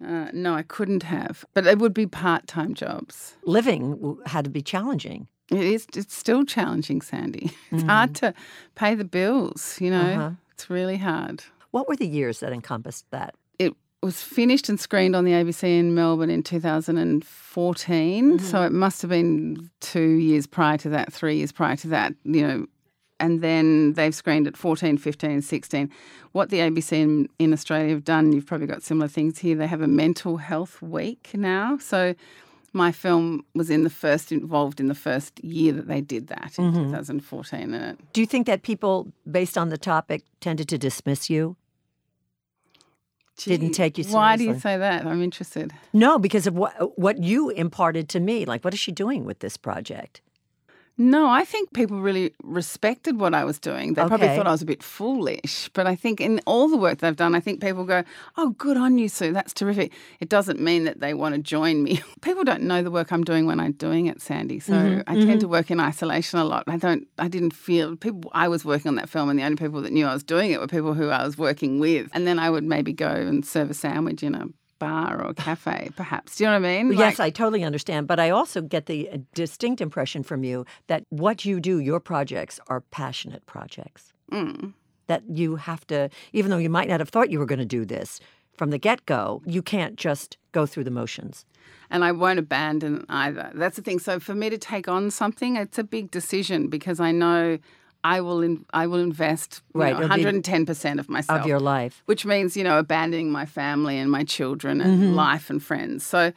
Uh, 0.06 0.30
no, 0.34 0.54
I 0.54 0.62
couldn't 0.64 1.04
have, 1.04 1.44
but 1.54 1.66
it 1.66 1.80
would 1.80 1.94
be 1.94 2.06
part-time 2.06 2.74
jobs. 2.76 3.36
Living 3.46 4.18
had 4.28 4.44
to 4.46 4.52
be 4.52 4.62
challenging. 4.62 5.28
It 5.50 5.60
is. 5.62 5.88
It's 5.96 6.16
still 6.16 6.46
challenging, 6.46 7.02
Sandy. 7.02 7.52
It's 7.72 7.84
hard 7.84 8.14
to 8.16 8.34
pay 8.76 8.96
the 8.96 9.06
bills. 9.06 9.78
You 9.82 9.92
know, 9.92 10.02
Uh-huh. 10.14 10.32
it's 10.52 10.70
really 10.70 10.98
hard. 10.98 11.44
What 11.72 11.88
were 11.88 11.96
the 11.96 12.08
years 12.08 12.40
that 12.42 12.52
encompassed 12.54 13.06
that? 13.12 13.34
It 13.58 13.74
was 14.04 14.22
finished 14.22 14.70
and 14.70 14.80
screened 14.80 15.16
on 15.16 15.26
the 15.26 15.32
ABC 15.32 15.64
in 15.64 15.96
Melbourne 15.96 16.30
in 16.30 16.44
2014. 16.44 18.40
So 18.40 18.62
it 18.64 18.72
must 18.72 19.02
have 19.02 19.10
been 19.10 19.70
two 19.80 20.18
years 20.20 20.48
prior 20.48 20.78
to 20.80 20.90
that, 20.90 21.12
three 21.14 21.38
years 21.38 21.52
prior 21.52 21.76
to 21.78 21.88
that. 21.90 22.14
You 22.24 22.48
know. 22.48 22.66
And 23.20 23.42
then 23.42 23.94
they've 23.94 24.14
screened 24.14 24.48
at 24.48 24.56
14, 24.56 24.98
15, 24.98 25.32
and 25.32 25.44
16. 25.44 25.92
What 26.34 26.50
the 26.50 26.60
ABC 26.60 26.92
in, 26.92 27.30
in 27.40 27.52
Australia 27.52 27.90
have 27.90 28.04
done, 28.04 28.32
you've 28.32 28.46
probably 28.46 28.68
got 28.68 28.84
similar 28.84 29.08
things 29.08 29.40
here. 29.40 29.56
They 29.56 29.68
have 29.68 29.82
a 29.82 29.88
mental 29.88 30.38
health 30.38 30.82
week 30.82 31.32
now. 31.34 31.78
So 31.80 32.14
my 32.74 32.92
film 32.92 33.44
was 33.54 33.70
in 33.70 33.84
the 33.84 33.90
first 33.90 34.32
involved 34.32 34.80
in 34.80 34.88
the 34.88 34.96
first 34.96 35.44
year 35.44 35.74
that 35.74 35.88
they 35.88 36.02
did 36.02 36.28
that 36.28 36.58
in 36.58 36.72
mm-hmm. 36.72 36.84
2014 36.86 37.74
and 37.74 37.76
it 37.76 38.14
Do 38.14 38.22
you 38.22 38.28
think 38.28 38.48
that 38.48 38.62
people, 38.62 39.12
based 39.30 39.58
on 39.58 39.70
the 39.70 39.78
topic, 39.78 40.24
tended 40.40 40.70
to 40.70 40.78
dismiss 40.78 41.30
you? 41.30 41.58
Didn't 43.38 43.74
take 43.74 44.00
you 44.00 44.04
seriously. 44.04 44.16
why 44.16 44.36
do 44.36 44.44
you 44.46 44.60
say 44.60 44.78
that 44.78 45.06
i'm 45.06 45.22
interested 45.22 45.72
No, 45.94 46.18
because 46.18 46.48
of 46.48 46.56
what 46.56 46.98
what 46.98 47.22
you 47.22 47.52
imparted 47.52 48.10
to 48.10 48.20
me. 48.20 48.46
Like, 48.46 48.64
what 48.64 48.74
is 48.74 48.80
she 48.80 48.92
doing 48.92 49.26
with 49.26 49.40
this 49.40 49.58
project? 49.58 50.22
No, 51.00 51.28
I 51.28 51.46
think 51.46 51.74
people 51.74 52.02
really 52.02 52.34
respected 52.44 53.20
what 53.20 53.36
I 53.36 53.44
was 53.46 53.60
doing. 53.60 53.94
They 53.94 54.02
probably 54.04 54.28
thought 54.36 54.48
I 54.48 54.52
was 54.52 54.64
a 54.64 54.66
bit 54.66 54.82
foolish. 54.82 55.70
But 55.74 55.86
I 55.86 55.96
think 55.96 56.20
in 56.20 56.42
all 56.48 56.68
the 56.68 56.78
work 56.78 57.00
they've 57.00 57.16
done, 57.16 57.36
I 57.36 57.40
think 57.40 57.62
people 57.62 57.86
go, 57.86 58.04
oh, 58.36 58.50
good 58.58 58.78
on 58.78 58.98
you, 58.98 59.08
Sue. 59.08 59.32
That's 59.32 59.54
terrific. 59.54 59.94
It 60.20 60.30
doesn't 60.30 60.60
mean 60.60 60.86
that 60.86 61.00
they 61.00 61.14
want 61.14 61.36
to 61.36 61.42
join 61.42 61.84
me. 61.84 62.02
people 62.22 62.44
don't 62.44 62.64
know 62.64 62.82
the 62.82 62.90
work 62.90 63.12
I'm 63.12 63.24
doing 63.24 63.46
when 63.46 63.60
I'm 63.60 63.74
doing 63.74 64.08
it, 64.08 64.22
Sandy. 64.22 64.60
So 64.60 64.74
Mm-hmm, 64.74 65.02
I 65.08 65.14
tend 65.26 65.42
to 65.42 65.48
work 65.48 65.70
in 65.70 65.80
isolation 65.80 66.40
a 66.40 66.46
lot. 66.46 66.64
I 66.68 66.78
don't, 66.78 67.08
I 67.20 67.28
didn't 67.28 67.54
feel, 67.54 67.96
people, 67.96 68.32
I 68.34 68.48
was 68.48 68.66
working 68.66 68.90
on 68.90 68.96
that 68.96 69.10
film 69.10 69.30
and 69.30 69.38
the 69.38 69.44
only 69.44 69.58
people 69.58 69.82
that 69.82 69.92
knew 69.94 70.06
I 70.06 70.14
was 70.14 70.24
doing 70.24 70.52
it 70.52 70.60
were 70.60 70.68
people 70.68 70.94
who 70.94 71.10
I 71.10 71.24
was 71.24 71.38
working 71.38 71.80
with. 71.80 72.10
And 72.14 72.26
then 72.26 72.40
I 72.40 72.50
would 72.50 72.64
maybe 72.64 72.94
go 72.94 73.08
and 73.10 73.46
serve 73.46 73.70
a 73.70 73.74
sandwich 73.76 74.24
in 74.24 74.34
a 74.34 74.48
bar 74.80 75.24
or 75.26 75.34
cafe, 75.34 75.90
perhaps. 75.96 76.36
Do 76.38 76.44
you 76.44 76.50
know 76.50 76.60
what 76.60 76.68
I 76.68 76.84
mean? 76.84 76.92
yes, 76.94 77.20
Like- 77.20 77.28
I 77.28 77.30
totally 77.30 77.64
understand. 77.64 78.08
But 78.08 78.20
I 78.20 78.30
also 78.30 78.62
get 78.62 78.86
the 78.86 79.10
uh, 79.10 79.18
distinct 79.34 79.82
impression 79.82 80.24
from 80.24 80.44
you 80.44 80.66
that 80.88 81.04
what 81.10 81.46
you 81.46 81.60
do, 81.60 81.80
your 81.80 82.00
projects, 82.00 82.60
are 82.68 82.82
passionate 82.82 83.46
projects. 83.46 84.14
Mm. 84.32 84.74
That 85.08 85.24
you 85.30 85.56
have 85.56 85.86
to, 85.88 86.10
even 86.34 86.52
though 86.52 86.58
you 86.58 86.70
might 86.70 86.90
not 86.90 87.00
have 87.00 87.10
thought 87.10 87.30
you 87.32 87.40
were 87.40 87.46
going 87.46 87.60
to 87.60 87.66
do 87.66 87.86
this 87.86 88.20
from 88.58 88.72
the 88.72 88.78
get 88.78 89.06
go, 89.06 89.42
you 89.46 89.62
can't 89.62 89.96
just 89.96 90.38
go 90.52 90.66
through 90.66 90.84
the 90.84 90.92
motions. 90.92 91.46
and 91.90 92.04
I 92.04 92.12
won't 92.12 92.40
abandon 92.40 93.06
either. 93.08 93.52
That's 93.54 93.76
the 93.78 93.82
thing. 93.84 94.00
So 94.00 94.20
for 94.20 94.34
me 94.36 94.50
to 94.50 94.58
take 94.58 94.88
on 94.90 95.12
something, 95.12 95.56
it's 95.56 95.78
a 95.80 95.84
big 95.84 96.12
decision 96.12 96.68
because 96.68 97.00
I 97.00 97.12
know 97.12 97.60
I 98.16 98.22
will 98.26 98.42
in, 98.48 98.54
I 98.84 98.86
will 98.88 99.00
invest 99.12 99.50
Right, 99.74 99.98
know, 100.00 100.08
110% 100.08 101.00
of 101.00 101.08
myself. 101.10 101.42
Of 101.42 101.48
your 101.48 101.60
life. 101.76 101.96
which 102.10 102.24
means, 102.34 102.50
you 102.58 102.64
know, 102.68 102.78
abandoning 102.86 103.30
my 103.40 103.46
family 103.46 103.98
and 104.02 104.10
my 104.18 104.24
children 104.36 104.82
and 104.82 104.92
Mm-hmm. 104.94 105.16
life 105.26 105.46
and 105.52 105.60
friends. 105.70 106.06
So 106.14 106.32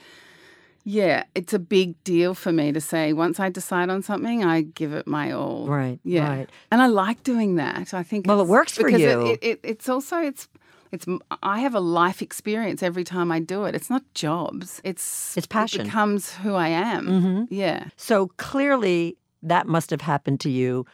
yeah, 0.85 1.25
it's 1.35 1.53
a 1.53 1.59
big 1.59 2.03
deal 2.05 2.35
for 2.35 2.53
me 2.53 2.73
to 2.73 2.81
say 2.81 3.13
once 3.13 3.39
I 3.39 3.49
decide 3.51 3.91
on 3.91 4.03
something, 4.03 4.43
I 4.45 4.63
give 4.63 4.93
it 5.01 5.07
my 5.07 5.31
all. 5.33 5.67
Right, 5.69 5.99
Yeah. 6.05 6.29
right. 6.29 6.49
And 6.73 6.81
I 6.83 6.87
like 6.87 7.23
doing 7.23 7.57
that. 7.57 7.93
I 7.95 8.03
think 8.03 8.27
Well, 8.27 8.41
it 8.41 8.47
works 8.49 8.73
for 8.79 8.85
because 8.85 9.03
it- 9.03 9.11
you. 9.11 9.27
It, 9.33 9.39
it, 9.43 9.61
it's 9.63 9.89
also 9.89 10.17
it's 10.31 10.49
it's 10.93 11.07
I 11.43 11.61
have 11.61 11.75
a 11.77 11.81
life 12.03 12.21
experience 12.23 12.83
every 12.83 13.05
time 13.05 13.31
I 13.37 13.41
do 13.41 13.65
it. 13.67 13.75
It's 13.75 13.91
not 13.91 14.03
jobs. 14.15 14.81
It's 14.83 15.37
It's 15.37 15.47
passion. 15.47 15.83
It 15.83 15.85
becomes 15.85 16.35
who 16.43 16.55
I 16.55 16.69
am. 16.69 17.47
Yeah. 17.51 17.81
So 17.97 18.17
clearly, 18.39 19.17
that 19.43 19.67
must 19.67 19.91
have 19.91 20.01
happened 20.01 20.41
to 20.41 20.51
you 20.51 20.87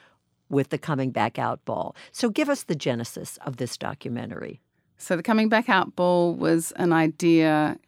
with 0.49 0.71
the 0.71 0.79
Coming 0.79 1.11
Back 1.11 1.39
Out 1.39 1.65
ball. 1.65 1.95
So 2.13 2.29
give 2.31 2.49
us 2.49 2.63
the 2.65 2.75
genesis 2.75 3.39
of 3.45 3.57
this 3.57 3.77
documentary. 3.77 4.61
So 4.99 5.17
the 5.17 5.23
coming 5.23 5.49
back 5.49 5.69
out 5.69 5.95
ball 5.95 6.35
was 6.35 6.73
an 6.73 6.93
idea 6.93 7.79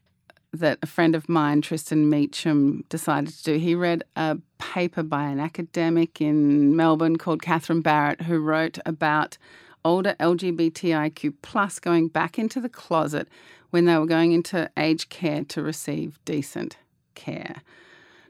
that 0.53 0.79
a 0.83 0.87
friend 0.87 1.15
of 1.15 1.29
mine, 1.29 1.63
Tristan 1.63 2.11
Meecham, 2.11 2.85
decided 2.89 3.35
to 3.35 3.45
do. 3.45 3.59
He 3.59 3.75
read 3.75 4.05
a 4.17 4.39
paper 4.59 5.03
by 5.03 5.25
an 5.25 5.41
academic 5.41 6.21
in 6.21 6.77
Melbourne 6.77 7.17
called 7.17 7.43
Catherine 7.43 7.81
Barrett, 7.81 8.23
who 8.23 8.39
wrote 8.39 8.79
about 8.85 9.39
older 9.85 10.17
LGBTIQ 10.21 11.35
plus 11.43 11.79
going 11.79 12.09
back 12.09 12.39
into 12.39 12.61
the 12.61 12.69
closet 12.69 13.29
when 13.71 13.85
they 13.85 13.97
were 13.97 14.07
going 14.07 14.33
into 14.33 14.71
aged 14.77 15.09
care 15.11 15.45
to 15.45 15.63
receive 15.63 16.19
decent 16.25 16.77
care. 17.15 17.63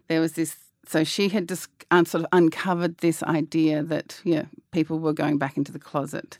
There 0.08 0.20
was 0.20 0.32
this. 0.32 0.56
So 0.88 1.04
she 1.04 1.28
had 1.28 1.48
just 1.48 1.68
un- 1.90 2.06
sort 2.06 2.24
of 2.24 2.28
uncovered 2.32 2.98
this 2.98 3.22
idea 3.22 3.82
that 3.82 4.20
yeah, 4.24 4.46
people 4.72 4.98
were 4.98 5.12
going 5.12 5.36
back 5.36 5.58
into 5.58 5.70
the 5.70 5.78
closet, 5.78 6.38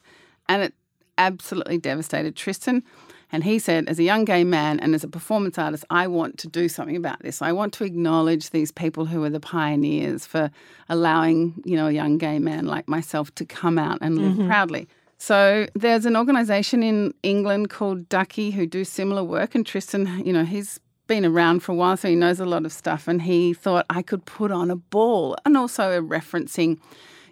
and 0.48 0.62
it 0.62 0.74
absolutely 1.18 1.76
devastated 1.76 2.34
Tristan. 2.34 2.82
And 3.30 3.44
he 3.44 3.58
said, 3.58 3.90
as 3.90 3.98
a 3.98 4.02
young 4.02 4.24
gay 4.24 4.42
man 4.42 4.80
and 4.80 4.94
as 4.94 5.04
a 5.04 5.08
performance 5.08 5.58
artist, 5.58 5.84
I 5.90 6.06
want 6.06 6.38
to 6.38 6.48
do 6.48 6.66
something 6.66 6.96
about 6.96 7.20
this. 7.20 7.42
I 7.42 7.52
want 7.52 7.74
to 7.74 7.84
acknowledge 7.84 8.50
these 8.50 8.72
people 8.72 9.04
who 9.04 9.22
are 9.22 9.28
the 9.28 9.38
pioneers 9.38 10.24
for 10.24 10.50
allowing, 10.88 11.61
you 11.66 11.76
know, 11.76 11.88
a 11.88 11.92
young 11.92 12.16
gay 12.16 12.38
man 12.38 12.64
like 12.64 12.88
myself 12.88 13.34
to 13.34 13.44
come 13.44 13.76
out 13.78 13.98
and 14.00 14.16
live 14.16 14.32
mm-hmm. 14.32 14.48
proudly. 14.48 14.88
So 15.18 15.66
there's 15.74 16.06
an 16.06 16.16
organisation 16.16 16.82
in 16.82 17.12
England 17.22 17.68
called 17.68 18.08
Duckie 18.08 18.50
who 18.50 18.66
do 18.66 18.82
similar 18.82 19.22
work, 19.22 19.54
and 19.54 19.66
Tristan, 19.66 20.24
you 20.24 20.32
know, 20.32 20.44
he's 20.44 20.80
been 21.08 21.24
around 21.24 21.60
for 21.60 21.72
a 21.72 21.74
while, 21.74 21.96
so 21.96 22.08
he 22.08 22.14
knows 22.14 22.38
a 22.38 22.44
lot 22.44 22.64
of 22.64 22.72
stuff. 22.72 23.08
And 23.08 23.22
he 23.22 23.52
thought 23.52 23.84
I 23.90 24.02
could 24.02 24.24
put 24.24 24.52
on 24.52 24.70
a 24.70 24.76
ball, 24.76 25.36
and 25.44 25.56
also 25.56 26.00
referencing, 26.00 26.78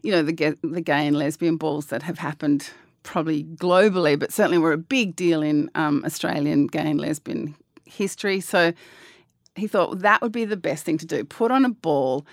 you 0.02 0.10
know, 0.10 0.22
the 0.22 0.32
ga- 0.32 0.58
the 0.64 0.80
gay 0.80 1.06
and 1.06 1.16
lesbian 1.16 1.56
balls 1.56 1.86
that 1.86 2.02
have 2.02 2.18
happened 2.18 2.70
probably 3.04 3.44
globally, 3.44 4.18
but 4.18 4.32
certainly 4.32 4.58
were 4.58 4.72
a 4.72 4.78
big 4.78 5.14
deal 5.14 5.42
in 5.42 5.70
um, 5.76 6.02
Australian 6.04 6.66
gay 6.66 6.90
and 6.90 7.00
lesbian 7.00 7.54
history. 7.84 8.40
So 8.40 8.72
he 9.54 9.68
thought 9.68 10.00
that 10.00 10.20
would 10.20 10.32
be 10.32 10.44
the 10.44 10.56
best 10.56 10.84
thing 10.84 10.98
to 10.98 11.06
do: 11.06 11.22
put 11.24 11.52
on 11.52 11.64
a 11.64 11.70
ball, 11.70 12.26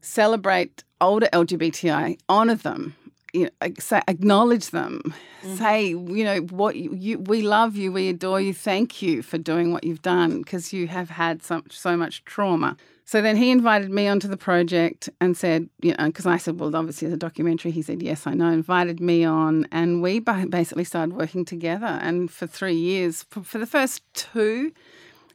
celebrate 0.00 0.82
older 1.00 1.28
LGBTI, 1.32 2.18
honor 2.28 2.56
them, 2.56 2.94
you 3.32 3.44
know, 3.62 3.72
say, 3.78 4.02
acknowledge 4.08 4.70
them, 4.70 5.00
mm-hmm. 5.42 5.56
say, 5.56 5.88
you 5.88 6.24
know, 6.24 6.40
what 6.40 6.76
you, 6.76 6.94
you, 6.94 7.18
we 7.18 7.42
love 7.42 7.76
you, 7.76 7.92
we 7.92 8.08
adore 8.08 8.40
you, 8.40 8.52
thank 8.52 9.02
you 9.02 9.22
for 9.22 9.38
doing 9.38 9.72
what 9.72 9.84
you've 9.84 10.02
done 10.02 10.38
because 10.38 10.72
you 10.72 10.88
have 10.88 11.10
had 11.10 11.42
so, 11.42 11.62
so 11.70 11.96
much 11.96 12.24
trauma. 12.24 12.76
So 13.04 13.20
then 13.20 13.36
he 13.36 13.50
invited 13.50 13.90
me 13.90 14.06
onto 14.06 14.28
the 14.28 14.36
project 14.36 15.08
and 15.20 15.36
said, 15.36 15.68
you 15.82 15.94
know, 15.98 16.06
because 16.06 16.26
I 16.26 16.36
said, 16.36 16.60
well, 16.60 16.74
obviously 16.76 17.08
the 17.08 17.16
documentary. 17.16 17.72
He 17.72 17.82
said, 17.82 18.02
yes, 18.02 18.24
I 18.24 18.34
know. 18.34 18.52
Invited 18.52 19.00
me 19.00 19.24
on, 19.24 19.66
and 19.72 20.00
we 20.00 20.20
basically 20.20 20.84
started 20.84 21.16
working 21.16 21.44
together. 21.44 21.86
And 21.86 22.30
for 22.30 22.46
three 22.46 22.76
years, 22.76 23.24
for, 23.24 23.42
for 23.42 23.58
the 23.58 23.66
first 23.66 24.02
two, 24.14 24.70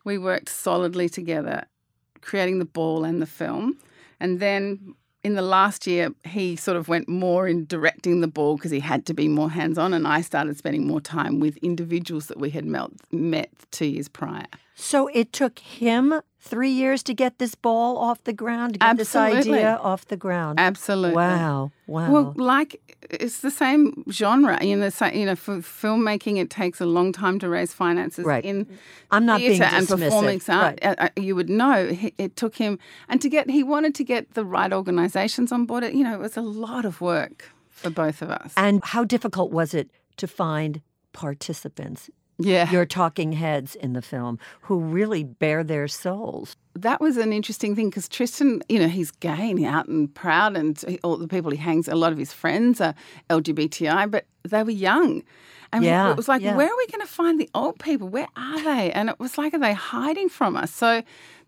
we 0.06 0.18
worked 0.18 0.48
solidly 0.48 1.10
together, 1.10 1.66
creating 2.22 2.60
the 2.60 2.66
ball 2.66 3.04
and 3.04 3.22
the 3.22 3.26
film. 3.26 3.78
And 4.22 4.40
then 4.40 4.96
in 5.26 5.34
the 5.34 5.42
last 5.42 5.88
year, 5.88 6.14
he 6.24 6.56
sort 6.56 6.78
of 6.78 6.88
went 6.88 7.10
more 7.10 7.48
in 7.48 7.66
directing 7.66 8.22
the 8.22 8.28
ball 8.28 8.58
because 8.58 8.70
he 8.70 8.80
had 8.80 9.08
to 9.08 9.14
be 9.16 9.28
more 9.28 9.50
hands 9.50 9.76
on. 9.76 9.92
And 9.92 10.08
I 10.08 10.22
started 10.22 10.56
spending 10.56 10.86
more 10.86 11.02
time 11.02 11.40
with 11.40 11.58
individuals 11.64 12.28
that 12.28 12.40
we 12.40 12.52
had 12.52 12.64
met, 12.64 12.92
met 13.12 13.50
two 13.72 13.88
years 13.88 14.08
prior. 14.08 14.46
So 14.78 15.08
it 15.14 15.32
took 15.32 15.60
him 15.60 16.22
three 16.38 16.70
years 16.70 17.02
to 17.04 17.14
get 17.14 17.40
this 17.40 17.56
ball 17.56 17.98
off 17.98 18.24
the 18.26 18.34
ground, 18.34 18.74
to 18.74 18.80
get 18.80 18.98
this 18.98 19.16
idea 19.16 19.80
off 19.82 20.06
the 20.08 20.18
ground. 20.18 20.60
Absolutely. 20.60 21.16
Wow. 21.16 21.72
Wow. 21.88 22.12
Well, 22.12 22.34
like 22.36 22.82
it's 23.10 23.40
the 23.40 23.50
same 23.52 24.04
genre. 24.12 24.62
You 24.64 24.76
know, 24.76 24.90
so, 24.90 25.06
you 25.08 25.26
know, 25.26 25.36
for 25.36 25.58
filmmaking, 25.60 26.38
it 26.38 26.50
takes 26.50 26.82
a 26.82 26.86
long 26.86 27.14
time 27.14 27.40
to 27.40 27.48
raise 27.50 27.72
finances. 27.74 28.26
Right. 28.26 28.44
In 28.44 28.68
I'm 29.12 29.26
not 29.26 29.40
being 29.40 29.62
and 29.62 29.88
dismissive. 29.88 30.00
performance 30.04 30.50
art, 30.50 30.80
Right. 30.84 31.00
uh, 31.00 31.04
uh, 31.06 31.10
you 31.22 31.36
would 31.36 31.50
know 31.50 31.88
he- 31.88 32.14
it 32.18 32.36
took 32.36 32.58
him, 32.58 32.78
and 33.08 33.22
to 33.22 33.30
get 33.30 33.50
he 33.50 33.64
wanted 33.64 33.96
to 33.96 34.04
get 34.04 34.34
the 34.34 34.44
right 34.44 34.74
organisations 34.74 35.52
on 35.54 35.66
board. 35.66 35.84
It 35.86 35.94
you 35.94 36.04
know 36.04 36.14
it 36.16 36.20
was 36.20 36.36
a 36.38 36.42
lot 36.42 36.84
of 36.86 37.00
work 37.02 37.50
for 37.70 37.90
both 37.90 38.22
of 38.22 38.30
us. 38.30 38.54
and 38.58 38.82
how 38.84 39.04
difficult 39.06 39.52
was 39.52 39.74
it 39.74 39.90
to 40.18 40.28
find 40.28 40.82
participants, 41.14 42.10
yeah, 42.38 42.70
your 42.72 42.86
talking 42.86 43.32
heads 43.34 43.76
in 43.76 43.94
the 43.94 44.02
film, 44.02 44.40
who 44.62 44.80
really 44.80 45.24
bare 45.24 45.64
their 45.64 45.88
souls? 45.88 46.56
that 46.78 47.00
was 47.00 47.16
an 47.16 47.32
interesting 47.32 47.74
thing 47.74 47.90
because 47.90 48.10
Tristan, 48.10 48.62
you 48.68 48.78
know, 48.78 48.90
he's 48.90 49.10
gay 49.10 49.50
and 49.52 49.64
out 49.64 49.88
and 49.88 50.14
proud, 50.14 50.58
and 50.58 50.78
he- 50.86 51.00
all 51.06 51.16
the 51.16 51.26
people 51.28 51.50
he 51.50 51.56
hangs, 51.58 51.88
a 51.88 51.96
lot 51.96 52.12
of 52.12 52.18
his 52.18 52.34
friends 52.34 52.82
are 52.82 52.94
LGBTI, 53.30 54.12
but 54.12 54.26
they 54.44 54.62
were 54.62 54.72
young. 54.72 55.24
And 55.72 55.86
Yeah, 55.86 56.12
it 56.12 56.18
was 56.18 56.28
like, 56.28 56.42
yeah. 56.42 56.56
where 56.56 56.68
are 56.68 56.78
we 56.78 56.88
going 56.88 57.00
to 57.00 57.08
find 57.12 57.40
the 57.40 57.50
old 57.56 57.80
people? 57.80 58.10
Where 58.10 58.28
are 58.36 58.62
they? 58.62 58.92
And 58.92 59.10
it 59.10 59.20
was 59.22 59.38
like, 59.38 59.54
are 59.54 59.60
they 59.60 59.74
hiding 59.74 60.28
from 60.28 60.58
us? 60.58 60.72
So 60.74 61.02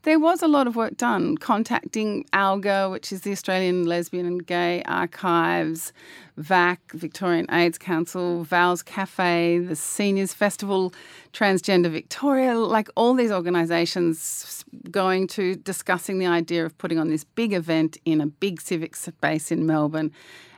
there 0.04 0.17
was 0.19 0.41
a 0.41 0.47
lot 0.47 0.65
of 0.67 0.78
work 0.78 0.95
done 0.95 1.38
contacting 1.38 2.23
ALGA, 2.32 2.89
which 2.89 3.12
is 3.12 3.21
the 3.21 3.32
Australian 3.34 3.86
Lesbian 3.86 4.26
and 4.26 4.45
Gay 4.45 4.82
Archives, 4.86 5.91
VAC, 6.38 6.91
Victorian 6.93 7.47
AIDS 7.52 7.78
Council, 7.78 8.43
Val's 8.43 8.84
Cafe, 8.84 9.60
the 9.60 9.76
Seniors 9.76 10.34
Festival, 10.34 10.93
Transgender 11.34 11.91
Victoria, 11.91 12.58
like 12.58 12.89
all 12.95 13.13
these 13.13 13.32
organisations 13.32 14.63
going 14.91 15.28
to 15.28 15.56
discussing 15.56 16.19
the 16.19 16.28
idea 16.28 16.65
of 16.65 16.78
putting 16.78 17.00
on 17.00 17.10
this 17.10 17.23
big 17.23 17.54
event 17.54 17.97
in 18.06 18.21
a 18.21 18.28
big 18.28 18.62
civic 18.62 18.95
space 18.95 19.52
in 19.52 19.65
Melbourne. 19.65 20.12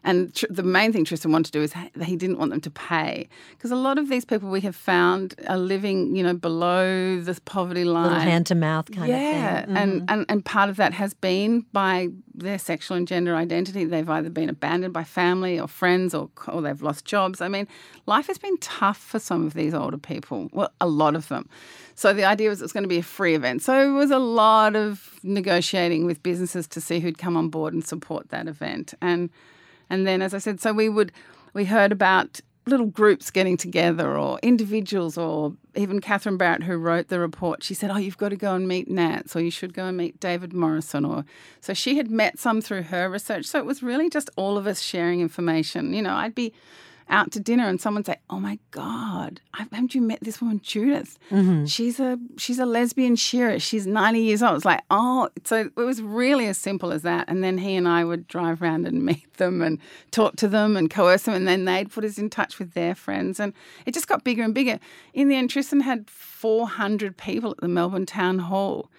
And 0.04 0.34
tr- 0.34 0.46
the 0.50 0.64
main 0.64 0.94
thing 0.94 1.06
Tristan 1.06 1.32
wanted 1.32 1.52
to 1.52 1.60
do 1.60 1.64
is 1.64 1.74
he 2.06 2.16
didn't 2.16 2.38
want 2.38 2.52
them 2.52 2.62
to 2.62 2.72
pay 2.72 3.28
because 3.52 3.72
a 3.72 3.76
lot 3.76 3.98
of 3.98 4.10
these 4.10 4.24
people 4.26 4.50
we 4.50 4.62
have 4.62 4.76
found 4.76 5.36
are 5.48 5.58
living, 5.58 6.16
you 6.16 6.24
know, 6.24 6.34
below 6.34 7.20
the 7.20 7.40
poverty 7.42 7.84
line. 7.84 8.04
Little 8.04 8.20
hand 8.20 8.46
to 8.48 8.56
mouth 8.56 8.90
kind 8.92 9.10
yeah, 9.10 9.60
of 9.60 9.66
thing. 9.66 9.78
and, 9.78 9.92
mm-hmm. 9.94 10.06
and 10.08 10.26
and 10.30 10.46
part 10.46 10.70
of 10.70 10.78
that 10.78 10.94
has 10.94 11.14
been 11.14 11.66
by 11.74 12.10
their 12.42 12.60
sexual 12.60 12.98
and 12.98 13.08
gender 13.08 13.36
identity. 13.36 13.86
They've 13.86 14.10
either 14.10 14.30
been 14.30 14.50
abandoned 14.50 14.94
by 14.94 15.04
family 15.04 15.60
or 15.60 15.68
friends, 15.68 16.14
or 16.14 16.30
or 16.48 16.62
they've 16.62 16.82
lost 16.82 17.06
jobs. 17.06 17.42
I 17.42 17.48
mean, 17.48 17.68
life 18.06 18.28
has 18.28 18.38
been 18.38 18.58
tough 18.58 18.98
for 18.98 19.20
some 19.20 19.46
of 19.46 19.54
these 19.54 19.74
older 19.74 19.98
people. 19.98 20.50
Well, 20.52 20.72
a 20.80 20.88
lot 20.88 21.16
of 21.16 21.28
them. 21.28 21.48
So 21.96 22.14
the 22.14 22.26
idea 22.26 22.50
was 22.50 22.62
it 22.62 22.64
was 22.66 22.74
going 22.74 22.84
to 22.84 22.90
be 22.90 23.00
a 23.00 23.04
free 23.04 23.36
event. 23.36 23.62
So 23.62 23.90
it 23.90 23.94
was 23.94 24.12
a 24.12 24.20
lot 24.20 24.76
of 24.76 25.20
negotiating 25.24 26.06
with 26.06 26.24
businesses 26.24 26.68
to 26.68 26.82
see 26.82 27.00
who'd 27.00 27.18
come 27.18 27.36
on 27.36 27.50
board 27.50 27.74
and 27.74 27.86
support 27.86 28.30
that 28.30 28.48
event. 28.48 28.94
And 29.02 29.30
and 29.90 30.08
then, 30.08 30.22
as 30.22 30.34
I 30.34 30.38
said, 30.38 30.62
so 30.62 30.74
we 30.74 30.90
would 30.90 31.12
we 31.54 31.66
heard 31.66 31.92
about 31.92 32.42
little 32.70 32.86
groups 32.86 33.32
getting 33.32 33.58
together 33.58 34.18
or 34.18 34.40
individuals 34.42 35.18
or 35.18 35.54
even 35.76 36.00
Catherine 36.00 36.38
Barrett 36.38 36.64
who 36.64 36.78
wrote 36.78 37.10
the 37.10 37.20
report 37.20 37.64
she 37.64 37.74
said 37.74 37.92
oh 37.92 37.98
you've 37.98 38.18
got 38.18 38.30
to 38.30 38.36
go 38.36 38.56
and 38.56 38.68
meet 38.68 38.90
Nance 38.90 39.36
or 39.36 39.42
you 39.42 39.52
should 39.52 39.74
go 39.74 39.86
and 39.86 39.98
meet 39.98 40.20
David 40.20 40.54
Morrison 40.54 41.06
or 41.06 41.26
so 41.62 41.74
she 41.74 41.98
had 41.98 42.10
met 42.10 42.40
some 42.40 42.62
through 42.62 42.84
her 42.84 43.10
research. 43.10 43.46
So 43.46 43.60
it 43.60 43.66
was 43.66 43.84
really 43.84 44.10
just 44.10 44.30
all 44.36 44.58
of 44.58 44.68
us 44.68 44.82
sharing 44.82 45.22
information. 45.22 45.94
You 45.94 46.02
know 46.02 46.14
I'd 46.14 46.36
be 46.36 46.54
out 47.10 47.32
to 47.32 47.40
dinner 47.40 47.68
and 47.68 47.80
someone 47.82 48.04
say, 48.04 48.18
"Oh 48.30 48.40
my 48.40 48.60
God, 48.72 49.42
haven't 49.54 49.96
you 49.96 50.02
met 50.02 50.20
this 50.22 50.42
woman 50.42 50.62
Judith? 50.64 51.18
Mm-hmm. 51.32 51.66
She's 51.66 52.00
a 52.00 52.20
she's 52.38 52.60
a 52.60 52.66
lesbian 52.66 53.16
shearer. 53.16 53.60
She's 53.60 53.88
ninety 53.88 54.22
years 54.22 54.44
old." 54.44 54.58
It's 54.58 54.66
like, 54.66 54.84
oh, 54.90 55.30
so 55.44 55.70
it 55.76 55.76
was 55.76 56.02
really 56.02 56.48
as 56.48 56.58
simple 56.58 56.92
as 56.92 57.02
that. 57.04 57.26
And 57.28 57.44
then 57.44 57.58
he 57.58 57.76
and 57.76 57.88
I 57.88 58.04
would 58.04 58.28
drive 58.28 58.62
around 58.62 58.88
and 58.88 59.04
meet 59.06 59.34
them 59.36 59.62
and 59.62 59.80
talk 60.12 60.36
to 60.38 60.48
them 60.48 60.78
and 60.78 60.90
coerce 60.90 61.24
them, 61.24 61.34
and 61.34 61.48
then 61.48 61.66
they'd 61.66 61.92
put 61.92 62.06
us 62.06 62.18
in 62.18 62.30
touch 62.30 62.60
with 62.60 62.74
their 62.74 62.96
friends, 62.96 63.40
and 63.40 63.54
it 63.86 63.94
just 63.94 64.08
got 64.08 64.24
bigger 64.24 64.44
and 64.44 64.54
bigger. 64.54 64.80
In 65.14 65.30
the 65.30 65.36
end, 65.36 65.50
Tristan 65.50 65.82
had 65.82 66.10
four 66.10 66.68
hundred 66.68 67.18
people 67.18 67.52
at 67.52 67.58
the 67.58 67.68
Melbourne 67.68 68.06
Town 68.06 68.40
Hall 68.40 68.90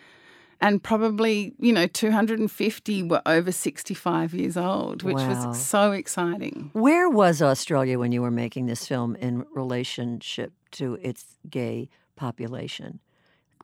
and 0.61 0.83
probably 0.83 1.55
you 1.59 1.73
know 1.73 1.87
250 1.87 3.03
were 3.05 3.23
over 3.27 3.53
65 3.53 4.35
years 4.35 4.57
old 4.57 5.03
which 5.03 5.17
wow. 5.17 5.47
was 5.47 5.61
so 5.61 5.93
exciting 5.93 6.71
where 6.73 7.09
was 7.09 7.43
australia 7.43 7.99
when 7.99 8.13
you 8.13 8.23
were 8.23 8.31
making 8.31 8.67
this 8.67 8.87
film 8.87 9.17
in 9.17 9.45
relationship 9.55 10.53
to 10.71 10.99
its 11.03 11.39
gay 11.49 11.89
population 12.17 13.01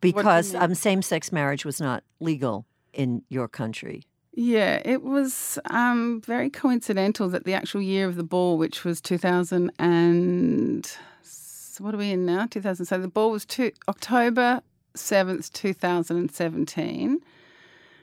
because 0.00 0.54
um, 0.54 0.74
same-sex 0.74 1.32
marriage 1.32 1.64
was 1.64 1.80
not 1.80 2.02
legal 2.20 2.66
in 2.92 3.22
your 3.28 3.48
country 3.48 4.02
yeah, 4.38 4.82
it 4.84 5.02
was 5.02 5.58
um, 5.70 6.20
very 6.20 6.50
coincidental 6.50 7.30
that 7.30 7.44
the 7.44 7.54
actual 7.54 7.80
year 7.80 8.06
of 8.06 8.16
the 8.16 8.22
ball, 8.22 8.58
which 8.58 8.84
was 8.84 9.00
2000 9.00 9.72
and 9.78 10.86
so 11.22 11.84
what 11.84 11.94
are 11.94 11.98
we 11.98 12.10
in 12.10 12.26
now? 12.26 12.46
2000. 12.46 12.84
So 12.84 12.98
the 12.98 13.08
ball 13.08 13.30
was 13.30 13.46
two, 13.46 13.72
October 13.88 14.60
7th, 14.96 15.52
2017, 15.52 17.18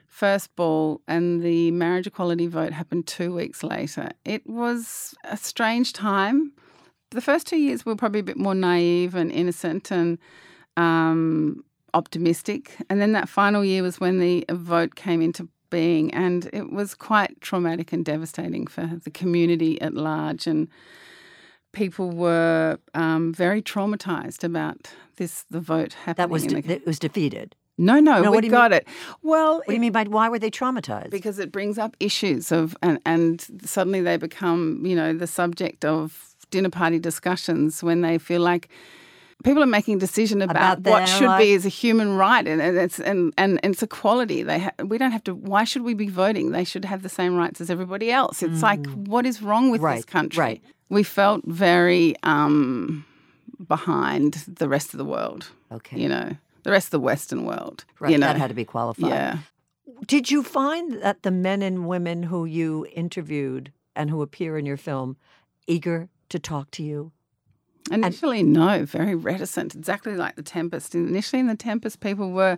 first 0.08 0.56
ball, 0.56 1.02
and 1.08 1.42
the 1.42 1.72
marriage 1.72 2.08
equality 2.08 2.48
vote 2.48 2.72
happened 2.74 3.08
two 3.08 3.34
weeks 3.34 3.64
later. 3.64 4.10
It 4.26 4.46
was 4.48 5.16
a 5.24 5.38
strange 5.38 5.94
time. 5.94 6.54
The 7.12 7.22
first 7.22 7.48
two 7.48 7.58
years 7.58 7.86
were 7.86 7.96
probably 7.96 8.20
a 8.20 8.24
bit 8.24 8.38
more 8.38 8.56
naive 8.56 9.16
and 9.16 9.32
innocent 9.32 9.92
and 9.92 10.18
um, 10.78 11.64
optimistic. 11.94 12.76
And 12.90 13.02
then 13.02 13.12
that 13.14 13.30
final 13.30 13.64
year 13.64 13.84
was 13.84 14.00
when 14.00 14.20
the 14.20 14.46
vote 14.50 14.96
came 14.96 15.22
into 15.22 15.48
being, 15.70 16.14
and 16.14 16.50
it 16.54 16.72
was 16.72 16.94
quite 16.94 17.42
traumatic 17.42 17.92
and 17.92 18.06
devastating 18.06 18.68
for 18.68 19.00
the 19.04 19.10
community 19.10 19.82
at 19.82 19.94
large. 19.94 20.46
And 20.48 20.68
people 21.74 22.12
were 22.12 22.80
um, 22.94 23.34
very 23.34 23.62
traumatized 23.62 24.44
about 24.44 24.94
this 25.18 25.46
the 25.50 25.60
vote 25.60 25.94
happening. 25.94 26.16
That 26.16 26.30
was 26.30 26.48
de- 26.48 26.62
the, 26.62 26.74
it 26.76 26.86
was 26.86 27.00
defeated. 27.00 27.56
No, 27.78 28.00
no, 28.00 28.22
no 28.22 28.32
we 28.32 28.48
got 28.48 28.72
mean? 28.72 28.78
it. 28.78 28.88
Well, 29.24 29.58
what 29.58 29.68
do 29.68 29.74
you 29.74 29.80
mean 29.80 29.92
by 29.92 30.04
why 30.04 30.30
were 30.30 30.40
they 30.40 30.52
traumatized? 30.52 31.10
Because 31.10 31.40
it 31.40 31.52
brings 31.52 31.78
up 31.78 31.98
issues 32.00 32.52
of 32.52 32.78
and, 32.82 33.00
and 33.06 33.46
suddenly 33.66 34.02
they 34.02 34.18
become 34.18 34.86
you 34.86 34.96
know 34.96 35.14
the 35.14 35.28
subject 35.28 35.84
of 35.84 36.36
dinner 36.52 36.70
party 36.70 37.00
discussions 37.00 37.84
when 37.84 38.02
they 38.02 38.18
feel 38.18 38.42
like 38.42 38.70
people 39.44 39.62
are 39.62 39.68
making 39.68 39.96
a 39.96 40.00
decision 40.00 40.42
about, 40.42 40.80
about 40.80 40.92
what 40.92 41.06
should 41.06 41.38
be 41.38 41.54
as 41.54 41.66
a 41.66 41.70
human 41.70 42.18
right 42.18 42.48
and, 42.48 42.62
and 42.62 42.78
it's 42.78 43.00
and, 43.00 43.34
and, 43.38 43.60
it's 43.64 43.84
equality 43.84 44.44
they 44.44 44.60
ha- 44.60 44.72
we 44.86 44.98
don't 44.98 45.12
have 45.12 45.24
to 45.24 45.36
why 45.36 45.64
should 45.64 45.84
we 45.84 45.94
be 45.94 46.08
voting 46.08 46.52
they 46.52 46.64
should 46.64 46.86
have 46.86 47.04
the 47.04 47.10
same 47.10 47.36
rights 47.36 47.62
as 47.62 47.70
everybody 47.70 48.12
else 48.12 48.42
it's 48.42 48.60
mm. 48.60 48.64
like 48.64 48.86
what 48.92 49.26
is 49.26 49.42
wrong 49.42 49.70
with 49.70 49.82
right, 49.82 49.98
this 49.98 50.06
country 50.06 50.40
right 50.40 50.62
we 50.90 51.04
felt 51.04 51.44
very 51.46 52.16
um, 52.24 53.06
behind 53.68 54.34
the 54.48 54.70
rest 54.70 54.94
of 54.94 54.98
the 54.98 55.06
world. 55.06 55.50
Okay. 55.72 56.00
You 56.00 56.08
know, 56.08 56.38
the 56.64 56.72
rest 56.72 56.88
of 56.88 56.92
the 56.92 57.00
Western 57.00 57.46
world. 57.46 57.86
Right. 58.00 58.12
You 58.12 58.18
know? 58.18 58.28
That 58.28 58.38
had 58.38 58.50
to 58.50 58.54
be 58.54 58.66
qualified. 58.66 59.10
Yeah. 59.10 59.38
Did 60.06 60.30
you 60.30 60.44
find 60.44 61.02
that 61.02 61.24
the 61.24 61.32
men 61.32 61.62
and 61.62 61.88
women 61.88 62.24
who 62.24 62.46
you 62.46 62.86
interviewed 62.94 63.72
and 63.96 64.10
who 64.10 64.22
appear 64.22 64.58
in 64.58 64.66
your 64.66 64.78
film 64.78 65.18
eager 65.68 66.10
to 66.30 66.40
talk 66.40 66.72
to 66.72 66.84
you? 66.84 67.12
Initially, 67.92 68.40
and- 68.42 68.54
no, 68.54 68.86
very 68.86 69.16
reticent, 69.16 69.76
exactly 69.76 70.16
like 70.16 70.36
The 70.36 70.44
Tempest. 70.44 70.96
Initially, 70.96 71.40
in 71.42 71.48
The 71.48 71.56
Tempest, 71.56 72.00
people 72.00 72.32
were 72.32 72.58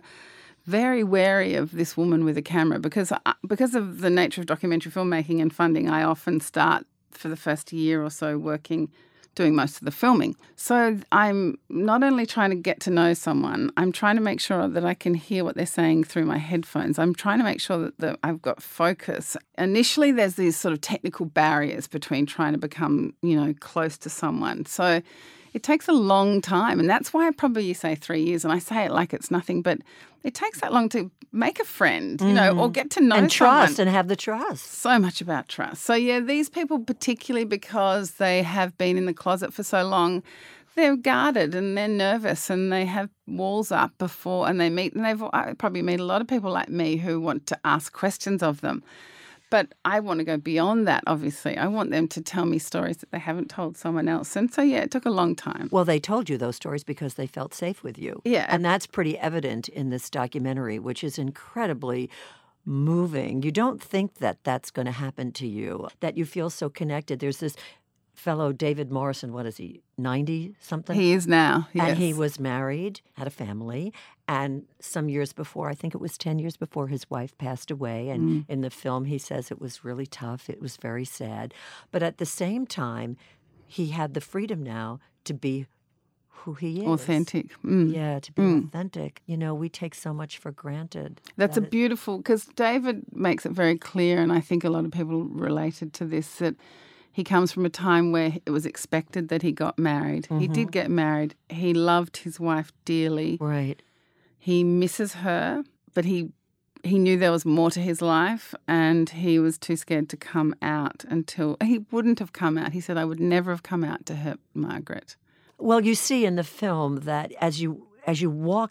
very 0.66 1.04
wary 1.04 1.54
of 1.54 1.72
this 1.72 1.96
woman 1.96 2.24
with 2.24 2.36
a 2.36 2.42
camera 2.42 2.78
because 2.78 3.12
uh, 3.12 3.18
because 3.46 3.74
of 3.74 4.00
the 4.00 4.10
nature 4.10 4.40
of 4.40 4.46
documentary 4.46 4.90
filmmaking 4.90 5.40
and 5.40 5.52
funding. 5.52 5.88
I 5.88 6.02
often 6.02 6.40
start 6.40 6.86
for 7.10 7.28
the 7.28 7.36
first 7.36 7.72
year 7.72 8.02
or 8.04 8.10
so 8.10 8.36
working 8.36 8.90
doing 9.36 9.54
most 9.54 9.76
of 9.76 9.84
the 9.84 9.92
filming. 9.92 10.34
So 10.56 10.98
I'm 11.12 11.58
not 11.68 12.02
only 12.02 12.26
trying 12.26 12.50
to 12.50 12.56
get 12.56 12.80
to 12.80 12.90
know 12.90 13.14
someone, 13.14 13.70
I'm 13.76 13.92
trying 13.92 14.16
to 14.16 14.22
make 14.22 14.40
sure 14.40 14.66
that 14.66 14.84
I 14.84 14.94
can 14.94 15.14
hear 15.14 15.44
what 15.44 15.54
they're 15.54 15.66
saying 15.66 16.04
through 16.04 16.24
my 16.24 16.38
headphones. 16.38 16.98
I'm 16.98 17.14
trying 17.14 17.38
to 17.38 17.44
make 17.44 17.60
sure 17.60 17.92
that, 17.98 18.18
I've 18.24 18.42
got 18.42 18.62
focus. 18.62 19.36
Initially, 19.58 20.10
there's 20.10 20.34
these 20.36 20.56
sort 20.56 20.72
of 20.72 20.80
technical 20.80 21.26
barriers 21.26 21.86
between 21.86 22.24
trying 22.24 22.54
to 22.54 22.58
become, 22.58 23.14
you 23.22 23.38
know, 23.38 23.54
close 23.60 23.98
to 23.98 24.10
someone. 24.10 24.64
So 24.66 25.02
it 25.56 25.62
takes 25.62 25.88
a 25.88 25.92
long 25.92 26.42
time. 26.42 26.78
And 26.78 26.88
that's 26.88 27.14
why 27.14 27.26
I 27.26 27.30
probably 27.30 27.72
say 27.72 27.94
three 27.94 28.22
years. 28.22 28.44
And 28.44 28.52
I 28.52 28.58
say 28.58 28.84
it 28.84 28.90
like 28.90 29.14
it's 29.14 29.30
nothing, 29.30 29.62
but 29.62 29.78
it 30.22 30.34
takes 30.34 30.60
that 30.60 30.70
long 30.70 30.90
to 30.90 31.10
make 31.32 31.58
a 31.58 31.64
friend, 31.64 32.20
you 32.20 32.34
know, 32.34 32.50
or 32.50 32.68
mm. 32.68 32.74
get 32.74 32.90
to 32.90 33.00
know 33.00 33.16
and 33.16 33.32
someone. 33.32 33.64
trust 33.64 33.78
and 33.78 33.88
have 33.88 34.08
the 34.08 34.16
trust. 34.16 34.66
So 34.66 34.98
much 34.98 35.22
about 35.22 35.48
trust. 35.48 35.82
So 35.84 35.94
yeah, 35.94 36.20
these 36.20 36.50
people, 36.50 36.78
particularly 36.80 37.46
because 37.46 38.12
they 38.12 38.42
have 38.42 38.76
been 38.76 38.98
in 38.98 39.06
the 39.06 39.14
closet 39.14 39.54
for 39.54 39.62
so 39.62 39.82
long, 39.82 40.22
they're 40.74 40.94
guarded 40.94 41.54
and 41.54 41.74
they're 41.74 41.88
nervous 41.88 42.50
and 42.50 42.70
they 42.70 42.84
have 42.84 43.08
walls 43.26 43.72
up 43.72 43.96
before 43.96 44.46
and 44.48 44.60
they 44.60 44.68
meet 44.68 44.92
and 44.92 45.06
they've 45.06 45.22
I 45.22 45.54
probably 45.56 45.80
meet 45.80 46.00
a 46.00 46.04
lot 46.04 46.20
of 46.20 46.28
people 46.28 46.50
like 46.50 46.68
me 46.68 46.98
who 46.98 47.18
want 47.18 47.46
to 47.46 47.58
ask 47.64 47.94
questions 47.94 48.42
of 48.42 48.60
them. 48.60 48.84
But 49.48 49.74
I 49.84 50.00
want 50.00 50.18
to 50.18 50.24
go 50.24 50.36
beyond 50.36 50.88
that, 50.88 51.04
obviously. 51.06 51.56
I 51.56 51.68
want 51.68 51.90
them 51.90 52.08
to 52.08 52.20
tell 52.20 52.46
me 52.46 52.58
stories 52.58 52.96
that 52.98 53.12
they 53.12 53.18
haven't 53.18 53.48
told 53.48 53.76
someone 53.76 54.08
else. 54.08 54.34
And 54.34 54.52
so, 54.52 54.62
yeah, 54.62 54.78
it 54.78 54.90
took 54.90 55.06
a 55.06 55.10
long 55.10 55.36
time. 55.36 55.68
Well, 55.70 55.84
they 55.84 56.00
told 56.00 56.28
you 56.28 56.36
those 56.36 56.56
stories 56.56 56.82
because 56.82 57.14
they 57.14 57.28
felt 57.28 57.54
safe 57.54 57.84
with 57.84 57.96
you. 57.96 58.20
Yeah. 58.24 58.46
And 58.48 58.64
that's 58.64 58.86
pretty 58.86 59.16
evident 59.18 59.68
in 59.68 59.90
this 59.90 60.10
documentary, 60.10 60.80
which 60.80 61.04
is 61.04 61.16
incredibly 61.16 62.10
moving. 62.64 63.42
You 63.42 63.52
don't 63.52 63.80
think 63.80 64.16
that 64.16 64.42
that's 64.42 64.72
going 64.72 64.86
to 64.86 64.92
happen 64.92 65.30
to 65.32 65.46
you, 65.46 65.88
that 66.00 66.16
you 66.16 66.24
feel 66.24 66.50
so 66.50 66.68
connected. 66.68 67.20
There's 67.20 67.38
this 67.38 67.54
fellow 68.14 68.50
David 68.50 68.90
Morrison, 68.90 69.32
what 69.32 69.46
is 69.46 69.58
he, 69.58 69.82
90 69.98 70.56
something? 70.58 70.98
He 70.98 71.12
is 71.12 71.28
now. 71.28 71.68
Yes. 71.72 71.90
And 71.90 71.98
he 71.98 72.12
was 72.12 72.40
married, 72.40 73.00
had 73.12 73.26
a 73.26 73.30
family, 73.30 73.92
and 74.28 74.64
some 74.80 75.08
years 75.08 75.32
before, 75.32 75.68
I 75.70 75.74
think 75.74 75.94
it 75.94 76.00
was 76.00 76.18
10 76.18 76.38
years 76.38 76.56
before 76.56 76.88
his 76.88 77.08
wife 77.08 77.36
passed 77.38 77.70
away. 77.70 78.08
And 78.08 78.22
mm. 78.22 78.44
in 78.48 78.60
the 78.60 78.70
film, 78.70 79.04
he 79.04 79.18
says 79.18 79.50
it 79.50 79.60
was 79.60 79.84
really 79.84 80.06
tough, 80.06 80.50
it 80.50 80.60
was 80.60 80.76
very 80.76 81.04
sad. 81.04 81.54
But 81.92 82.02
at 82.02 82.18
the 82.18 82.26
same 82.26 82.66
time, 82.66 83.16
he 83.66 83.88
had 83.88 84.14
the 84.14 84.20
freedom 84.20 84.62
now 84.62 85.00
to 85.24 85.34
be 85.34 85.66
who 86.28 86.54
he 86.54 86.80
is. 86.80 86.86
Authentic. 86.86 87.60
Mm. 87.62 87.92
Yeah, 87.94 88.20
to 88.20 88.32
be 88.32 88.42
mm. 88.42 88.66
authentic. 88.66 89.22
You 89.26 89.36
know, 89.36 89.54
we 89.54 89.68
take 89.68 89.94
so 89.94 90.12
much 90.12 90.38
for 90.38 90.50
granted. 90.50 91.20
That's 91.36 91.56
that 91.56 91.64
a 91.64 91.68
beautiful, 91.68 92.18
because 92.18 92.46
David 92.46 93.04
makes 93.12 93.46
it 93.46 93.52
very 93.52 93.78
clear, 93.78 94.20
and 94.20 94.32
I 94.32 94.40
think 94.40 94.64
a 94.64 94.70
lot 94.70 94.84
of 94.84 94.90
people 94.90 95.24
related 95.24 95.92
to 95.94 96.04
this, 96.04 96.36
that 96.36 96.56
he 97.12 97.24
comes 97.24 97.50
from 97.50 97.64
a 97.64 97.70
time 97.70 98.12
where 98.12 98.32
it 98.44 98.50
was 98.50 98.66
expected 98.66 99.28
that 99.28 99.42
he 99.42 99.50
got 99.50 99.78
married. 99.78 100.24
Mm-hmm. 100.24 100.38
He 100.38 100.48
did 100.48 100.70
get 100.70 100.90
married. 100.90 101.34
He 101.48 101.72
loved 101.74 102.18
his 102.18 102.38
wife 102.38 102.72
dearly. 102.84 103.38
Right. 103.40 103.82
He 104.46 104.62
misses 104.62 105.14
her, 105.14 105.64
but 105.92 106.04
he 106.04 106.30
he 106.84 107.00
knew 107.00 107.18
there 107.18 107.32
was 107.32 107.44
more 107.44 107.72
to 107.72 107.80
his 107.80 108.00
life 108.00 108.54
and 108.68 109.10
he 109.10 109.40
was 109.40 109.58
too 109.58 109.74
scared 109.74 110.08
to 110.10 110.16
come 110.16 110.54
out 110.62 111.04
until 111.08 111.56
he 111.60 111.78
wouldn't 111.90 112.20
have 112.20 112.32
come 112.32 112.56
out. 112.56 112.72
He 112.72 112.80
said 112.80 112.96
I 112.96 113.04
would 113.04 113.18
never 113.18 113.50
have 113.50 113.64
come 113.64 113.82
out 113.82 114.06
to 114.06 114.14
hurt 114.14 114.38
Margaret. 114.54 115.16
Well, 115.58 115.80
you 115.80 115.96
see 115.96 116.24
in 116.24 116.36
the 116.36 116.44
film 116.44 117.00
that 117.10 117.32
as 117.40 117.60
you 117.60 117.88
as 118.06 118.22
you 118.22 118.30
walk 118.30 118.70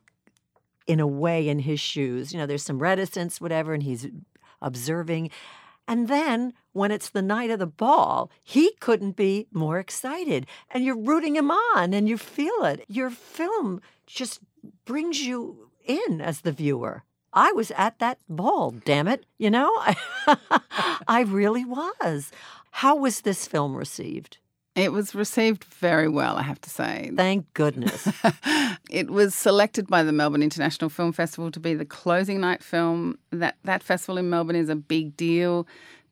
in 0.87 1.01
a 1.01 1.07
way 1.07 1.49
in 1.49 1.59
his 1.59 1.81
shoes, 1.81 2.31
you 2.31 2.39
know, 2.39 2.45
there's 2.45 2.63
some 2.63 2.79
reticence, 2.79 3.41
whatever, 3.41 3.73
and 3.73 3.83
he's 3.83 4.07
observing 4.61 5.29
and 5.87 6.07
then 6.07 6.53
when 6.73 6.91
it's 6.91 7.09
the 7.09 7.21
night 7.21 7.51
of 7.51 7.59
the 7.59 7.67
ball, 7.67 8.31
he 8.43 8.73
couldn't 8.79 9.15
be 9.15 9.47
more 9.51 9.77
excited. 9.77 10.47
And 10.71 10.83
you're 10.83 10.97
rooting 10.97 11.35
him 11.35 11.51
on 11.51 11.93
and 11.93 12.09
you 12.09 12.17
feel 12.17 12.63
it. 12.63 12.85
Your 12.87 13.09
film 13.09 13.81
just 14.07 14.39
brings 14.85 15.21
you 15.21 15.64
in 15.85 16.21
as 16.21 16.41
the 16.41 16.51
viewer. 16.51 17.03
I 17.33 17.51
was 17.51 17.71
at 17.71 17.99
that 17.99 18.19
ball, 18.29 18.71
damn 18.85 19.07
it. 19.07 19.25
You 19.37 19.49
know, 19.49 19.69
I 21.07 21.25
really 21.27 21.65
was. 21.65 22.31
How 22.71 22.95
was 22.95 23.21
this 23.21 23.47
film 23.47 23.75
received? 23.75 24.37
It 24.75 24.91
was 24.91 25.15
received 25.15 25.63
very 25.63 26.09
well, 26.09 26.35
I 26.35 26.41
have 26.41 26.59
to 26.61 26.69
say. 26.69 27.11
Thank 27.15 27.53
goodness. 27.53 28.09
it 28.89 29.09
was 29.09 29.33
selected 29.33 29.87
by 29.87 30.03
the 30.03 30.11
Melbourne 30.11 30.43
International 30.43 30.89
Film 30.89 31.13
Festival 31.13 31.49
to 31.51 31.59
be 31.61 31.73
the 31.73 31.85
closing 31.85 32.41
night 32.41 32.61
film. 32.61 33.17
That 33.31 33.55
that 33.63 33.83
festival 33.83 34.17
in 34.17 34.29
Melbourne 34.29 34.57
is 34.57 34.67
a 34.67 34.75
big 34.75 35.15
deal. 35.15 35.65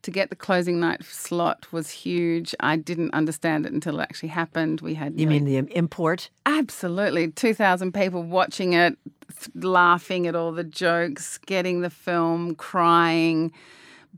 To 0.04 0.10
get 0.10 0.30
the 0.30 0.36
closing 0.36 0.78
night 0.80 1.04
slot 1.04 1.66
was 1.72 1.90
huge. 1.90 2.54
I 2.60 2.76
didn't 2.76 3.12
understand 3.12 3.66
it 3.66 3.72
until 3.72 3.98
it 3.98 4.02
actually 4.02 4.28
happened. 4.30 4.80
We 4.80 4.94
had 4.94 5.18
You 5.20 5.26
mean 5.26 5.44
the 5.44 5.56
import? 5.76 6.30
absolutely 6.46 7.30
2,000 7.32 7.92
people 7.92 8.22
watching 8.22 8.72
it, 8.74 8.96
th- 9.28 9.64
laughing 9.64 10.26
at 10.26 10.34
all 10.36 10.52
the 10.52 10.64
jokes, 10.64 11.38
getting 11.38 11.80
the 11.80 11.90
film, 11.90 12.54
crying, 12.54 13.50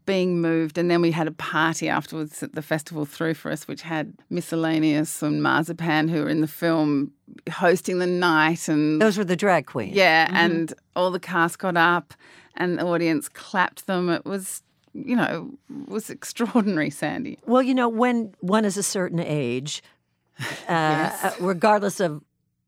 being 0.05 0.41
moved, 0.41 0.77
and 0.79 0.91
then 0.91 1.01
we 1.01 1.11
had 1.11 1.27
a 1.27 1.33
party 1.33 1.89
afterwards 1.89 2.43
at 2.43 2.55
the 2.55 2.63
festival 2.63 3.05
through 3.07 3.35
for 3.35 3.51
us, 3.51 3.67
which 3.67 3.83
had 3.83 4.13
miscellaneous 4.31 5.23
and 5.23 5.43
marzipan 5.43 6.09
who 6.09 6.23
were 6.23 6.29
in 6.29 6.43
the 6.43 6.47
film 6.47 7.11
hosting 7.51 7.99
the 7.99 8.07
night 8.07 8.69
and 8.69 9.01
Those 9.01 9.19
were 9.19 9.25
the 9.25 9.37
drag 9.37 9.67
queens. 9.67 9.95
yeah, 9.97 10.27
mm-hmm. 10.27 10.37
and 10.37 10.75
all 10.95 11.11
the 11.11 11.19
cast 11.21 11.59
got 11.59 11.77
up 11.77 12.15
and 12.57 12.79
the 12.79 12.85
audience 12.87 13.29
clapped 13.29 13.87
them. 13.87 14.09
It 14.11 14.25
was, 14.25 14.63
you 15.05 15.17
know, 15.17 15.51
was 15.89 16.11
extraordinary, 16.11 16.91
Sandy. 16.91 17.39
Well, 17.47 17.63
you 17.63 17.75
know, 17.75 17.89
when 17.89 18.35
one 18.41 18.65
is 18.65 18.77
a 18.77 18.83
certain 18.83 19.21
age, 19.21 19.83
uh, 20.69 21.33
regardless 21.41 22.01
of 22.01 22.23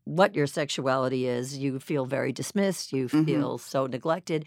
what 0.04 0.34
your 0.34 0.46
sexuality 0.46 1.26
is, 1.26 1.58
you 1.58 1.78
feel 1.78 2.06
very 2.06 2.32
dismissed, 2.32 2.92
you 2.92 3.08
feel 3.08 3.58
so 3.58 3.86
neglected. 3.86 4.46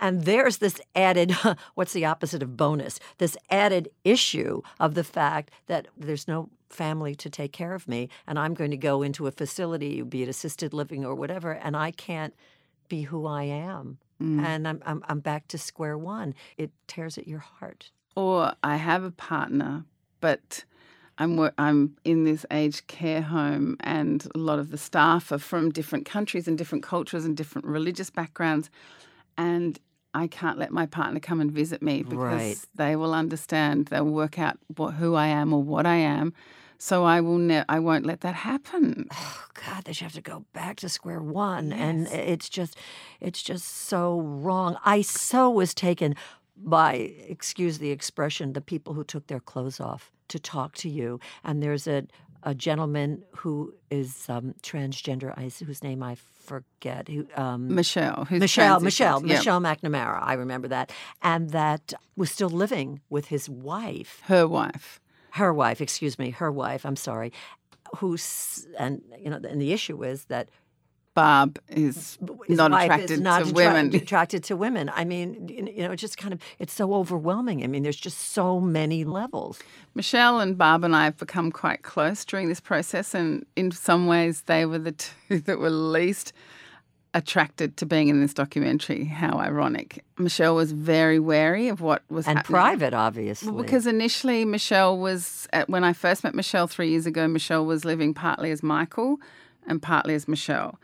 And 0.00 0.24
there's 0.24 0.58
this 0.58 0.80
added, 0.94 1.32
what's 1.74 1.92
the 1.92 2.04
opposite 2.04 2.42
of 2.42 2.56
bonus? 2.56 3.00
This 3.18 3.36
added 3.50 3.88
issue 4.04 4.62
of 4.78 4.94
the 4.94 5.04
fact 5.04 5.50
that 5.66 5.88
there's 5.96 6.28
no 6.28 6.50
family 6.68 7.14
to 7.16 7.30
take 7.30 7.52
care 7.52 7.74
of 7.74 7.88
me, 7.88 8.10
and 8.26 8.38
I'm 8.38 8.54
going 8.54 8.70
to 8.70 8.76
go 8.76 9.02
into 9.02 9.26
a 9.26 9.30
facility, 9.32 10.02
be 10.02 10.22
it 10.22 10.28
assisted 10.28 10.74
living 10.74 11.04
or 11.04 11.14
whatever, 11.14 11.52
and 11.52 11.76
I 11.76 11.90
can't 11.90 12.34
be 12.88 13.02
who 13.02 13.26
I 13.26 13.44
am. 13.44 13.98
Mm. 14.22 14.44
And 14.44 14.68
I'm, 14.68 14.82
I'm, 14.84 15.04
I'm 15.08 15.20
back 15.20 15.48
to 15.48 15.58
square 15.58 15.96
one. 15.96 16.34
It 16.56 16.70
tears 16.86 17.18
at 17.18 17.28
your 17.28 17.38
heart. 17.38 17.90
Or 18.16 18.52
I 18.64 18.76
have 18.76 19.04
a 19.04 19.12
partner, 19.12 19.84
but 20.20 20.64
I'm 21.18 21.38
I'm 21.58 21.96
in 22.04 22.24
this 22.24 22.46
aged 22.50 22.86
care 22.86 23.22
home, 23.22 23.76
and 23.80 24.26
a 24.34 24.38
lot 24.38 24.58
of 24.58 24.70
the 24.70 24.78
staff 24.78 25.30
are 25.32 25.38
from 25.38 25.70
different 25.70 26.04
countries 26.04 26.48
and 26.48 26.56
different 26.56 26.84
cultures 26.84 27.24
and 27.24 27.36
different 27.36 27.66
religious 27.66 28.10
backgrounds, 28.10 28.70
and 29.36 29.78
I 30.14 30.26
can't 30.26 30.58
let 30.58 30.72
my 30.72 30.86
partner 30.86 31.20
come 31.20 31.40
and 31.40 31.50
visit 31.50 31.82
me 31.82 32.02
because 32.02 32.28
Right. 32.30 32.58
they 32.74 32.96
will 32.96 33.14
understand. 33.14 33.86
They'll 33.86 34.04
work 34.04 34.38
out 34.38 34.58
what, 34.76 34.94
who 34.94 35.14
I 35.14 35.26
am 35.26 35.52
or 35.52 35.62
what 35.62 35.86
I 35.86 35.96
am. 35.96 36.32
So 36.80 37.04
I 37.04 37.20
will 37.20 37.38
ne- 37.38 37.64
I 37.68 37.80
won't 37.80 38.06
let 38.06 38.20
that 38.20 38.34
happen. 38.36 39.06
oh 39.12 39.44
god 39.66 39.84
that 39.84 40.00
you 40.00 40.04
have 40.04 40.14
to 40.14 40.20
go 40.20 40.44
back 40.52 40.76
to 40.76 40.88
square 40.88 41.20
one 41.20 41.72
and 41.72 42.06
it's 42.08 42.48
just 42.48 42.76
it's 43.20 43.42
just 43.42 43.64
so 43.66 44.20
wrong 44.20 44.76
i 44.84 45.02
so 45.02 45.50
was 45.50 45.74
taken 45.74 46.14
by 46.56 46.92
excuse 47.26 47.78
the 47.78 47.90
expression 47.90 48.52
the 48.52 48.60
people 48.60 48.94
who 48.94 49.02
took 49.04 49.26
their 49.26 49.40
clothes 49.40 49.80
off 49.80 50.12
to 50.28 50.38
talk 50.38 50.74
to 50.76 50.88
you 50.88 51.18
and 51.44 51.62
there's 51.62 51.86
a 51.88 52.04
a 52.44 52.54
gentleman 52.54 53.24
who 53.38 53.74
is 53.90 54.26
um, 54.28 54.54
transgender 54.62 55.32
I, 55.36 55.50
whose 55.64 55.82
name 55.82 56.02
i 56.04 56.14
forget 56.14 57.08
who 57.08 57.26
um, 57.34 57.74
Michelle, 57.74 58.26
Michelle. 58.30 58.80
Michelle. 58.80 59.20
Michelle 59.20 59.60
McNamara. 59.60 60.22
I 60.22 60.32
remember 60.34 60.68
that, 60.68 60.92
and 61.20 61.50
that 61.50 61.92
was 62.16 62.30
still 62.30 62.48
living 62.48 63.00
with 63.10 63.26
his 63.26 63.48
wife 63.50 64.22
her 64.26 64.46
wife. 64.46 65.00
Her 65.38 65.52
wife, 65.54 65.80
excuse 65.80 66.18
me, 66.18 66.30
her 66.30 66.50
wife, 66.50 66.84
I'm 66.84 66.96
sorry, 66.96 67.32
who's, 67.96 68.66
and, 68.78 69.02
you 69.22 69.30
know, 69.30 69.36
and 69.36 69.60
the 69.60 69.72
issue 69.72 70.02
is 70.02 70.24
that 70.24 70.48
Barb 71.14 71.58
is 71.68 72.16
his 72.46 72.56
not 72.56 72.72
attracted 72.72 73.10
is 73.10 73.20
not 73.20 73.38
to 73.38 73.48
attra- 73.48 73.54
women. 73.54 73.94
attracted 74.02 74.44
to 74.44 74.56
women. 74.56 74.88
I 74.94 75.04
mean, 75.04 75.48
you 75.48 75.66
you 75.66 75.82
know, 75.82 75.90
it's 75.90 76.00
just 76.00 76.16
kind 76.16 76.32
of, 76.32 76.40
it's 76.60 76.72
so 76.72 76.94
overwhelming. 76.94 77.64
I 77.64 77.66
mean, 77.66 77.82
there's 77.82 77.96
just 77.96 78.18
so 78.32 78.60
many 78.60 79.02
levels. 79.04 79.58
Michelle 79.94 80.38
and 80.38 80.56
Barb 80.56 80.84
and 80.84 80.94
I 80.94 81.04
have 81.04 81.16
become 81.16 81.50
quite 81.50 81.82
close 81.82 82.24
during 82.24 82.48
this 82.48 82.60
process, 82.60 83.14
and 83.14 83.44
in 83.56 83.72
some 83.72 84.06
ways, 84.06 84.42
they 84.42 84.64
were 84.64 84.78
the 84.78 84.92
two 85.28 85.40
that 85.40 85.58
were 85.58 85.70
least 85.70 86.32
attracted 87.14 87.76
to 87.78 87.86
being 87.86 88.08
in 88.08 88.20
this 88.20 88.34
documentary. 88.34 89.04
How 89.04 89.38
ironic. 89.38 90.04
Michelle 90.18 90.54
was 90.54 90.72
very 90.72 91.18
wary 91.18 91.68
of 91.68 91.80
what 91.80 92.02
was 92.10 92.26
And 92.26 92.38
happening. 92.38 92.54
private, 92.54 92.94
obviously. 92.94 93.50
Well, 93.50 93.62
because 93.62 93.86
initially 93.86 94.44
Michelle 94.44 94.98
was, 94.98 95.48
at, 95.52 95.68
when 95.68 95.84
I 95.84 95.92
first 95.92 96.24
met 96.24 96.34
Michelle 96.34 96.66
three 96.66 96.90
years 96.90 97.06
ago, 97.06 97.26
Michelle 97.26 97.64
was 97.64 97.84
living 97.84 98.14
partly 98.14 98.50
as 98.50 98.62
Michael 98.62 99.18
and 99.66 99.80
partly 99.80 100.14
as 100.14 100.28
Michelle. 100.28 100.78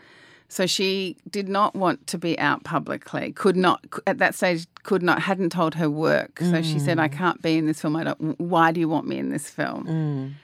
So 0.49 0.67
she 0.67 1.17
did 1.31 1.49
not 1.49 1.75
want 1.75 2.07
to 2.09 2.19
be 2.19 2.39
out 2.39 2.65
publicly. 2.65 3.33
Could 3.33 3.57
not 3.57 3.85
at 4.07 4.19
that 4.19 4.35
stage. 4.35 4.67
Could 4.83 5.03
not 5.03 5.23
hadn't 5.23 5.51
told 5.51 5.75
her 5.75 5.91
work. 5.91 6.39
So 6.39 6.63
she 6.63 6.79
said, 6.79 6.99
"I 6.99 7.09
mm. 7.09 7.13
can't 7.13 7.43
be 7.43 7.57
in 7.57 7.67
this 7.67 7.81
film. 7.81 7.97
I 7.97 8.05
don't. 8.05 8.39
Why 8.39 8.71
do 8.71 8.79
you 8.79 8.89
want 8.89 9.09
me 9.09 9.19
in 9.19 9.31
this 9.31 9.49
film?" 9.49 9.87
Mm. 9.87 10.44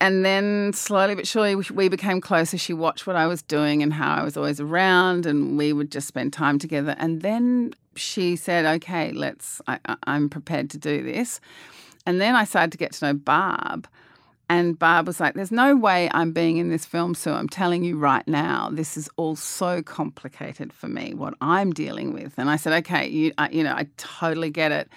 And 0.00 0.24
then 0.24 0.72
slowly 0.74 1.16
but 1.16 1.26
surely 1.26 1.56
we- 1.56 1.88
became 1.88 2.20
closer. 2.20 2.56
She 2.56 2.72
watched 2.72 3.06
what 3.06 3.16
I 3.16 3.26
was 3.26 3.42
doing 3.42 3.82
and 3.82 3.92
how 3.92 4.14
I 4.14 4.22
was 4.22 4.36
always 4.36 4.60
around, 4.60 5.26
and 5.26 5.58
we 5.58 5.72
would 5.72 5.90
just 5.90 6.06
spend 6.06 6.32
time 6.32 6.58
together. 6.58 6.94
And 6.98 7.22
then 7.22 7.74
she 7.96 8.36
said, 8.36 8.64
"Okay, 8.76 9.10
let's. 9.12 9.60
I, 9.66 9.78
I'm 10.04 10.28
prepared 10.28 10.70
to 10.70 10.78
do 10.78 11.02
this." 11.02 11.40
And 12.06 12.20
then 12.20 12.36
I 12.36 12.44
started 12.44 12.72
to 12.72 12.78
get 12.78 12.92
to 12.92 13.06
know 13.06 13.14
Barb. 13.14 13.88
And 14.48 14.78
Barb 14.78 15.06
was 15.06 15.20
like, 15.20 15.34
There's 15.34 15.52
no 15.52 15.76
way 15.76 16.08
I'm 16.12 16.32
being 16.32 16.56
in 16.56 16.70
this 16.70 16.86
film, 16.86 17.14
so 17.14 17.34
I'm 17.34 17.48
telling 17.48 17.84
you 17.84 17.98
right 17.98 18.26
now, 18.26 18.70
this 18.72 18.96
is 18.96 19.10
all 19.16 19.36
so 19.36 19.82
complicated 19.82 20.72
for 20.72 20.88
me, 20.88 21.12
what 21.12 21.34
I'm 21.40 21.70
dealing 21.72 22.14
with. 22.14 22.32
And 22.38 22.48
I 22.48 22.56
said, 22.56 22.72
Okay, 22.78 23.06
you, 23.08 23.32
I, 23.36 23.50
you 23.50 23.62
know, 23.62 23.72
I 23.74 23.88
totally 23.98 24.50
get 24.50 24.72
it. 24.72 24.88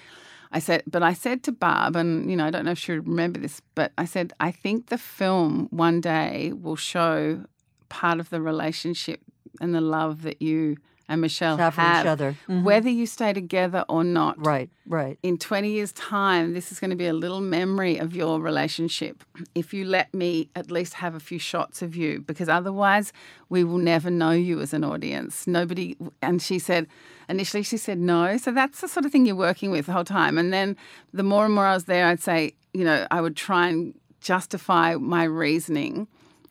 I 0.51 0.59
said, 0.59 0.83
but 0.85 1.01
I 1.03 1.13
said 1.13 1.43
to 1.43 1.51
Barb, 1.51 1.95
and, 1.95 2.29
you 2.29 2.35
know, 2.35 2.45
I 2.45 2.49
don't 2.51 2.65
know 2.65 2.71
if 2.71 2.79
she 2.79 2.91
would 2.91 3.07
remember 3.07 3.39
this, 3.39 3.61
but 3.75 3.91
I 3.97 4.05
said, 4.05 4.33
I 4.39 4.51
think 4.51 4.87
the 4.87 4.97
film 4.97 5.67
one 5.71 6.01
day 6.01 6.51
will 6.53 6.75
show 6.75 7.45
part 7.89 8.19
of 8.19 8.29
the 8.29 8.41
relationship 8.41 9.21
and 9.61 9.73
the 9.73 9.81
love 9.81 10.23
that 10.23 10.41
you 10.41 10.77
and 11.09 11.19
Michelle 11.19 11.57
Have 11.57 11.75
have, 11.75 11.95
for 11.97 12.01
each 12.03 12.07
other. 12.07 12.35
Mhm. 12.47 12.63
whether 12.63 12.89
you 12.89 13.05
stay 13.05 13.33
together 13.33 13.83
or 13.89 14.01
not 14.05 14.45
Right, 14.45 14.69
right. 14.87 15.19
in 15.21 15.37
20 15.37 15.69
years' 15.69 15.91
time, 15.91 16.53
this 16.53 16.71
is 16.71 16.79
going 16.79 16.91
to 16.91 16.95
be 16.95 17.07
a 17.07 17.11
little 17.13 17.41
memory 17.41 17.97
of 17.97 18.15
your 18.15 18.39
relationship. 18.39 19.21
If 19.53 19.73
you 19.73 19.83
let 19.83 20.13
me 20.13 20.49
at 20.55 20.71
least 20.71 20.93
have 20.95 21.13
a 21.13 21.19
few 21.19 21.37
shots 21.39 21.81
of 21.81 21.97
you, 21.97 22.21
because 22.21 22.47
otherwise 22.47 23.11
we 23.49 23.65
will 23.65 23.77
never 23.77 24.09
know 24.09 24.31
you 24.31 24.61
as 24.61 24.73
an 24.73 24.85
audience. 24.85 25.47
Nobody, 25.47 25.97
and 26.21 26.41
she 26.41 26.59
said, 26.59 26.87
initially 27.31 27.63
she 27.63 27.77
said 27.77 27.97
no. 27.97 28.37
So 28.37 28.51
that's 28.51 28.81
the 28.81 28.87
sort 28.87 29.05
of 29.05 29.11
thing 29.11 29.25
you're 29.25 29.35
working 29.35 29.71
with 29.71 29.87
the 29.87 29.93
whole 29.93 30.03
time. 30.03 30.37
And 30.37 30.53
then 30.53 30.77
the 31.13 31.23
more 31.23 31.45
and 31.45 31.53
more 31.53 31.65
I 31.65 31.73
was 31.73 31.85
there, 31.85 32.05
I'd 32.07 32.21
say, 32.21 32.53
you 32.73 32.83
know, 32.83 33.07
I 33.09 33.21
would 33.21 33.35
try 33.35 33.69
and 33.69 33.93
justify 34.19 34.95
my 34.95 35.23
reasoning. 35.23 36.07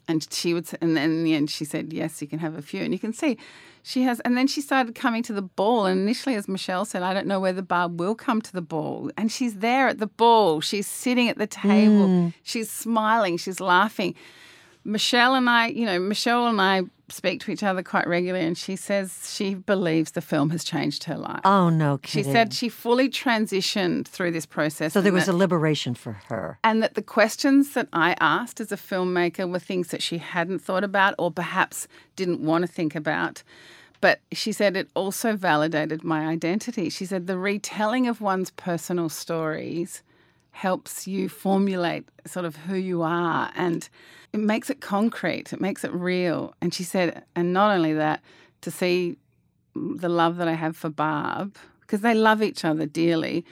And 0.09 0.27
she 0.33 0.55
would, 0.55 0.69
and 0.81 0.97
then 0.97 1.11
in 1.11 1.25
the 1.25 1.35
end, 1.35 1.51
she 1.51 1.65
said, 1.65 1.93
"Yes, 1.93 2.21
you 2.21 2.27
can 2.27 2.41
have 2.41 2.57
a 2.57 2.63
few." 2.63 2.83
And 2.83 2.93
you 2.93 2.99
can 2.99 3.13
see, 3.13 3.39
she 3.85 4.03
has. 4.03 4.19
And 4.21 4.37
then 4.37 4.49
she 4.49 4.61
started 4.61 4.97
coming 4.97 5.23
to 5.23 5.33
the 5.33 5.43
ball. 5.43 5.87
And 5.87 6.01
initially, 6.01 6.35
as 6.35 6.49
Michelle 6.49 6.85
said, 6.85 7.03
I 7.03 7.15
don't 7.15 7.29
know 7.29 7.39
whether 7.39 7.63
Barb 7.63 8.01
will 8.01 8.17
come 8.17 8.43
to 8.43 8.53
the 8.53 8.63
ball. 8.63 9.13
And 9.17 9.31
she's 9.31 9.57
there 9.57 9.87
at 9.87 9.99
the 9.99 10.09
ball. 10.09 10.61
She's 10.61 10.89
sitting 10.89 11.29
at 11.29 11.39
the 11.39 11.47
table. 11.47 12.09
Mm. 12.09 12.35
She's 12.43 12.69
smiling. 12.69 13.37
She's 13.37 13.61
laughing. 13.61 14.17
Michelle 14.85 15.35
and 15.35 15.49
I, 15.49 15.69
you 15.69 15.85
know, 15.85 15.99
Michelle 15.99 16.47
and 16.47 16.61
I 16.61 16.83
speak 17.09 17.41
to 17.41 17.51
each 17.51 17.63
other 17.63 17.83
quite 17.83 18.07
regularly, 18.07 18.47
and 18.47 18.57
she 18.57 18.77
says 18.77 19.31
she 19.35 19.55
believes 19.55 20.13
the 20.13 20.21
film 20.21 20.51
has 20.51 20.63
changed 20.65 21.05
her 21.05 21.17
life. 21.19 21.41
Oh, 21.45 21.69
no 21.69 21.99
Kidding. 21.99 22.25
she 22.25 22.33
said 22.33 22.55
she 22.55 22.69
fully 22.69 23.09
transitioned 23.09 24.07
through 24.07 24.31
this 24.31 24.47
process. 24.47 24.93
so 24.93 25.01
there 25.01 25.13
was 25.13 25.27
that- 25.27 25.33
a 25.33 25.37
liberation 25.37 25.95
for 25.95 26.13
her. 26.29 26.59
and 26.65 26.83
that 26.83 26.95
the 26.95 27.03
questions 27.03 27.75
that 27.75 27.89
I 27.93 28.15
asked 28.21 28.61
as 28.61 28.71
a 28.73 28.77
filmmaker 28.77 29.51
were 29.51 29.59
things 29.59 29.89
that 29.89 30.03
she 30.03 30.19
hadn't 30.19 30.61
thought 30.61 30.85
about 30.85 31.15
or 31.19 31.31
perhaps 31.31 31.89
didn't 32.17 32.41
want 32.41 32.63
to 32.63 32.69
think 32.69 32.95
about. 32.95 33.43
But 34.01 34.21
she 34.33 34.53
said 34.53 34.77
it 34.77 34.89
also 34.95 35.37
validated 35.37 36.03
my 36.03 36.27
identity. 36.27 36.89
She 36.89 37.05
said 37.05 37.27
the 37.27 37.37
retelling 37.37 38.07
of 38.07 38.21
one's 38.23 38.51
personal 38.53 39.11
stories 39.11 40.03
helps 40.61 41.07
you 41.07 41.27
formulate 41.27 42.07
sort 42.27 42.45
of 42.45 42.55
who 42.55 42.77
you 42.77 43.01
are 43.01 43.51
and 43.57 43.89
it 44.35 44.41
makes 44.41 44.69
it 44.69 44.83
concrete, 44.83 45.55
it 45.55 45.61
makes 45.61 45.85
it 45.85 45.93
real. 45.95 46.55
And 46.61 46.75
she 46.75 46.85
said, 46.85 47.25
and 47.35 47.55
not 47.55 47.75
only 47.75 47.95
that, 47.95 48.21
to 48.61 48.71
see 48.71 49.17
the 49.75 50.11
love 50.11 50.37
that 50.37 50.49
I 50.49 50.53
have 50.53 50.77
for 50.77 50.91
Barb, 50.91 51.57
because 51.81 52.03
they 52.03 52.13
love 52.13 52.43
each 52.43 52.63
other 52.63 52.85
dearly, 52.85 53.43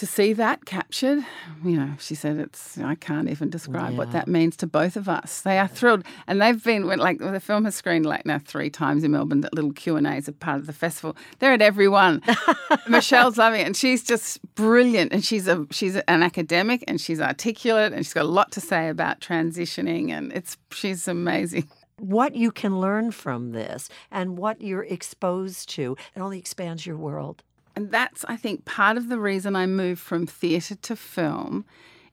to 0.00 0.06
see 0.06 0.32
that 0.32 0.64
captured, 0.64 1.26
you 1.62 1.76
know, 1.76 1.92
she 1.98 2.14
said 2.14 2.38
it's 2.38 2.78
I 2.78 2.94
can't 2.94 3.28
even 3.28 3.50
describe 3.50 3.98
what 3.98 4.12
that 4.12 4.28
means 4.28 4.56
to 4.56 4.66
both 4.66 4.96
of 4.96 5.10
us. 5.10 5.42
They 5.42 5.58
are 5.58 5.68
thrilled, 5.68 6.04
and 6.26 6.40
they've 6.40 6.64
been 6.64 6.86
like 6.86 7.18
the 7.18 7.38
film 7.38 7.66
has 7.66 7.74
screened 7.74 8.06
like 8.06 8.24
now 8.24 8.38
three 8.38 8.70
times 8.70 9.04
in 9.04 9.10
Melbourne. 9.10 9.42
That 9.42 9.52
little 9.52 9.74
Q 9.74 9.96
and 9.96 10.06
A's 10.06 10.26
are 10.26 10.32
part 10.32 10.58
of 10.58 10.66
the 10.66 10.72
festival. 10.72 11.18
They're 11.38 11.52
at 11.52 11.60
every 11.60 11.86
one. 11.86 12.22
Michelle's 12.88 13.36
loving 13.36 13.60
it, 13.60 13.66
and 13.66 13.76
she's 13.76 14.02
just 14.02 14.40
brilliant. 14.54 15.12
And 15.12 15.22
she's 15.22 15.46
a 15.46 15.66
she's 15.70 15.96
an 15.96 16.22
academic, 16.22 16.82
and 16.88 16.98
she's 16.98 17.20
articulate, 17.20 17.92
and 17.92 18.02
she's 18.02 18.14
got 18.14 18.24
a 18.24 18.28
lot 18.28 18.52
to 18.52 18.60
say 18.62 18.88
about 18.88 19.20
transitioning, 19.20 20.12
and 20.12 20.32
it's 20.32 20.56
she's 20.72 21.08
amazing. 21.08 21.68
What 21.98 22.34
you 22.34 22.50
can 22.50 22.80
learn 22.80 23.10
from 23.10 23.52
this 23.52 23.90
and 24.10 24.38
what 24.38 24.62
you're 24.62 24.84
exposed 24.84 25.68
to, 25.70 25.98
it 26.16 26.20
only 26.20 26.38
expands 26.38 26.86
your 26.86 26.96
world. 26.96 27.42
And 27.80 27.90
that's, 27.90 28.26
I 28.28 28.36
think, 28.36 28.66
part 28.66 28.98
of 28.98 29.08
the 29.08 29.18
reason 29.18 29.56
I 29.56 29.64
moved 29.64 30.02
from 30.02 30.26
theatre 30.26 30.74
to 30.74 30.94
film 30.96 31.64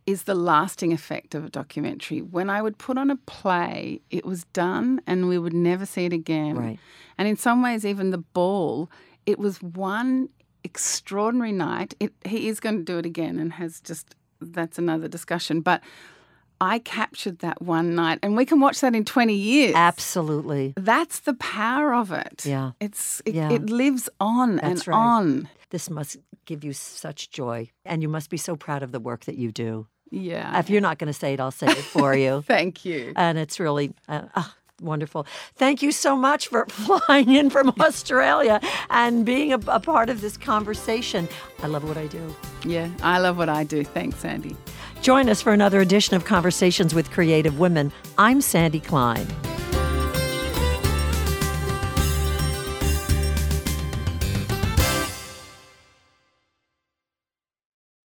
is 0.05 0.23
the 0.23 0.33
lasting 0.33 0.93
effect 0.93 1.35
of 1.35 1.43
a 1.43 1.49
documentary. 1.49 2.21
When 2.21 2.49
I 2.49 2.61
would 2.61 2.77
put 2.77 2.97
on 2.97 3.11
a 3.11 3.17
play, 3.17 3.99
it 4.09 4.25
was 4.25 4.45
done 4.53 5.01
and 5.05 5.27
we 5.27 5.37
would 5.37 5.51
never 5.53 5.85
see 5.85 6.05
it 6.05 6.13
again. 6.13 6.55
Right. 6.55 6.79
And 7.17 7.27
in 7.27 7.35
some 7.35 7.61
ways, 7.61 7.85
even 7.85 8.11
the 8.11 8.17
ball, 8.17 8.89
it 9.25 9.39
was 9.39 9.61
one 9.61 10.29
extraordinary 10.63 11.51
night. 11.51 11.93
It, 11.99 12.13
he 12.23 12.47
is 12.47 12.61
going 12.61 12.77
to 12.77 12.83
do 12.83 12.97
it 12.97 13.05
again 13.05 13.37
and 13.37 13.51
has 13.53 13.81
just, 13.81 14.15
that's 14.39 14.77
another 14.77 15.09
discussion. 15.09 15.59
But 15.59 15.81
I 16.61 16.79
captured 16.79 17.39
that 17.39 17.61
one 17.61 17.93
night, 17.93 18.17
and 18.23 18.35
we 18.35 18.43
can 18.45 18.59
watch 18.59 18.79
that 18.81 18.95
in 18.95 19.05
20 19.05 19.33
years. 19.33 19.75
Absolutely. 19.75 20.73
That's 20.77 21.19
the 21.19 21.33
power 21.35 21.93
of 21.93 22.11
it. 22.11 22.45
Yeah. 22.45 22.71
It's 22.79 23.21
it, 23.25 23.35
Yeah. 23.35 23.51
it 23.51 23.69
lives 23.69 24.09
on 24.19 24.55
That's 24.55 24.65
and 24.81 24.87
right. 24.87 24.97
on. 24.97 25.49
This 25.69 25.89
must 25.89 26.17
give 26.45 26.63
you 26.63 26.73
such 26.73 27.29
joy, 27.29 27.69
and 27.85 28.01
you 28.01 28.07
must 28.09 28.29
be 28.29 28.37
so 28.37 28.55
proud 28.55 28.83
of 28.83 28.91
the 28.91 28.99
work 28.99 29.25
that 29.25 29.35
you 29.35 29.51
do. 29.51 29.87
Yeah. 30.09 30.57
If 30.59 30.69
you're 30.69 30.81
not 30.81 30.97
going 30.97 31.07
to 31.07 31.19
say 31.19 31.33
it, 31.33 31.39
I'll 31.39 31.51
say 31.51 31.67
it 31.67 31.75
for 31.77 32.15
you. 32.15 32.41
Thank 32.47 32.85
you. 32.85 33.13
and 33.15 33.37
it's 33.37 33.59
really 33.59 33.93
uh, 34.07 34.23
ah, 34.35 34.55
wonderful. 34.81 35.25
Thank 35.55 35.81
you 35.81 35.91
so 35.91 36.15
much 36.15 36.47
for 36.47 36.65
flying 36.69 37.33
in 37.33 37.49
from 37.49 37.73
Australia 37.79 38.61
and 38.89 39.25
being 39.25 39.53
a, 39.53 39.59
a 39.67 39.79
part 39.79 40.09
of 40.09 40.21
this 40.21 40.37
conversation. 40.37 41.27
I 41.61 41.67
love 41.67 41.83
what 41.83 41.97
I 41.97 42.07
do. 42.07 42.35
Yeah, 42.65 42.89
I 43.03 43.19
love 43.19 43.37
what 43.37 43.49
I 43.49 43.63
do. 43.63 43.83
Thanks, 43.83 44.17
Sandy. 44.19 44.55
Join 45.01 45.29
us 45.29 45.41
for 45.41 45.53
another 45.53 45.81
edition 45.81 46.15
of 46.15 46.25
Conversations 46.25 46.93
with 46.95 47.11
Creative 47.11 47.59
Women. 47.59 47.91
I'm 48.17 48.41
Sandy 48.41 48.79
Klein. 48.79 49.27